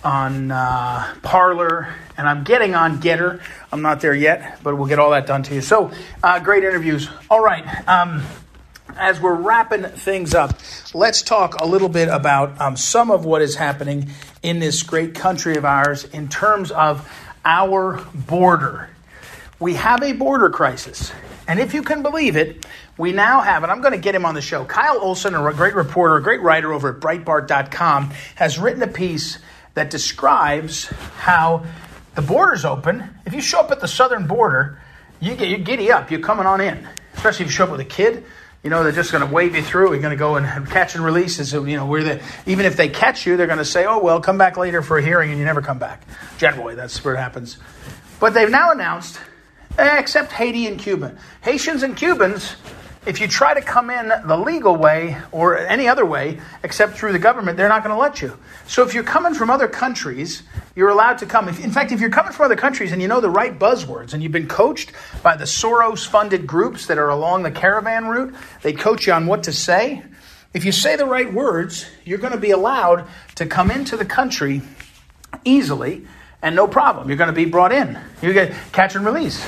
on 0.02 0.50
uh, 0.50 1.14
Parler, 1.22 1.94
and 2.16 2.28
I'm 2.28 2.44
getting 2.44 2.74
on 2.74 3.00
Gettr. 3.00 3.42
I'm 3.72 3.82
not 3.82 4.00
there 4.00 4.14
yet, 4.14 4.58
but 4.62 4.76
we'll 4.76 4.86
get 4.86 4.98
all 4.98 5.10
that 5.10 5.26
done 5.26 5.42
to 5.44 5.54
you. 5.54 5.60
So, 5.60 5.90
uh, 6.22 6.40
great 6.40 6.62
interviews. 6.62 7.08
All 7.30 7.42
right. 7.42 7.88
Um, 7.88 8.22
as 8.98 9.20
we're 9.20 9.34
wrapping 9.34 9.84
things 9.84 10.34
up, 10.34 10.58
let's 10.92 11.22
talk 11.22 11.60
a 11.60 11.66
little 11.66 11.88
bit 11.88 12.08
about 12.08 12.60
um, 12.60 12.76
some 12.76 13.10
of 13.10 13.24
what 13.24 13.42
is 13.42 13.56
happening 13.56 14.10
in 14.42 14.58
this 14.58 14.82
great 14.82 15.14
country 15.14 15.56
of 15.56 15.64
ours 15.64 16.04
in 16.04 16.28
terms 16.28 16.70
of 16.70 17.08
our 17.44 18.04
border. 18.14 18.88
We 19.58 19.74
have 19.74 20.02
a 20.02 20.12
border 20.12 20.50
crisis. 20.50 21.12
And 21.46 21.60
if 21.60 21.74
you 21.74 21.82
can 21.82 22.02
believe 22.02 22.36
it, 22.36 22.66
we 22.96 23.12
now 23.12 23.40
have, 23.40 23.62
and 23.62 23.72
I'm 23.72 23.80
going 23.80 23.92
to 23.92 23.98
get 23.98 24.14
him 24.14 24.24
on 24.24 24.34
the 24.34 24.40
show. 24.40 24.64
Kyle 24.64 24.98
Olson, 24.98 25.34
a 25.34 25.52
great 25.52 25.74
reporter, 25.74 26.16
a 26.16 26.22
great 26.22 26.40
writer 26.40 26.72
over 26.72 26.90
at 26.90 27.00
Breitbart.com, 27.00 28.10
has 28.36 28.58
written 28.58 28.82
a 28.82 28.88
piece 28.88 29.38
that 29.74 29.90
describes 29.90 30.86
how 31.18 31.64
the 32.14 32.22
border's 32.22 32.64
open. 32.64 33.10
If 33.26 33.34
you 33.34 33.40
show 33.40 33.60
up 33.60 33.70
at 33.72 33.80
the 33.80 33.88
southern 33.88 34.26
border, 34.26 34.78
you 35.20 35.34
get 35.34 35.48
you 35.48 35.58
giddy 35.58 35.90
up. 35.90 36.10
You're 36.10 36.20
coming 36.20 36.46
on 36.46 36.60
in, 36.60 36.88
especially 37.14 37.44
if 37.44 37.50
you 37.50 37.56
show 37.56 37.64
up 37.64 37.70
with 37.70 37.80
a 37.80 37.84
kid 37.84 38.24
you 38.64 38.70
know, 38.70 38.82
they're 38.82 38.92
just 38.92 39.12
going 39.12 39.24
to 39.24 39.32
wave 39.32 39.54
you 39.54 39.62
through. 39.62 39.92
You're 39.92 40.00
going 40.00 40.10
to 40.10 40.16
go 40.16 40.36
and 40.36 40.66
catch 40.70 40.94
and 40.94 41.04
release. 41.04 41.38
And 41.38 41.46
so, 41.46 41.64
you 41.64 41.76
know, 41.76 42.02
the, 42.02 42.22
even 42.46 42.64
if 42.64 42.78
they 42.78 42.88
catch 42.88 43.26
you, 43.26 43.36
they're 43.36 43.46
going 43.46 43.58
to 43.58 43.64
say, 43.64 43.84
oh, 43.84 43.98
well, 43.98 44.22
come 44.22 44.38
back 44.38 44.56
later 44.56 44.80
for 44.80 44.96
a 44.96 45.02
hearing, 45.02 45.28
and 45.28 45.38
you 45.38 45.44
never 45.44 45.60
come 45.60 45.78
back. 45.78 46.02
Generally, 46.38 46.76
that's 46.76 47.04
where 47.04 47.14
it 47.14 47.18
happens. 47.18 47.58
But 48.18 48.32
they've 48.32 48.50
now 48.50 48.72
announced, 48.72 49.20
eh, 49.76 49.98
except 49.98 50.32
Haiti 50.32 50.66
and 50.66 50.78
Cuba. 50.80 51.14
Haitians 51.42 51.82
and 51.82 51.94
Cubans 51.94 52.56
if 53.06 53.20
you 53.20 53.28
try 53.28 53.52
to 53.54 53.60
come 53.60 53.90
in 53.90 54.08
the 54.26 54.36
legal 54.36 54.76
way 54.76 55.16
or 55.30 55.58
any 55.58 55.88
other 55.88 56.06
way 56.06 56.40
except 56.62 56.96
through 56.96 57.12
the 57.12 57.18
government, 57.18 57.56
they're 57.56 57.68
not 57.68 57.82
going 57.82 57.94
to 57.94 58.00
let 58.00 58.22
you. 58.22 58.38
So 58.66 58.82
if 58.82 58.94
you're 58.94 59.04
coming 59.04 59.34
from 59.34 59.50
other 59.50 59.68
countries, 59.68 60.42
you're 60.74 60.88
allowed 60.88 61.18
to 61.18 61.26
come. 61.26 61.48
If, 61.48 61.62
in 61.62 61.70
fact, 61.70 61.92
if 61.92 62.00
you're 62.00 62.10
coming 62.10 62.32
from 62.32 62.46
other 62.46 62.56
countries 62.56 62.92
and 62.92 63.02
you 63.02 63.08
know 63.08 63.20
the 63.20 63.30
right 63.30 63.58
buzzwords 63.58 64.14
and 64.14 64.22
you've 64.22 64.32
been 64.32 64.48
coached 64.48 64.92
by 65.22 65.36
the 65.36 65.44
Soros 65.44 66.06
funded 66.06 66.46
groups 66.46 66.86
that 66.86 66.98
are 66.98 67.10
along 67.10 67.42
the 67.42 67.50
caravan 67.50 68.06
route, 68.06 68.34
they 68.62 68.72
coach 68.72 69.06
you 69.06 69.12
on 69.12 69.26
what 69.26 69.42
to 69.44 69.52
say. 69.52 70.02
If 70.54 70.64
you 70.64 70.72
say 70.72 70.96
the 70.96 71.06
right 71.06 71.32
words, 71.32 71.86
you're 72.04 72.18
going 72.18 72.32
to 72.32 72.38
be 72.38 72.52
allowed 72.52 73.06
to 73.34 73.46
come 73.46 73.70
into 73.70 73.96
the 73.96 74.04
country 74.04 74.62
easily 75.44 76.06
and 76.40 76.56
no 76.56 76.66
problem. 76.66 77.08
You're 77.08 77.18
going 77.18 77.28
to 77.28 77.34
be 77.34 77.44
brought 77.44 77.72
in. 77.72 77.98
You 78.22 78.32
get 78.32 78.54
catch 78.72 78.94
and 78.94 79.04
release. 79.04 79.46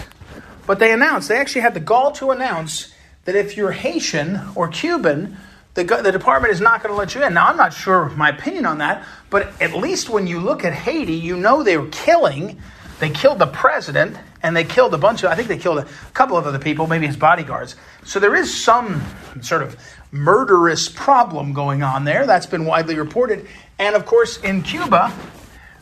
But 0.67 0.79
they 0.79 0.93
announced, 0.93 1.29
they 1.29 1.39
actually 1.39 1.61
had 1.63 1.75
the 1.75 1.81
gall 1.81 2.11
to 2.13 2.33
announce 2.33 2.93
that 3.27 3.35
if 3.35 3.57
you're 3.57 3.73
Haitian 3.73 4.41
or 4.55 4.69
Cuban, 4.69 5.37
the, 5.75 5.85
the 5.85 6.11
department 6.11 6.55
is 6.55 6.61
not 6.61 6.83
going 6.83 6.93
to 6.93 6.99
let 6.99 7.15
you 7.15 7.23
in. 7.23 7.35
Now, 7.35 7.49
I'm 7.49 7.57
not 7.57 7.75
sure 7.75 8.09
my 8.11 8.31
opinion 8.31 8.65
on 8.65 8.79
that, 8.79 9.05
but 9.29 9.49
at 9.61 9.75
least 9.75 10.09
when 10.09 10.27
you 10.27 10.41
look 10.41 10.65
at 10.65 10.73
Haiti, 10.73 11.13
you 11.13 11.37
know 11.37 11.63
they 11.63 11.77
were 11.77 11.89
killing. 11.89 12.61
They 12.99 13.11
killed 13.11 13.39
the 13.39 13.47
president 13.47 14.17
and 14.43 14.57
they 14.57 14.65
killed 14.65 14.95
a 14.95 14.99
bunch 14.99 15.23
of, 15.23 15.31
I 15.31 15.35
think 15.35 15.49
they 15.49 15.59
killed 15.59 15.79
a 15.79 15.87
couple 16.15 16.37
of 16.39 16.47
other 16.47 16.59
people, 16.59 16.87
maybe 16.87 17.07
his 17.07 17.17
bodyguards. 17.17 17.77
So 18.05 18.21
there 18.21 18.35
is 18.35 18.53
some 18.55 19.03
sort 19.43 19.63
of 19.63 19.77
murderous 20.13 20.89
problem 20.89 21.53
going 21.53 21.83
on 21.83 22.05
there. 22.05 22.27
That's 22.27 22.47
been 22.47 22.65
widely 22.65 22.97
reported. 22.97 23.47
And 23.79 23.97
of 23.97 24.07
course, 24.07 24.39
in 24.39 24.63
Cuba, 24.63 25.13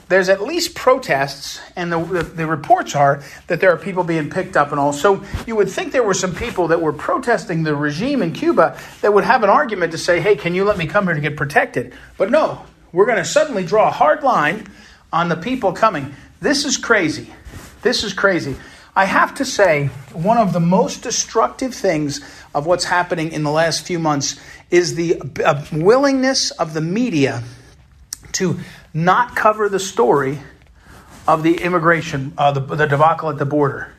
there's 0.09 0.29
at 0.29 0.43
least 0.43 0.75
protests, 0.75 1.61
and 1.77 1.91
the, 1.91 1.99
the, 1.99 2.23
the, 2.23 2.47
reports 2.47 2.95
are 2.95 3.23
that 3.47 3.61
there 3.61 3.73
are 3.73 3.77
people 3.77 4.05
being 4.05 4.29
picked 4.29 4.57
up 4.57 4.71
and 4.71 4.79
all. 4.79 4.93
So 4.93 5.25
you 5.47 5.57
would 5.57 5.71
think 5.71 5.93
there 5.93 6.03
were 6.03 6.15
some 6.15 6.35
people 6.35 6.69
that 6.69 6.81
were 6.81 6.93
protesting 6.93 7.63
the 7.63 7.75
regime 7.75 8.23
in 8.23 8.33
Cuba 8.33 8.79
that 9.01 9.15
would 9.15 9.25
have 9.25 9.43
an 9.43 9.51
argument 9.51 9.93
to 9.93 9.99
say, 9.99 10.21
hey, 10.21 10.37
can 10.37 10.55
you 10.55 10.65
let 10.65 10.77
me 10.77 10.87
come 10.87 11.07
here 11.07 11.15
to 11.15 11.21
get 11.21 11.37
protected? 11.37 11.95
But 12.19 12.31
no, 12.31 12.65
we're 12.93 13.07
going 13.07 13.19
to 13.19 13.25
suddenly 13.25 13.65
draw 13.65 13.89
a 13.89 13.93
hard 13.93 14.23
line 14.23 14.67
on 15.13 15.29
the 15.29 15.37
people 15.37 15.73
coming. 15.73 16.15
This 16.41 16.65
is 16.65 16.77
crazy. 16.77 17.33
This 17.83 18.05
is 18.05 18.13
crazy. 18.13 18.57
I 18.97 19.07
have 19.07 19.35
to 19.37 19.45
say, 19.45 19.87
one 20.13 20.39
of 20.39 20.53
the 20.53 20.61
most 20.61 21.03
destructive 21.03 21.75
things 21.75 22.21
of 22.55 22.67
what's 22.67 22.85
happening 22.85 23.33
in 23.33 23.43
the 23.43 23.51
last 23.51 23.87
few 23.87 23.99
months 23.99 24.39
is 24.71 24.95
the 24.95 25.21
uh, 25.45 25.65
willingness 25.73 26.51
of 26.53 26.75
the 26.75 26.81
media 26.81 27.43
to 28.35 28.59
not 28.93 29.35
cover 29.35 29.69
the 29.69 29.81
story 29.81 30.39
of 31.27 31.43
the 31.43 31.57
immigration, 31.57 32.33
uh, 32.37 32.53
the, 32.53 32.61
the 32.61 32.87
debacle 32.87 33.31
at 33.31 33.39
the 33.39 33.47
border. 33.47 33.93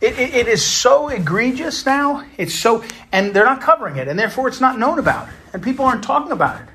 It, 0.00 0.18
it, 0.18 0.34
it 0.34 0.48
is 0.48 0.64
so 0.64 1.08
egregious 1.08 1.86
now. 1.86 2.24
It's 2.36 2.54
so, 2.54 2.84
and 3.12 3.32
they're 3.32 3.44
not 3.44 3.60
covering 3.60 3.96
it, 3.96 4.08
and 4.08 4.18
therefore 4.18 4.48
it's 4.48 4.60
not 4.60 4.78
known 4.78 4.98
about, 4.98 5.28
and 5.52 5.62
people 5.62 5.84
aren't 5.84 6.02
talking 6.02 6.32
about 6.32 6.60
it. 6.60 6.68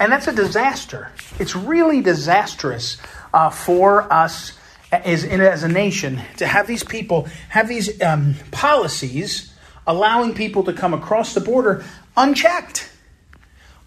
And 0.00 0.10
that's 0.10 0.26
a 0.26 0.32
disaster. 0.32 1.12
It's 1.38 1.54
really 1.54 2.00
disastrous 2.00 2.96
uh, 3.32 3.50
for 3.50 4.10
us 4.12 4.52
as, 4.92 5.24
as 5.24 5.62
a 5.62 5.68
nation 5.68 6.20
to 6.38 6.46
have 6.46 6.66
these 6.66 6.84
people 6.84 7.28
have 7.48 7.68
these 7.68 8.00
um, 8.02 8.34
policies 8.50 9.52
allowing 9.86 10.34
people 10.34 10.64
to 10.64 10.72
come 10.72 10.94
across 10.94 11.34
the 11.34 11.40
border 11.40 11.84
unchecked. 12.16 12.90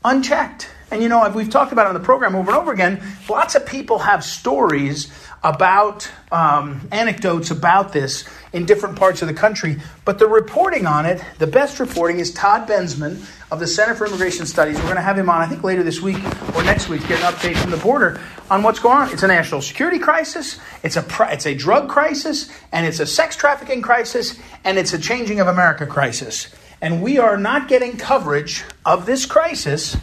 Unchecked. 0.03 0.69
And 0.91 1.03
you 1.03 1.09
know, 1.09 1.29
we've 1.29 1.49
talked 1.49 1.71
about 1.71 1.85
it 1.85 1.89
on 1.89 1.93
the 1.93 1.99
program 1.99 2.35
over 2.35 2.49
and 2.49 2.59
over 2.59 2.71
again. 2.71 3.01
Lots 3.29 3.55
of 3.55 3.65
people 3.65 3.99
have 3.99 4.23
stories 4.23 5.11
about 5.43 6.09
um, 6.31 6.87
anecdotes 6.91 7.51
about 7.51 7.93
this 7.93 8.27
in 8.51 8.65
different 8.65 8.97
parts 8.97 9.21
of 9.21 9.27
the 9.27 9.33
country, 9.33 9.77
but 10.03 10.19
the 10.19 10.27
reporting 10.27 10.85
on 10.85 11.05
it, 11.05 11.23
the 11.37 11.47
best 11.47 11.79
reporting 11.79 12.19
is 12.19 12.33
Todd 12.33 12.67
Bensman 12.67 13.23
of 13.51 13.59
the 13.59 13.67
Center 13.67 13.93
for 13.93 14.07
Immigration 14.07 14.45
Studies. 14.45 14.75
We're 14.77 14.83
going 14.83 14.95
to 14.95 15.01
have 15.01 15.17
him 15.17 15.29
on, 15.29 15.41
I 15.41 15.47
think, 15.47 15.63
later 15.63 15.83
this 15.83 16.01
week 16.01 16.17
or 16.55 16.63
next 16.63 16.89
week 16.89 17.01
to 17.01 17.07
get 17.07 17.23
an 17.23 17.31
update 17.31 17.55
from 17.55 17.71
the 17.71 17.77
border 17.77 18.19
on 18.49 18.63
what's 18.63 18.79
going 18.79 18.97
on. 18.97 19.13
It's 19.13 19.23
a 19.23 19.27
national 19.27 19.61
security 19.61 19.99
crisis, 19.99 20.59
it's 20.83 20.97
a 20.97 21.05
it's 21.31 21.45
a 21.45 21.53
drug 21.55 21.87
crisis, 21.87 22.51
and 22.71 22.85
it's 22.85 22.99
a 22.99 23.05
sex 23.05 23.35
trafficking 23.35 23.81
crisis, 23.81 24.39
and 24.63 24.77
it's 24.77 24.93
a 24.93 24.99
changing 24.99 25.39
of 25.39 25.47
America 25.47 25.85
crisis. 25.85 26.53
And 26.81 27.01
we 27.01 27.19
are 27.19 27.37
not 27.37 27.67
getting 27.67 27.97
coverage 27.97 28.63
of 28.85 29.05
this 29.05 29.25
crisis 29.25 29.95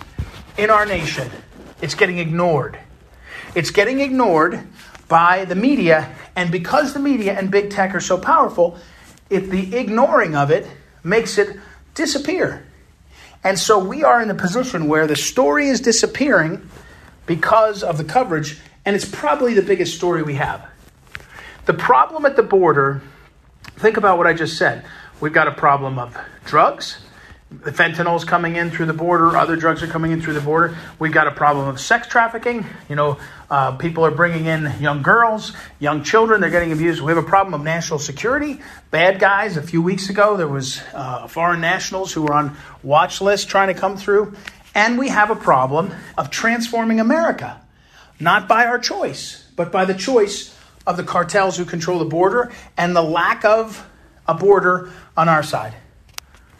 in 0.59 0.70
our 0.70 0.86
nation. 0.86 1.30
It's 1.80 1.94
getting 1.94 2.18
ignored. 2.18 2.78
It's 3.54 3.70
getting 3.70 4.00
ignored 4.00 4.66
by 5.09 5.44
the 5.44 5.54
media, 5.54 6.14
and 6.34 6.50
because 6.50 6.92
the 6.92 7.00
media 7.00 7.38
and 7.38 7.50
big 7.50 7.70
tech 7.70 7.94
are 7.94 8.00
so 8.00 8.18
powerful, 8.18 8.78
if 9.30 9.50
the 9.50 9.76
ignoring 9.76 10.34
of 10.34 10.50
it 10.50 10.66
makes 11.02 11.38
it 11.38 11.57
disappear. 11.94 12.66
And 13.44 13.59
so 13.59 13.78
we 13.78 14.02
are 14.02 14.20
in 14.20 14.28
the 14.28 14.34
position 14.34 14.88
where 14.88 15.07
the 15.07 15.16
story 15.16 15.68
is 15.68 15.80
disappearing 15.80 16.68
because 17.26 17.82
of 17.82 17.98
the 17.98 18.04
coverage, 18.04 18.59
and 18.84 18.96
it's 18.96 19.04
probably 19.04 19.54
the 19.54 19.62
biggest 19.62 19.96
story 19.96 20.22
we 20.22 20.34
have. 20.34 20.68
The 21.66 21.74
problem 21.74 22.24
at 22.24 22.36
the 22.36 22.42
border, 22.42 23.02
think 23.76 23.96
about 23.96 24.18
what 24.18 24.26
I 24.26 24.32
just 24.32 24.57
said. 24.57 24.84
We've 25.20 25.32
got 25.32 25.48
a 25.48 25.52
problem 25.52 25.98
of 25.98 26.16
drugs, 26.44 26.98
the 27.51 27.70
fentanyl's 27.70 28.24
coming 28.24 28.57
in 28.57 28.70
through 28.70 28.86
the 28.86 28.92
border. 28.92 29.36
Other 29.36 29.55
drugs 29.55 29.82
are 29.82 29.86
coming 29.86 30.11
in 30.11 30.20
through 30.20 30.34
the 30.34 30.40
border. 30.40 30.76
We've 30.99 31.12
got 31.12 31.28
a 31.28 31.30
problem 31.30 31.68
of 31.68 31.80
sex 31.80 32.09
trafficking. 32.09 32.66
You 32.88 32.97
know, 32.97 33.18
uh, 33.49 33.76
people 33.76 34.05
are 34.05 34.11
bringing 34.11 34.47
in 34.47 34.72
young 34.80 35.03
girls, 35.03 35.53
young 35.78 36.03
children. 36.03 36.40
They're 36.40 36.51
getting 36.51 36.72
abused. 36.72 37.01
We 37.01 37.12
have 37.12 37.24
a 37.24 37.28
problem 37.28 37.55
of 37.55 37.62
national 37.62 38.01
security. 38.01 38.61
Bad 38.90 39.20
guys. 39.20 39.57
A 39.57 39.62
few 39.62 39.80
weeks 39.80 40.11
ago, 40.11 40.36
there 40.36 40.49
was 40.49 40.80
uh, 40.92 41.28
foreign 41.28 41.61
nationals 41.61 42.12
who 42.12 42.22
were 42.22 42.34
on 42.34 42.57
watch 42.82 43.20
lists 43.20 43.47
trying 43.47 43.68
to 43.68 43.74
come 43.74 43.97
through. 43.97 44.34
And 44.74 44.99
we 44.99 45.09
have 45.09 45.30
a 45.30 45.36
problem 45.36 45.92
of 46.18 46.30
transforming 46.30 46.99
America, 46.99 47.61
not 48.18 48.49
by 48.49 48.66
our 48.66 48.78
choice, 48.78 49.49
but 49.55 49.70
by 49.70 49.84
the 49.84 49.94
choice 49.94 50.55
of 50.84 50.97
the 50.97 51.05
cartels 51.05 51.57
who 51.57 51.64
control 51.64 52.01
the 52.01 52.05
border 52.05 52.53
and 52.76 52.94
the 52.94 53.03
lack 53.03 53.44
of 53.44 53.88
a 54.26 54.34
border 54.34 54.90
on 55.16 55.28
our 55.28 55.44
side. 55.44 55.74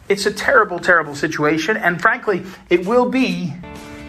It's 0.09 0.25
a 0.25 0.31
terrible, 0.31 0.79
terrible 0.79 1.15
situation, 1.15 1.75
and 1.77 2.01
frankly, 2.01 2.43
it 2.69 2.85
will 2.85 3.09
be 3.09 3.47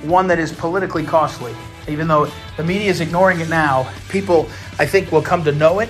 one 0.03 0.29
that 0.29 0.39
is 0.39 0.53
politically 0.53 1.05
costly. 1.05 1.55
even 1.89 2.07
though 2.07 2.31
the 2.59 2.65
media 2.65 2.91
is 2.91 3.01
ignoring 3.01 3.41
it 3.41 3.49
now, 3.49 3.91
people, 4.11 4.49
I 4.79 4.85
think, 4.87 5.11
will 5.11 5.23
come 5.23 5.43
to 5.45 5.53
know 5.53 5.81
it. 5.81 5.89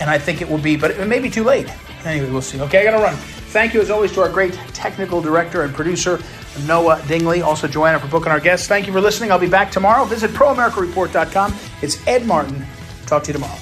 And 0.00 0.10
I 0.10 0.18
think 0.18 0.42
it 0.42 0.48
will 0.48 0.58
be, 0.58 0.76
but 0.76 0.90
it 0.90 1.06
may 1.06 1.20
be 1.20 1.30
too 1.30 1.44
late. 1.44 1.72
Anyway, 2.04 2.28
we'll 2.28 2.42
see. 2.42 2.60
Okay, 2.60 2.80
I 2.80 2.84
got 2.84 2.96
to 2.96 3.02
run. 3.02 3.14
Thank 3.52 3.72
you, 3.72 3.80
as 3.80 3.88
always, 3.88 4.10
to 4.12 4.22
our 4.22 4.28
great 4.28 4.54
technical 4.74 5.20
director 5.20 5.62
and 5.62 5.72
producer, 5.72 6.18
Noah 6.66 7.00
Dingley. 7.06 7.40
Also, 7.42 7.68
Joanna, 7.68 8.00
for 8.00 8.08
booking 8.08 8.32
our 8.32 8.40
guests. 8.40 8.66
Thank 8.66 8.88
you 8.88 8.92
for 8.92 9.00
listening. 9.00 9.30
I'll 9.30 9.38
be 9.38 9.48
back 9.48 9.70
tomorrow. 9.70 10.04
Visit 10.04 10.32
proamericareport.com. 10.32 11.54
It's 11.82 12.04
Ed 12.08 12.26
Martin. 12.26 12.66
Talk 13.06 13.22
to 13.24 13.28
you 13.28 13.34
tomorrow. 13.34 13.61